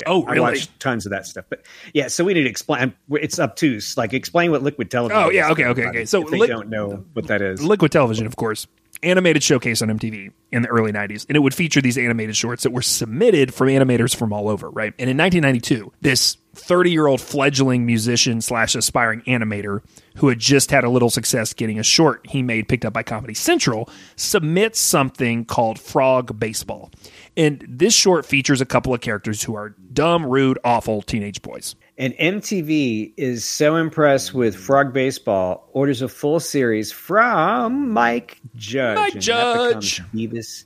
oh, 0.06 0.24
I 0.26 0.40
watched 0.40 0.78
tons 0.80 1.06
of 1.06 1.10
that 1.10 1.26
stuff. 1.26 1.44
But 1.48 1.64
yeah, 1.92 2.08
so 2.08 2.24
we 2.24 2.34
need 2.34 2.42
to 2.42 2.50
explain. 2.50 2.92
It's 3.10 3.38
obtuse. 3.38 3.96
Like 3.96 4.12
explain 4.12 4.50
what 4.50 4.62
liquid 4.62 4.90
television. 4.90 5.22
Oh, 5.22 5.30
yeah, 5.30 5.50
okay, 5.50 5.66
okay, 5.66 5.86
okay. 5.86 6.04
So 6.04 6.22
if 6.22 6.30
they 6.30 6.38
li- 6.38 6.46
don't 6.48 6.68
know 6.68 7.04
what 7.12 7.26
that 7.28 7.42
is. 7.42 7.62
Liquid 7.62 7.92
Television, 7.92 8.26
of 8.26 8.36
course, 8.36 8.66
animated 9.04 9.42
showcase 9.42 9.82
on 9.82 9.88
MTV 9.88 10.32
in 10.50 10.62
the 10.62 10.68
early 10.68 10.92
90s. 10.92 11.26
And 11.28 11.36
it 11.36 11.40
would 11.40 11.54
feature 11.54 11.80
these 11.80 11.98
animated 11.98 12.36
shorts 12.36 12.62
that 12.62 12.70
were 12.70 12.82
submitted 12.82 13.52
from 13.52 13.68
animators 13.68 14.14
from 14.14 14.32
all 14.32 14.48
over, 14.48 14.70
right? 14.70 14.94
And 14.98 15.10
in 15.10 15.16
1992, 15.16 15.92
this 16.00 16.36
30 16.54 16.90
year 16.90 17.06
old 17.06 17.20
fledgling 17.20 17.84
musician 17.84 18.40
slash 18.40 18.74
aspiring 18.74 19.22
animator 19.22 19.80
who 20.16 20.28
had 20.28 20.38
just 20.38 20.70
had 20.70 20.84
a 20.84 20.88
little 20.88 21.10
success 21.10 21.52
getting 21.52 21.78
a 21.78 21.82
short 21.82 22.26
he 22.28 22.42
made 22.42 22.68
picked 22.68 22.84
up 22.84 22.92
by 22.92 23.02
Comedy 23.02 23.34
Central 23.34 23.88
submits 24.16 24.78
something 24.78 25.44
called 25.44 25.78
Frog 25.78 26.38
Baseball. 26.38 26.90
And 27.36 27.64
this 27.68 27.94
short 27.94 28.24
features 28.24 28.60
a 28.60 28.66
couple 28.66 28.94
of 28.94 29.00
characters 29.00 29.42
who 29.42 29.54
are 29.56 29.70
dumb, 29.92 30.24
rude, 30.24 30.58
awful 30.64 31.02
teenage 31.02 31.42
boys. 31.42 31.74
And 31.96 32.12
MTV 32.14 33.12
is 33.16 33.44
so 33.44 33.76
impressed 33.76 34.34
with 34.34 34.56
Frog 34.56 34.92
Baseball, 34.92 35.68
orders 35.72 36.02
a 36.02 36.08
full 36.08 36.40
series 36.40 36.90
from 36.90 37.90
Mike 37.92 38.40
Judge. 38.56 38.96
Mike 38.96 39.12
and 39.14 39.22
Judge. 39.22 40.02
Beavis, 40.12 40.64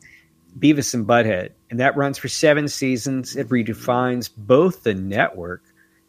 Beavis 0.58 0.94
and 0.94 1.06
Butthead. 1.06 1.50
And 1.70 1.80
that 1.80 1.96
runs 1.98 2.16
for 2.16 2.28
seven 2.28 2.66
seasons. 2.66 3.36
It 3.36 3.48
redefines 3.50 4.30
both 4.34 4.84
the 4.84 4.94
network 4.94 5.62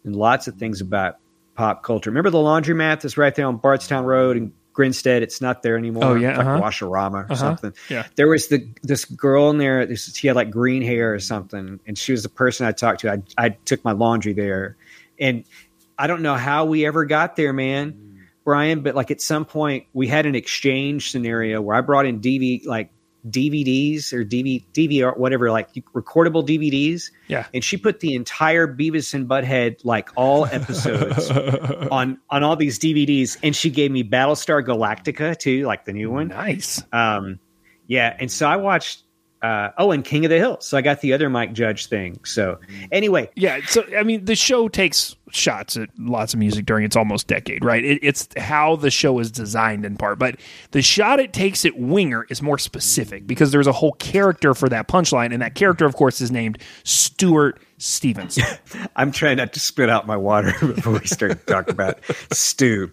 and 0.05 0.15
lots 0.15 0.47
of 0.47 0.55
things 0.55 0.79
about 0.79 1.17
pop 1.55 1.83
culture. 1.83 2.09
Remember 2.09 2.29
the 2.29 2.37
laundromat 2.37 3.01
that's 3.01 3.17
right 3.17 3.35
there 3.35 3.45
on 3.45 3.57
Bardstown 3.57 4.05
Road 4.05 4.37
in 4.37 4.53
Grinstead? 4.71 5.21
It's 5.21 5.41
not 5.41 5.63
there 5.63 5.75
anymore. 5.75 6.05
Oh, 6.05 6.15
yeah, 6.15 6.29
It's 6.29 6.37
like 6.37 6.47
uh-huh. 6.47 6.61
Washarama 6.61 7.29
or 7.29 7.35
something. 7.35 7.73
yeah. 7.89 8.07
There 8.15 8.29
was 8.29 8.47
the 8.47 8.65
this 8.83 9.03
girl 9.03 9.49
in 9.49 9.57
there. 9.57 9.85
This, 9.85 10.15
she 10.15 10.27
had 10.27 10.37
like 10.37 10.49
green 10.49 10.81
hair 10.81 11.13
or 11.13 11.19
something, 11.19 11.81
and 11.85 11.97
she 11.97 12.13
was 12.13 12.23
the 12.23 12.29
person 12.29 12.65
I 12.65 12.71
talked 12.71 13.01
to. 13.01 13.11
I 13.11 13.21
I 13.37 13.49
took 13.49 13.83
my 13.83 13.91
laundry 13.91 14.31
there, 14.31 14.77
and 15.19 15.43
I 15.97 16.07
don't 16.07 16.21
know 16.21 16.35
how 16.35 16.65
we 16.65 16.85
ever 16.85 17.05
got 17.05 17.35
there, 17.35 17.53
man, 17.53 18.25
Brian. 18.45 18.81
But 18.81 18.95
like 18.95 19.11
at 19.11 19.21
some 19.21 19.45
point, 19.45 19.85
we 19.93 20.07
had 20.07 20.25
an 20.25 20.35
exchange 20.35 21.11
scenario 21.11 21.61
where 21.61 21.75
I 21.75 21.81
brought 21.81 22.05
in 22.05 22.21
DV 22.21 22.65
like 22.65 22.91
DVDs 23.27 24.13
or 24.13 24.23
DV 24.23 24.65
DVR 24.73 25.17
whatever 25.17 25.51
like 25.51 25.73
recordable 25.93 26.47
DVDs. 26.47 27.11
Yeah. 27.27 27.45
and 27.53 27.63
she 27.63 27.75
put 27.77 27.99
the 27.99 28.15
entire 28.15 28.67
Beavis 28.67 29.13
and 29.13 29.27
Butthead 29.27 29.83
like 29.83 30.09
all 30.15 30.45
episodes 30.45 31.29
on 31.91 32.19
on 32.29 32.43
all 32.43 32.55
these 32.55 32.79
DVDs, 32.79 33.37
and 33.43 33.55
she 33.55 33.69
gave 33.69 33.91
me 33.91 34.03
Battlestar 34.03 34.65
Galactica 34.65 35.37
too, 35.37 35.65
like 35.65 35.85
the 35.85 35.93
new 35.93 36.09
one. 36.09 36.29
Nice. 36.29 36.81
Um, 36.93 37.39
yeah, 37.87 38.15
and 38.19 38.31
so 38.31 38.47
I 38.47 38.55
watched. 38.55 39.03
Uh, 39.41 39.69
oh, 39.77 39.91
and 39.91 40.03
King 40.03 40.25
of 40.25 40.29
the 40.29 40.37
Hill. 40.37 40.57
So 40.59 40.77
I 40.77 40.81
got 40.81 41.01
the 41.01 41.13
other 41.13 41.29
Mike 41.29 41.53
Judge 41.53 41.87
thing. 41.87 42.19
So 42.25 42.59
anyway, 42.91 43.29
Yeah, 43.35 43.59
so 43.65 43.85
I 43.97 44.03
mean, 44.03 44.25
the 44.25 44.35
show 44.35 44.67
takes 44.67 45.15
shots 45.31 45.77
at 45.77 45.89
lots 45.97 46.33
of 46.33 46.39
music 46.39 46.65
during 46.65 46.83
its 46.83 46.95
almost 46.95 47.27
decade, 47.27 47.63
right? 47.63 47.83
It, 47.83 47.99
it's 48.01 48.27
how 48.37 48.75
the 48.75 48.91
show 48.91 49.19
is 49.19 49.31
designed 49.31 49.85
in 49.85 49.95
part, 49.95 50.19
but 50.19 50.35
the 50.71 50.81
shot 50.81 51.19
it 51.19 51.33
takes 51.33 51.65
at 51.65 51.77
Winger 51.77 52.25
is 52.29 52.41
more 52.41 52.57
specific 52.57 53.27
because 53.27 53.51
there's 53.51 53.67
a 53.67 53.71
whole 53.71 53.93
character 53.93 54.53
for 54.53 54.67
that 54.69 54.87
punchline, 54.87 55.31
and 55.31 55.41
that 55.41 55.55
character, 55.55 55.85
of 55.85 55.95
course, 55.95 56.19
is 56.19 56.31
named 56.31 56.57
Stewart 56.83 57.61
Stevens. 57.77 58.39
I'm 58.95 59.11
trying 59.11 59.37
not 59.37 59.53
to 59.53 59.59
spit 59.59 59.89
out 59.89 60.05
my 60.05 60.17
water 60.17 60.51
before 60.59 60.93
we 60.93 61.05
start 61.05 61.45
talking 61.47 61.73
about 61.73 61.99
stew. 62.31 62.91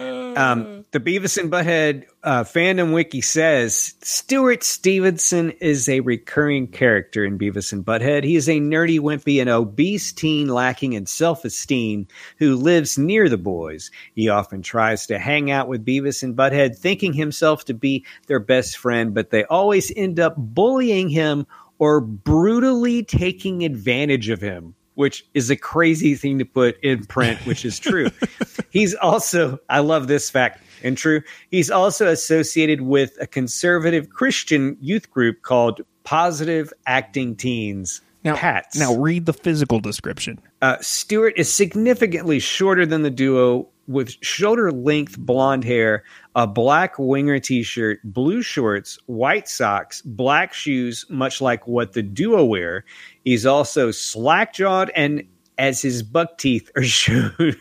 Um, 0.00 0.84
the 0.90 1.00
Beavis 1.00 1.38
and 1.38 1.50
Butthead 1.50 2.06
uh, 2.22 2.44
fandom 2.44 2.92
wiki 2.92 3.20
says 3.20 3.94
Stewart 4.02 4.62
Stevenson 4.62 5.52
is 5.60 5.88
a 5.88 6.00
recurring 6.00 6.66
character 6.66 7.24
in 7.24 7.38
Beavis 7.38 7.72
and 7.72 7.84
Butthead. 7.84 8.24
He 8.24 8.36
is 8.36 8.48
a 8.48 8.60
nerdy, 8.60 8.98
wimpy, 8.98 9.40
and 9.40 9.48
obese 9.48 10.12
teen 10.12 10.48
lacking 10.48 10.94
in 10.94 11.06
self 11.06 11.44
esteem 11.44 12.06
who 12.38 12.56
lives 12.56 12.98
near 12.98 13.28
the 13.28 13.38
boys. 13.38 13.90
He 14.14 14.28
often 14.28 14.62
tries 14.62 15.06
to 15.06 15.18
hang 15.18 15.50
out 15.50 15.68
with 15.68 15.84
Beavis 15.84 16.22
and 16.22 16.36
Butthead, 16.36 16.76
thinking 16.76 17.12
himself 17.12 17.64
to 17.66 17.74
be 17.74 18.04
their 18.26 18.40
best 18.40 18.76
friend, 18.76 19.14
but 19.14 19.30
they 19.30 19.44
always 19.44 19.92
end 19.96 20.18
up 20.20 20.34
bullying 20.36 21.08
him 21.08 21.46
or 21.78 22.00
brutally 22.00 23.02
taking 23.02 23.64
advantage 23.64 24.28
of 24.28 24.40
him. 24.40 24.74
Which 24.94 25.24
is 25.34 25.50
a 25.50 25.56
crazy 25.56 26.14
thing 26.14 26.38
to 26.38 26.44
put 26.44 26.78
in 26.82 27.04
print, 27.04 27.38
which 27.46 27.64
is 27.64 27.78
true. 27.78 28.10
he's 28.70 28.94
also, 28.94 29.58
I 29.68 29.80
love 29.80 30.08
this 30.08 30.30
fact 30.30 30.62
and 30.82 30.96
true. 30.96 31.22
He's 31.50 31.70
also 31.70 32.08
associated 32.08 32.82
with 32.82 33.16
a 33.20 33.26
conservative 33.26 34.10
Christian 34.10 34.76
youth 34.80 35.10
group 35.10 35.42
called 35.42 35.80
Positive 36.04 36.72
Acting 36.86 37.36
Teens. 37.36 38.00
Now, 38.22 38.36
Pats. 38.36 38.78
now 38.78 38.94
read 38.94 39.26
the 39.26 39.34
physical 39.34 39.80
description. 39.80 40.40
Uh, 40.62 40.78
Stewart 40.80 41.34
is 41.36 41.52
significantly 41.52 42.38
shorter 42.38 42.86
than 42.86 43.02
the 43.02 43.10
duo 43.10 43.68
with 43.86 44.10
shoulder 44.22 44.72
length 44.72 45.18
blonde 45.18 45.64
hair, 45.64 46.04
a 46.34 46.46
black 46.46 46.98
winger 46.98 47.38
t 47.38 47.62
shirt, 47.62 48.00
blue 48.04 48.42
shorts, 48.42 48.98
white 49.06 49.48
socks, 49.48 50.02
black 50.02 50.52
shoes, 50.52 51.04
much 51.08 51.40
like 51.40 51.66
what 51.66 51.92
the 51.92 52.02
duo 52.02 52.44
wear. 52.44 52.84
He's 53.24 53.46
also 53.46 53.90
slack 53.90 54.54
jawed 54.54 54.90
and 54.94 55.22
as 55.58 55.82
his 55.82 56.02
buck 56.02 56.38
teeth 56.38 56.70
are 56.76 56.82
shown 56.84 57.56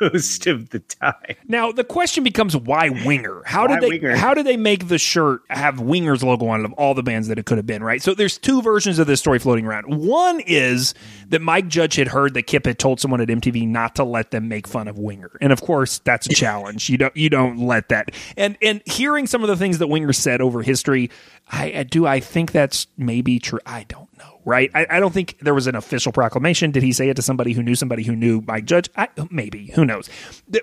most 0.00 0.46
of 0.46 0.70
the 0.70 0.80
time. 0.80 1.36
Now 1.46 1.72
the 1.72 1.84
question 1.84 2.24
becomes 2.24 2.56
why 2.56 2.88
Winger? 2.88 3.42
How 3.44 3.66
Why 3.66 3.74
did 3.78 3.82
they 3.82 3.88
Winger? 3.88 4.16
how 4.16 4.34
did 4.34 4.46
they 4.46 4.56
make 4.56 4.88
the 4.88 4.98
shirt 4.98 5.42
have 5.50 5.80
Winger's 5.80 6.22
logo 6.22 6.46
on 6.48 6.60
it 6.60 6.64
of 6.64 6.72
all 6.74 6.94
the 6.94 7.02
bands 7.02 7.28
that 7.28 7.38
it 7.38 7.46
could 7.46 7.58
have 7.58 7.66
been, 7.66 7.82
right? 7.82 8.02
So 8.02 8.14
there's 8.14 8.38
two 8.38 8.62
versions 8.62 8.98
of 8.98 9.06
this 9.06 9.20
story 9.20 9.38
floating 9.38 9.66
around. 9.66 9.84
One 9.86 10.40
is 10.40 10.94
that 11.28 11.42
Mike 11.42 11.68
Judge 11.68 11.96
had 11.96 12.08
heard 12.08 12.34
that 12.34 12.42
Kip 12.44 12.66
had 12.66 12.78
told 12.78 13.00
someone 13.00 13.20
at 13.20 13.28
MTV 13.28 13.66
not 13.68 13.94
to 13.96 14.04
let 14.04 14.30
them 14.30 14.48
make 14.48 14.66
fun 14.66 14.88
of 14.88 14.98
Winger. 14.98 15.30
And 15.40 15.52
of 15.52 15.60
course 15.60 15.98
that's 16.00 16.26
a 16.26 16.34
challenge. 16.34 16.88
You 16.88 16.98
don't 16.98 17.16
you 17.16 17.30
don't 17.30 17.58
let 17.58 17.88
that. 17.88 18.10
And 18.36 18.56
and 18.62 18.82
hearing 18.86 19.26
some 19.26 19.42
of 19.42 19.48
the 19.48 19.56
things 19.56 19.78
that 19.78 19.88
Winger 19.88 20.12
said 20.12 20.40
over 20.40 20.62
history, 20.62 21.10
I, 21.50 21.72
I 21.78 21.82
do 21.82 22.06
I 22.06 22.20
think 22.20 22.52
that's 22.52 22.86
maybe 22.96 23.38
true. 23.38 23.60
I 23.66 23.84
don't 23.88 24.16
know. 24.18 24.37
Right? 24.48 24.70
I, 24.74 24.86
I 24.88 24.98
don't 24.98 25.12
think 25.12 25.36
there 25.42 25.52
was 25.52 25.66
an 25.66 25.74
official 25.74 26.10
proclamation. 26.10 26.70
Did 26.70 26.82
he 26.82 26.92
say 26.92 27.10
it 27.10 27.16
to 27.16 27.22
somebody 27.22 27.52
who 27.52 27.62
knew 27.62 27.74
somebody 27.74 28.02
who 28.02 28.16
knew 28.16 28.42
Mike 28.46 28.64
Judge? 28.64 28.88
I, 28.96 29.08
maybe. 29.30 29.72
Who 29.74 29.84
knows? 29.84 30.08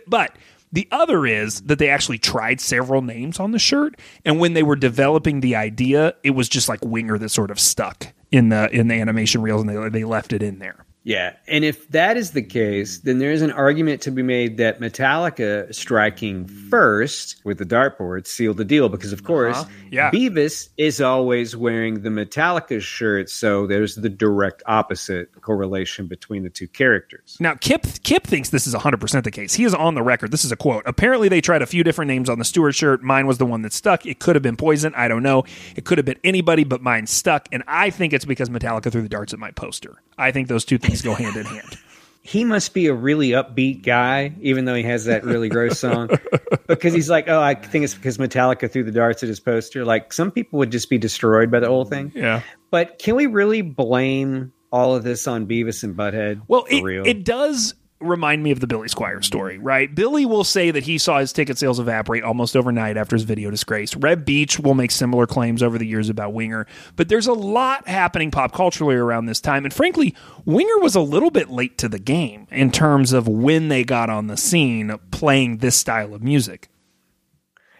But 0.07 0.35
the 0.71 0.87
other 0.91 1.27
is 1.27 1.61
that 1.61 1.77
they 1.77 1.89
actually 1.89 2.17
tried 2.17 2.59
several 2.59 3.03
names 3.03 3.39
on 3.39 3.51
the 3.51 3.59
shirt, 3.59 3.99
and 4.25 4.39
when 4.39 4.53
they 4.53 4.63
were 4.63 4.75
developing 4.75 5.41
the 5.41 5.55
idea, 5.55 6.15
it 6.23 6.31
was 6.31 6.49
just 6.49 6.67
like 6.67 6.83
Winger 6.83 7.19
that 7.19 7.29
sort 7.29 7.51
of 7.51 7.59
stuck 7.59 8.07
in 8.31 8.49
the 8.49 8.69
in 8.71 8.87
the 8.87 8.95
animation 8.95 9.43
reels, 9.43 9.61
and 9.61 9.69
they 9.69 9.89
they 9.89 10.03
left 10.03 10.33
it 10.33 10.41
in 10.41 10.57
there. 10.57 10.83
Yeah. 11.05 11.33
And 11.47 11.63
if 11.63 11.87
that 11.89 12.17
is 12.17 12.31
the 12.31 12.41
case, 12.41 12.97
mm. 12.97 13.03
then 13.03 13.19
there 13.19 13.31
is 13.31 13.43
an 13.43 13.51
argument 13.51 14.01
to 14.01 14.11
be 14.11 14.23
made 14.23 14.57
that 14.57 14.79
Metallica 14.79 15.73
striking 15.73 16.45
mm. 16.45 16.69
first 16.69 17.39
with 17.45 17.59
the 17.59 17.65
dartboard 17.65 18.25
sealed 18.25 18.57
the 18.57 18.65
deal 18.65 18.89
because, 18.89 19.13
of 19.13 19.19
uh-huh. 19.19 19.27
course, 19.27 19.65
Yeah. 19.91 20.09
Beavis 20.09 20.69
is 20.77 20.99
always 20.99 21.55
wearing 21.55 22.01
the 22.01 22.09
Metallica 22.09 22.81
shirt. 22.81 23.29
So 23.29 23.67
there's 23.67 23.95
the 23.95 24.09
direct 24.09 24.63
opposite 24.65 25.29
correlation 25.41 26.07
between 26.07 26.43
the 26.43 26.49
two 26.49 26.67
characters. 26.67 27.37
Now, 27.39 27.53
Kip 27.53 27.85
Kip 28.03 28.23
thinks 28.23 28.49
this 28.49 28.65
is 28.65 28.73
100% 28.73 29.23
the 29.23 29.31
case. 29.31 29.53
He 29.53 29.63
is 29.63 29.75
on 29.75 29.93
the 29.93 30.03
record. 30.03 30.31
This 30.31 30.43
is 30.43 30.51
a 30.51 30.57
quote. 30.57 30.83
Apparently, 30.87 31.29
they 31.29 31.39
tried 31.39 31.61
a 31.61 31.67
few 31.67 31.83
different 31.83 32.09
names 32.09 32.29
on 32.29 32.39
the 32.39 32.45
Stewart 32.45 32.73
shirt. 32.73 33.03
Mine 33.03 33.27
was 33.27 33.37
the 33.37 33.45
one 33.45 33.61
that 33.61 33.73
stuck. 33.73 34.07
It 34.07 34.19
could 34.19 34.35
have 34.35 34.43
been 34.43 34.57
Poison. 34.57 34.93
I 34.95 35.07
don't 35.07 35.23
know. 35.23 35.43
It 35.75 35.85
could 35.85 35.99
have 35.99 36.05
been 36.05 36.19
anybody, 36.23 36.63
but 36.63 36.81
mine 36.81 37.05
stuck. 37.05 37.47
And 37.51 37.63
I 37.67 37.91
think 37.91 38.11
it's 38.11 38.25
because 38.25 38.49
Metallica 38.49 38.91
threw 38.91 39.03
the 39.03 39.09
darts 39.09 39.33
at 39.33 39.39
my 39.39 39.51
poster. 39.51 40.01
I 40.17 40.31
think 40.31 40.47
those 40.47 40.65
two 40.65 40.77
things 40.77 41.01
go 41.01 41.13
hand 41.13 41.35
in 41.37 41.45
hand. 41.45 41.77
He 42.27 42.43
must 42.43 42.73
be 42.73 42.87
a 42.87 42.93
really 42.95 43.29
upbeat 43.29 43.83
guy, 43.83 44.33
even 44.41 44.65
though 44.65 44.73
he 44.73 44.81
has 44.81 45.05
that 45.05 45.23
really 45.23 45.47
gross 45.47 45.77
song. 45.79 46.09
Because 46.67 46.95
he's 46.95 47.07
like, 47.07 47.29
oh, 47.29 47.39
I 47.39 47.53
think 47.53 47.85
it's 47.85 47.93
because 47.93 48.17
Metallica 48.17 48.71
threw 48.71 48.83
the 48.83 48.91
darts 48.91 49.21
at 49.21 49.29
his 49.29 49.39
poster. 49.39 49.85
Like, 49.85 50.11
some 50.11 50.31
people 50.31 50.57
would 50.57 50.71
just 50.71 50.89
be 50.89 50.97
destroyed 50.97 51.51
by 51.51 51.59
the 51.59 51.67
whole 51.67 51.85
thing. 51.85 52.11
Yeah. 52.15 52.41
But 52.71 52.97
can 52.97 53.15
we 53.15 53.27
really 53.27 53.61
blame 53.61 54.51
all 54.71 54.95
of 54.95 55.03
this 55.03 55.27
on 55.27 55.45
Beavis 55.45 55.83
and 55.83 55.95
Butthead? 55.95 56.41
Well, 56.47 56.65
for 56.65 56.73
it, 56.73 56.81
real? 56.83 57.05
it 57.05 57.23
does 57.23 57.75
remind 58.05 58.43
me 58.43 58.51
of 58.51 58.59
the 58.59 58.67
Billy 58.67 58.87
Squier 58.87 59.23
story, 59.23 59.57
right? 59.57 59.93
Billy 59.93 60.25
will 60.25 60.43
say 60.43 60.71
that 60.71 60.83
he 60.83 60.97
saw 60.97 61.19
his 61.19 61.33
ticket 61.33 61.57
sales 61.57 61.79
evaporate 61.79 62.23
almost 62.23 62.55
overnight 62.55 62.97
after 62.97 63.15
his 63.15 63.23
video 63.23 63.51
disgrace. 63.51 63.95
Reb 63.95 64.25
Beach 64.25 64.59
will 64.59 64.73
make 64.73 64.91
similar 64.91 65.27
claims 65.27 65.61
over 65.61 65.77
the 65.77 65.85
years 65.85 66.09
about 66.09 66.33
Winger, 66.33 66.67
but 66.95 67.09
there's 67.09 67.27
a 67.27 67.33
lot 67.33 67.87
happening 67.87 68.31
pop 68.31 68.53
culturally 68.53 68.95
around 68.95 69.25
this 69.25 69.41
time. 69.41 69.65
And 69.65 69.73
frankly, 69.73 70.15
Winger 70.45 70.79
was 70.79 70.95
a 70.95 71.01
little 71.01 71.31
bit 71.31 71.49
late 71.49 71.77
to 71.79 71.89
the 71.89 71.99
game 71.99 72.47
in 72.51 72.71
terms 72.71 73.13
of 73.13 73.27
when 73.27 73.67
they 73.67 73.83
got 73.83 74.09
on 74.09 74.27
the 74.27 74.37
scene 74.37 74.97
playing 75.11 75.57
this 75.57 75.75
style 75.75 76.13
of 76.13 76.23
music. 76.23 76.69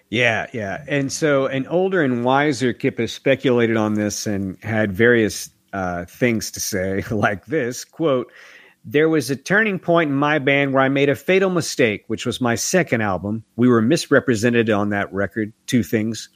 Yeah, 0.10 0.48
yeah. 0.54 0.84
And 0.88 1.12
so 1.12 1.48
an 1.48 1.68
older 1.68 2.02
and 2.02 2.24
wiser 2.24 2.74
Kip 2.74 3.00
has 3.00 3.12
speculated 3.12 3.76
on 3.76 3.96
this 3.96 4.28
and 4.28 4.58
had 4.64 4.92
various 4.92 5.50
uh, 5.74 6.06
things 6.06 6.52
to 6.52 6.60
say, 6.60 7.04
like 7.12 7.46
this 7.46 7.84
quote, 7.84 8.32
there 8.86 9.10
was 9.10 9.32
a 9.32 9.36
turning 9.36 9.80
point 9.80 10.12
in 10.12 10.16
my 10.16 10.38
band 10.38 10.74
where 10.74 10.84
I 10.84 10.90
made 10.90 11.10
a 11.10 11.16
fatal 11.16 11.50
mistake, 11.50 12.04
which 12.08 12.26
was 12.26 12.40
my 12.40 12.54
second 12.54 13.02
album. 13.02 13.44
We 13.56 13.68
were 13.68 13.82
misrepresented 13.82 14.70
on 14.70 14.90
that 14.90 15.12
record. 15.12 15.52
Two 15.66 15.82
things. 15.82 16.30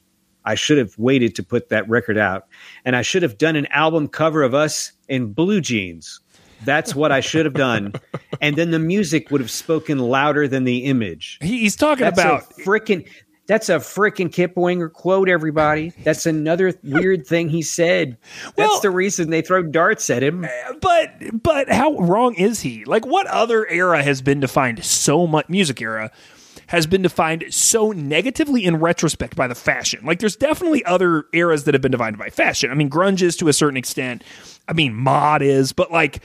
I 0.44 0.56
should 0.56 0.78
have 0.78 0.98
waited 0.98 1.34
to 1.36 1.42
put 1.42 1.68
that 1.68 1.88
record 1.88 2.18
out, 2.18 2.46
and 2.84 2.96
I 2.96 3.02
should 3.02 3.22
have 3.22 3.38
done 3.38 3.56
an 3.56 3.66
album 3.66 4.08
cover 4.08 4.42
of 4.42 4.54
us 4.54 4.92
in 5.08 5.32
blue 5.32 5.60
jeans. 5.60 6.20
That's 6.64 6.94
what 6.94 7.12
I 7.12 7.20
should 7.20 7.46
have 7.46 7.54
done. 7.54 7.94
And 8.42 8.56
then 8.56 8.70
the 8.70 8.78
music 8.78 9.30
would 9.30 9.42
have 9.42 9.50
spoken 9.50 9.98
louder 9.98 10.48
than 10.48 10.64
the 10.64 10.86
image. 10.86 11.36
He's 11.42 11.76
talking 11.76 12.04
That's 12.04 12.18
about 12.18 12.44
a 12.44 12.54
freaking. 12.62 13.06
That's 13.50 13.68
a 13.68 13.78
freaking 13.78 14.32
Kip 14.32 14.56
Winger 14.56 14.88
quote, 14.88 15.28
everybody. 15.28 15.92
That's 16.04 16.24
another 16.24 16.72
weird 16.84 17.26
thing 17.26 17.48
he 17.48 17.62
said. 17.62 18.16
That's 18.44 18.56
Well- 18.56 18.80
the 18.80 18.90
reason 18.92 19.30
they 19.30 19.42
throw 19.42 19.64
darts 19.64 20.08
at 20.08 20.22
him. 20.22 20.44
Eh, 20.44 20.48
but 20.80 21.10
but 21.42 21.68
how 21.68 21.96
wrong 21.98 22.34
is 22.34 22.60
he? 22.60 22.84
Like 22.84 23.04
what 23.04 23.26
other 23.26 23.66
era 23.68 24.04
has 24.04 24.22
been 24.22 24.38
defined 24.38 24.84
so 24.84 25.26
much 25.26 25.48
music 25.48 25.82
era 25.82 26.12
has 26.68 26.86
been 26.86 27.02
defined 27.02 27.44
so 27.50 27.90
negatively 27.90 28.64
in 28.64 28.76
retrospect 28.76 29.34
by 29.34 29.48
the 29.48 29.56
fashion. 29.56 29.98
Like 30.04 30.20
there's 30.20 30.36
definitely 30.36 30.84
other 30.84 31.24
eras 31.32 31.64
that 31.64 31.74
have 31.74 31.82
been 31.82 31.90
defined 31.90 32.18
by 32.18 32.30
fashion. 32.30 32.70
I 32.70 32.74
mean 32.74 32.88
grunge 32.88 33.20
is 33.20 33.36
to 33.38 33.48
a 33.48 33.52
certain 33.52 33.76
extent. 33.76 34.22
I 34.68 34.74
mean 34.74 34.94
mod 34.94 35.42
is, 35.42 35.72
but 35.72 35.90
like 35.90 36.20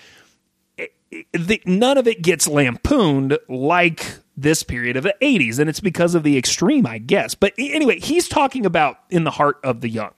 it- 0.78 0.94
it- 1.10 1.26
the, 1.34 1.60
none 1.66 1.98
of 1.98 2.08
it 2.08 2.22
gets 2.22 2.48
lampooned 2.48 3.40
like 3.50 4.20
this 4.38 4.64
period 4.64 4.98
of 4.98 5.04
the 5.04 5.16
80s 5.22 5.60
and 5.60 5.70
it's 5.70 5.80
because 5.80 6.16
of 6.16 6.24
the 6.24 6.38
extreme 6.38 6.86
I 6.86 6.98
guess. 6.98 7.36
But 7.36 7.54
anyway, 7.58 8.00
he's 8.00 8.28
talking 8.28 8.66
about 8.66 8.98
in 9.10 9.24
the 9.24 9.32
heart 9.32 9.58
of 9.64 9.82
the 9.82 9.90
young 9.90 10.14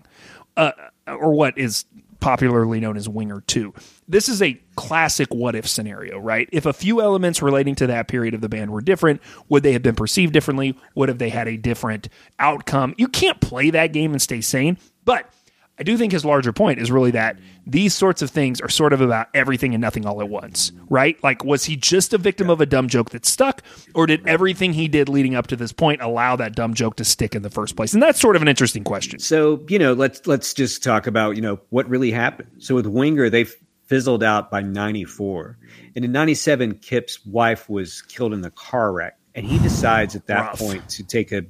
uh, 0.56 0.72
or 1.08 1.34
what 1.34 1.58
is 1.58 1.86
popularly 2.20 2.80
known 2.80 2.98
as 2.98 3.08
Winger 3.08 3.42
2. 3.42 3.74
This 4.08 4.28
is 4.30 4.42
a 4.42 4.60
classic 4.76 5.34
what 5.34 5.56
if 5.56 5.68
scenario, 5.68 6.18
right? 6.18 6.50
If 6.52 6.66
a 6.66 6.74
few 6.74 7.02
elements 7.02 7.42
relating 7.42 7.76
to 7.76 7.88
that 7.88 8.08
period 8.08 8.34
of 8.34 8.42
the 8.42 8.50
band 8.50 8.72
were 8.72 8.82
different, 8.82 9.22
would 9.50 9.64
they 9.64 9.74
have 9.74 9.84
been 9.84 9.96
perceived 9.96 10.34
differently? 10.34 10.78
Would 10.96 11.10
have 11.10 11.20
they 11.20 11.30
had 11.30 11.48
a 11.48 11.58
different 11.58 12.10
outcome? 12.40 12.96
You 12.98 13.08
can't 13.08 13.40
play 13.40 13.70
that 13.70 13.94
game 13.94 14.12
and 14.12 14.22
stay 14.22 14.42
sane, 14.42 14.78
but 15.06 15.32
I 15.80 15.84
do 15.84 15.96
think 15.98 16.12
his 16.12 16.26
larger 16.26 16.52
point 16.52 16.80
is 16.80 16.90
really 16.90 17.12
that 17.12 17.38
these 17.68 17.94
sorts 17.94 18.22
of 18.24 18.32
things 18.32 18.60
are 18.62 18.70
sort 18.70 18.94
of 18.94 19.02
about 19.02 19.28
everything 19.34 19.76
and 19.76 19.82
nothing 19.82 20.06
all 20.08 20.22
at 20.22 20.30
once, 20.30 20.72
right? 20.90 21.22
Like, 21.24 21.44
was 21.44 21.66
he 21.66 21.76
just 21.76 22.14
a 22.14 22.18
victim 22.18 22.50
of 22.50 22.62
a 22.62 22.66
dumb 22.66 22.88
joke 22.88 23.12
that 23.12 23.26
stuck, 23.26 23.62
or 23.94 24.08
did 24.08 24.28
everything 24.28 24.74
he 24.74 24.88
did 24.88 25.08
leading 25.08 25.36
up 25.36 25.48
to 25.48 25.56
this 25.56 25.72
point 25.72 26.02
allow 26.02 26.36
that 26.36 26.56
dumb 26.56 26.74
joke 26.74 26.96
to 26.96 27.06
stick 27.06 27.36
in 27.36 27.44
the 27.44 27.50
first 27.50 27.76
place? 27.76 27.94
And 27.94 28.02
that's 28.02 28.20
sort 28.20 28.36
of 28.36 28.42
an 28.42 28.48
interesting 28.48 28.84
question. 28.84 29.20
So 29.20 29.64
you 29.70 29.78
know, 29.78 29.94
let's 29.94 30.26
let's 30.26 30.54
just 30.54 30.84
talk 30.84 31.06
about 31.06 31.36
you 31.36 31.42
know 31.42 31.60
what 31.70 31.88
really 31.88 32.12
happened. 32.12 32.50
So 32.58 32.74
with 32.74 32.88
Winger, 32.88 33.30
they 33.30 33.46
fizzled 33.86 34.24
out 34.24 34.50
by 34.50 34.62
'94, 34.62 35.58
and 35.96 36.04
in 36.04 36.12
'97, 36.12 36.80
Kip's 36.80 37.24
wife 37.26 37.70
was 37.70 38.02
killed 38.04 38.34
in 38.34 38.42
the 38.42 38.52
car 38.52 38.92
wreck, 38.92 39.18
and 39.36 39.46
he 39.46 39.60
decides 39.64 40.16
at 40.16 40.26
that 40.26 40.42
Rough. 40.42 40.60
point 40.60 40.90
to 40.90 41.04
take 41.04 41.32
a 41.32 41.44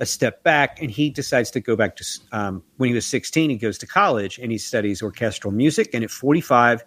a 0.00 0.06
step 0.06 0.42
back, 0.42 0.80
and 0.80 0.90
he 0.90 1.10
decides 1.10 1.50
to 1.52 1.60
go 1.60 1.76
back 1.76 1.94
to 1.96 2.04
um, 2.32 2.62
when 2.78 2.88
he 2.88 2.94
was 2.94 3.06
16. 3.06 3.50
He 3.50 3.56
goes 3.56 3.78
to 3.78 3.86
college 3.86 4.38
and 4.38 4.50
he 4.50 4.58
studies 4.58 5.02
orchestral 5.02 5.52
music, 5.52 5.90
and 5.92 6.02
at 6.02 6.10
45. 6.10 6.82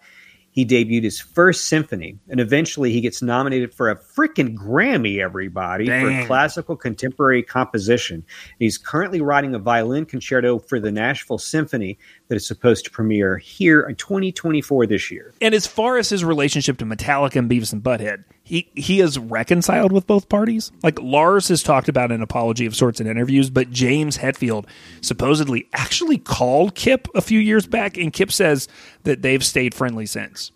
He 0.50 0.64
debuted 0.64 1.02
his 1.02 1.18
first 1.18 1.64
symphony, 1.64 2.16
and 2.28 2.38
eventually 2.38 2.92
he 2.92 3.00
gets 3.00 3.20
nominated 3.20 3.74
for 3.74 3.90
a 3.90 3.96
freaking 3.96 4.56
Grammy, 4.56 5.20
everybody, 5.20 5.86
for 5.86 6.26
classical 6.28 6.76
contemporary 6.76 7.42
composition. 7.42 8.24
He's 8.60 8.78
currently 8.78 9.20
writing 9.20 9.56
a 9.56 9.58
violin 9.58 10.06
concerto 10.06 10.60
for 10.60 10.78
the 10.78 10.92
Nashville 10.92 11.38
Symphony 11.38 11.98
that 12.28 12.36
is 12.36 12.46
supposed 12.46 12.84
to 12.84 12.90
premiere 12.90 13.36
here 13.36 13.82
in 13.82 13.96
2024 13.96 14.86
this 14.86 15.10
year. 15.10 15.34
And 15.40 15.54
as 15.54 15.66
far 15.66 15.98
as 15.98 16.08
his 16.08 16.24
relationship 16.24 16.78
to 16.78 16.84
Metallica 16.84 17.36
and 17.36 17.50
Beavis 17.50 17.72
and 17.72 17.82
Butthead, 17.82 18.24
he 18.42 18.70
he 18.74 19.00
is 19.00 19.18
reconciled 19.18 19.92
with 19.92 20.06
both 20.06 20.28
parties. 20.28 20.72
Like 20.82 21.00
Lars 21.00 21.48
has 21.48 21.62
talked 21.62 21.88
about 21.88 22.12
an 22.12 22.22
apology 22.22 22.66
of 22.66 22.76
sorts 22.76 23.00
in 23.00 23.06
interviews, 23.06 23.50
but 23.50 23.70
James 23.70 24.18
Hetfield 24.18 24.66
supposedly 25.00 25.68
actually 25.72 26.18
called 26.18 26.74
Kip 26.74 27.08
a 27.14 27.20
few 27.20 27.40
years 27.40 27.66
back, 27.66 27.96
and 27.96 28.12
Kip 28.12 28.32
says 28.32 28.68
that 29.04 29.22
they've 29.22 29.44
stayed 29.44 29.74
friendly 29.74 30.06
since. 30.06 30.52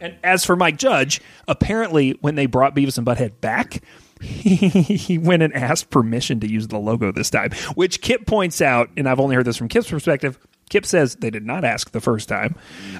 And 0.00 0.16
as 0.24 0.44
for 0.44 0.56
Mike 0.56 0.76
Judge, 0.76 1.20
apparently 1.46 2.12
when 2.20 2.34
they 2.34 2.46
brought 2.46 2.74
Beavis 2.74 2.98
and 2.98 3.06
Butthead 3.06 3.40
back, 3.40 3.82
he 4.20 5.18
went 5.18 5.42
and 5.42 5.54
asked 5.54 5.90
permission 5.90 6.40
to 6.40 6.50
use 6.50 6.68
the 6.68 6.78
logo 6.78 7.12
this 7.12 7.30
time, 7.30 7.50
which 7.74 8.00
Kip 8.00 8.26
points 8.26 8.60
out, 8.60 8.90
and 8.96 9.08
I've 9.08 9.20
only 9.20 9.36
heard 9.36 9.44
this 9.44 9.56
from 9.56 9.68
Kip's 9.68 9.90
perspective, 9.90 10.38
Kip 10.70 10.86
says 10.86 11.16
they 11.16 11.30
did 11.30 11.44
not 11.44 11.64
ask 11.64 11.90
the 11.90 12.00
first 12.00 12.28
time. 12.28 12.56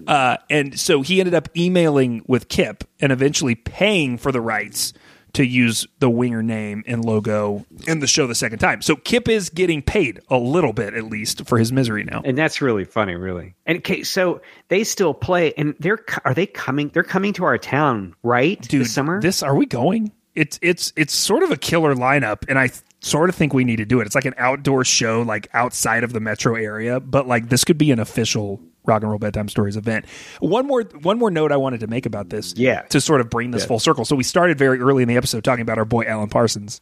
Uh, 0.06 0.36
and 0.50 0.78
so 0.78 1.02
he 1.02 1.20
ended 1.20 1.34
up 1.34 1.48
emailing 1.56 2.22
with 2.26 2.48
Kip 2.48 2.84
and 3.00 3.10
eventually 3.12 3.54
paying 3.54 4.18
for 4.18 4.32
the 4.32 4.40
rights 4.40 4.92
to 5.34 5.44
use 5.44 5.86
the 5.98 6.08
Winger 6.08 6.42
name 6.42 6.82
and 6.86 7.04
logo 7.04 7.66
in 7.86 8.00
the 8.00 8.06
show 8.06 8.26
the 8.26 8.34
second 8.34 8.60
time. 8.60 8.80
So 8.82 8.96
Kip 8.96 9.28
is 9.28 9.50
getting 9.50 9.82
paid 9.82 10.20
a 10.30 10.38
little 10.38 10.72
bit 10.72 10.94
at 10.94 11.04
least 11.04 11.46
for 11.46 11.58
his 11.58 11.72
misery 11.72 12.04
now. 12.04 12.22
And 12.24 12.38
that's 12.38 12.62
really 12.62 12.84
funny, 12.84 13.16
really. 13.16 13.54
And 13.66 13.78
okay, 13.78 14.02
so 14.02 14.40
they 14.68 14.84
still 14.84 15.12
play, 15.12 15.52
and 15.54 15.74
they're 15.80 16.04
are 16.24 16.34
they 16.34 16.46
coming? 16.46 16.88
They're 16.88 17.02
coming 17.02 17.32
to 17.34 17.44
our 17.44 17.58
town, 17.58 18.14
right? 18.22 18.60
Dude, 18.62 18.82
this 18.82 18.94
summer. 18.94 19.20
This 19.20 19.42
are 19.42 19.56
we 19.56 19.66
going? 19.66 20.12
It's 20.34 20.58
it's 20.62 20.92
it's 20.96 21.14
sort 21.14 21.42
of 21.42 21.50
a 21.50 21.56
killer 21.56 21.94
lineup, 21.94 22.44
and 22.48 22.58
I 22.58 22.70
sort 23.04 23.28
of 23.28 23.34
think 23.36 23.52
we 23.52 23.64
need 23.64 23.76
to 23.76 23.84
do 23.84 24.00
it. 24.00 24.06
It's 24.06 24.14
like 24.14 24.24
an 24.24 24.34
outdoor 24.38 24.84
show, 24.84 25.22
like 25.22 25.48
outside 25.52 26.04
of 26.04 26.12
the 26.12 26.20
metro 26.20 26.54
area, 26.54 27.00
but 27.00 27.26
like 27.26 27.48
this 27.50 27.62
could 27.64 27.76
be 27.78 27.90
an 27.90 27.98
official 28.00 28.60
rock 28.86 29.02
and 29.02 29.10
roll 29.10 29.18
bedtime 29.18 29.48
stories 29.48 29.76
event. 29.76 30.06
One 30.40 30.66
more 30.66 30.82
one 31.02 31.18
more 31.18 31.30
note 31.30 31.52
I 31.52 31.56
wanted 31.56 31.80
to 31.80 31.86
make 31.86 32.06
about 32.06 32.30
this, 32.30 32.54
Yeah. 32.56 32.82
to 32.82 33.00
sort 33.00 33.20
of 33.20 33.28
bring 33.30 33.50
this 33.50 33.64
full 33.64 33.78
circle. 33.78 34.04
So 34.04 34.16
we 34.16 34.22
started 34.24 34.58
very 34.58 34.78
early 34.80 35.02
in 35.02 35.08
the 35.08 35.16
episode 35.16 35.44
talking 35.44 35.62
about 35.62 35.78
our 35.78 35.84
boy 35.84 36.04
Alan 36.06 36.28
Parsons, 36.30 36.80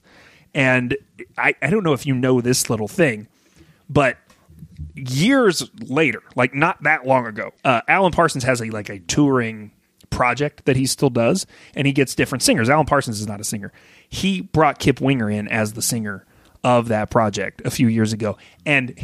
and 0.55 0.97
I 1.39 1.55
I 1.62 1.70
don't 1.70 1.83
know 1.85 1.93
if 1.93 2.07
you 2.07 2.14
know 2.14 2.41
this 2.41 2.68
little 2.70 2.89
thing, 2.89 3.27
but 3.91 4.16
years 4.95 5.68
later, 5.81 6.23
like 6.37 6.55
not 6.55 6.83
that 6.83 7.07
long 7.07 7.27
ago, 7.27 7.53
uh, 7.64 7.81
Alan 7.89 8.12
Parsons 8.12 8.45
has 8.45 8.61
a 8.61 8.66
like 8.70 8.89
a 8.89 8.99
touring 9.01 9.70
project 10.13 10.65
that 10.67 10.77
he 10.77 10.87
still 10.87 11.11
does, 11.11 11.47
and 11.75 11.87
he 11.87 11.93
gets 11.93 12.15
different 12.15 12.43
singers. 12.43 12.69
Alan 12.69 12.87
Parsons 12.87 13.21
is 13.21 13.27
not 13.27 13.41
a 13.41 13.45
singer. 13.45 13.73
He 14.09 14.41
brought 14.41 14.79
Kip 14.79 15.01
Winger 15.01 15.31
in 15.31 15.49
as 15.49 15.73
the 15.73 15.83
singer 15.83 16.25
of 16.63 16.89
that 16.89 17.11
project 17.11 17.63
a 17.65 17.71
few 17.71 17.89
years 17.89 18.13
ago, 18.13 18.39
and 18.65 18.95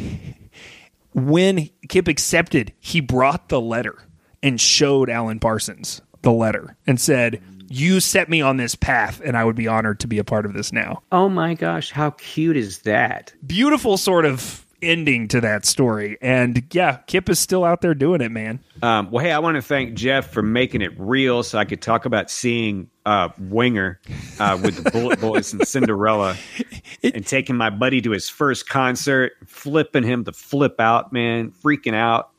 when 1.13 1.69
Kip 1.89 2.07
accepted, 2.07 2.71
he 2.79 3.01
brought 3.01 3.49
the 3.49 3.59
letter 3.59 3.97
and 4.41 4.61
showed 4.61 5.09
Alan 5.09 5.39
Parsons 5.39 6.01
the 6.21 6.31
letter 6.31 6.77
and 6.87 6.99
said. 6.99 7.41
You 7.71 7.99
set 7.99 8.29
me 8.29 8.41
on 8.41 8.57
this 8.57 8.73
path, 8.73 9.21
and 9.23 9.37
I 9.37 9.43
would 9.43 9.55
be 9.55 9.67
honored 9.67 9.99
to 9.99 10.07
be 10.07 10.17
a 10.17 10.23
part 10.23 10.47
of 10.47 10.53
this 10.53 10.73
now 10.73 11.03
oh 11.11 11.29
my 11.29 11.53
gosh, 11.53 11.91
how 11.91 12.09
cute 12.09 12.57
is 12.57 12.79
that? 12.79 13.31
beautiful 13.45 13.95
sort 13.95 14.25
of 14.25 14.65
ending 14.81 15.27
to 15.29 15.41
that 15.41 15.65
story. 15.65 16.17
And 16.21 16.63
yeah, 16.71 16.97
Kip 17.07 17.29
is 17.29 17.39
still 17.39 17.63
out 17.63 17.81
there 17.81 17.93
doing 17.93 18.21
it, 18.21 18.31
man. 18.31 18.59
Um, 18.81 19.11
well, 19.11 19.23
hey, 19.23 19.31
I 19.31 19.39
want 19.39 19.55
to 19.55 19.61
thank 19.61 19.93
Jeff 19.93 20.31
for 20.31 20.41
making 20.41 20.81
it 20.81 20.91
real, 20.97 21.43
so 21.43 21.57
I 21.57 21.65
could 21.65 21.81
talk 21.81 22.05
about 22.05 22.31
seeing 22.31 22.89
uh, 23.05 23.29
Winger 23.37 23.99
uh, 24.39 24.57
with 24.61 24.83
the 24.83 24.91
Bullet 24.91 25.19
Boys 25.21 25.53
and 25.53 25.67
Cinderella, 25.67 26.37
and 27.03 27.25
taking 27.25 27.55
my 27.55 27.69
buddy 27.69 28.01
to 28.01 28.11
his 28.11 28.29
first 28.29 28.69
concert, 28.69 29.33
flipping 29.45 30.03
him 30.03 30.23
to 30.25 30.31
flip 30.31 30.79
out, 30.79 31.11
man, 31.11 31.51
freaking 31.51 31.95
out. 31.95 32.31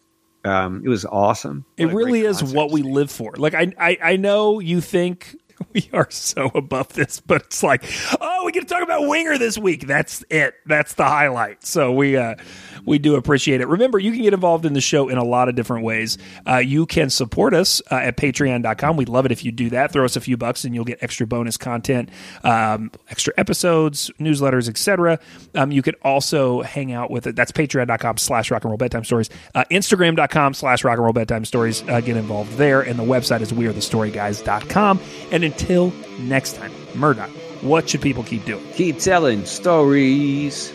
Um, 0.45 0.83
it 0.85 0.89
was 0.89 1.05
awesome. 1.05 1.67
It 1.77 1.87
What 1.87 1.93
a 1.93 1.97
really 1.97 2.21
is 2.23 2.43
what 2.43 2.71
we 2.71 2.83
live 2.83 3.11
for. 3.11 3.35
Like 3.37 3.55
I, 3.55 3.73
I, 3.79 3.99
I 4.03 4.17
know 4.17 4.59
you 4.59 4.81
think 4.81 5.37
we 5.73 5.89
are 5.93 6.11
so 6.11 6.51
above 6.55 6.93
this, 6.95 7.21
but 7.21 7.43
it's 7.43 7.63
like, 7.63 7.85
oh, 8.21 8.45
we 8.45 8.53
get 8.53 8.61
to 8.61 8.67
talk 8.67 8.83
about 8.83 9.07
Winger 9.07 9.39
this 9.39 9.59
week. 9.59 9.87
That's 9.87 10.25
it. 10.31 10.55
That's 10.67 10.95
the 10.95 11.05
highlight. 11.05 11.65
So 11.65 11.93
we, 11.93 12.17
uh, 12.17 12.37
we 12.85 12.99
do 12.99 13.17
appreciate 13.17 13.61
it. 13.61 13.69
Remember, 13.69 13.99
you 13.99 14.13
can 14.13 14.23
get 14.23 14.35
involved 14.35 14.65
in 14.65 14.73
the 14.73 14.81
show 14.81 15.09
in 15.09 15.19
a 15.19 15.25
lot 15.25 15.49
of 15.49 15.55
different 15.55 15.85
ways. 15.85 16.19
Uh, 16.47 16.57
you 16.57 16.87
can 16.87 17.11
support 17.11 17.55
us 17.55 17.83
uh, 17.91 17.97
at 17.97 18.17
patreon.com. 18.17 18.97
We'd 18.97 19.09
love 19.09 19.27
it 19.27 19.33
if 19.33 19.45
you 19.45 19.53
do 19.53 19.71
that. 19.71 19.93
Throw 19.93 20.05
us 20.05 20.17
a 20.17 20.21
few 20.21 20.37
bucks 20.37 20.65
and 20.65 20.75
you'll 20.75 20.85
get 20.85 21.03
extra 21.03 21.27
bonus 21.27 21.57
content, 21.57 22.11
um, 22.45 22.91
extra 23.09 23.33
episodes, 23.37 24.11
newsletters, 24.19 24.69
etc. 24.69 25.19
Um, 25.55 25.71
you 25.73 25.83
could 25.83 25.97
also 26.03 26.63
hang 26.63 26.93
out 26.93 27.11
with 27.11 27.27
it. 27.27 27.37
That's 27.37 27.53
patreon.com 27.53 28.19
slash 28.19 28.51
rock 28.51 28.65
and 28.65 28.71
roll 28.71 28.79
bedtime 28.79 29.05
stories. 29.05 29.31
Uh, 29.55 29.65
Instagram.com 29.71 30.55
slash 30.55 30.85
rock 30.85 30.97
and 30.97 31.05
roll 31.05 31.13
bedtime 31.13 31.45
stories. 31.45 31.83
Uh, 31.89 32.01
get 32.01 32.17
involved 32.17 32.53
there. 32.55 32.81
And 32.81 32.99
the 32.99 33.05
website 33.05 33.41
is 33.41 33.53
wearethestoryguys.com. 33.53 35.01
And 35.31 35.45
until 35.51 35.93
next 36.19 36.55
time, 36.57 36.73
Murdock, 36.95 37.31
what 37.63 37.89
should 37.89 38.03
people 38.03 38.23
keep 38.23 38.45
doing? 38.45 38.65
Keep 38.75 38.99
telling 38.99 39.45
stories. 39.45 40.73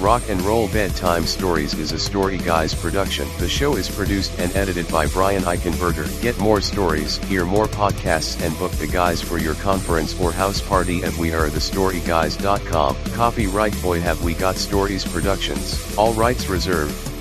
Rock 0.00 0.22
and 0.30 0.40
Roll 0.40 0.66
Bedtime 0.68 1.26
Stories 1.26 1.74
is 1.74 1.92
a 1.92 1.98
Story 1.98 2.38
Guys 2.38 2.74
production. 2.74 3.28
The 3.38 3.48
show 3.48 3.76
is 3.76 3.94
produced 3.94 4.38
and 4.38 4.54
edited 4.56 4.88
by 4.90 5.06
Brian 5.08 5.42
Eichenberger. 5.42 6.08
Get 6.22 6.38
more 6.38 6.62
stories, 6.62 7.18
hear 7.24 7.44
more 7.44 7.66
podcasts, 7.66 8.40
and 8.42 8.56
book 8.58 8.72
the 8.72 8.86
guys 8.86 9.20
for 9.20 9.36
your 9.36 9.56
conference 9.56 10.18
or 10.18 10.32
house 10.32 10.62
party 10.62 11.04
at 11.04 11.12
wearethestoryguys.com. 11.14 12.96
Copyright 13.12 13.82
Boy 13.82 14.00
Have 14.00 14.24
We 14.24 14.32
Got 14.32 14.56
Stories 14.56 15.04
Productions. 15.04 15.94
All 15.98 16.14
rights 16.14 16.48
reserved. 16.48 17.19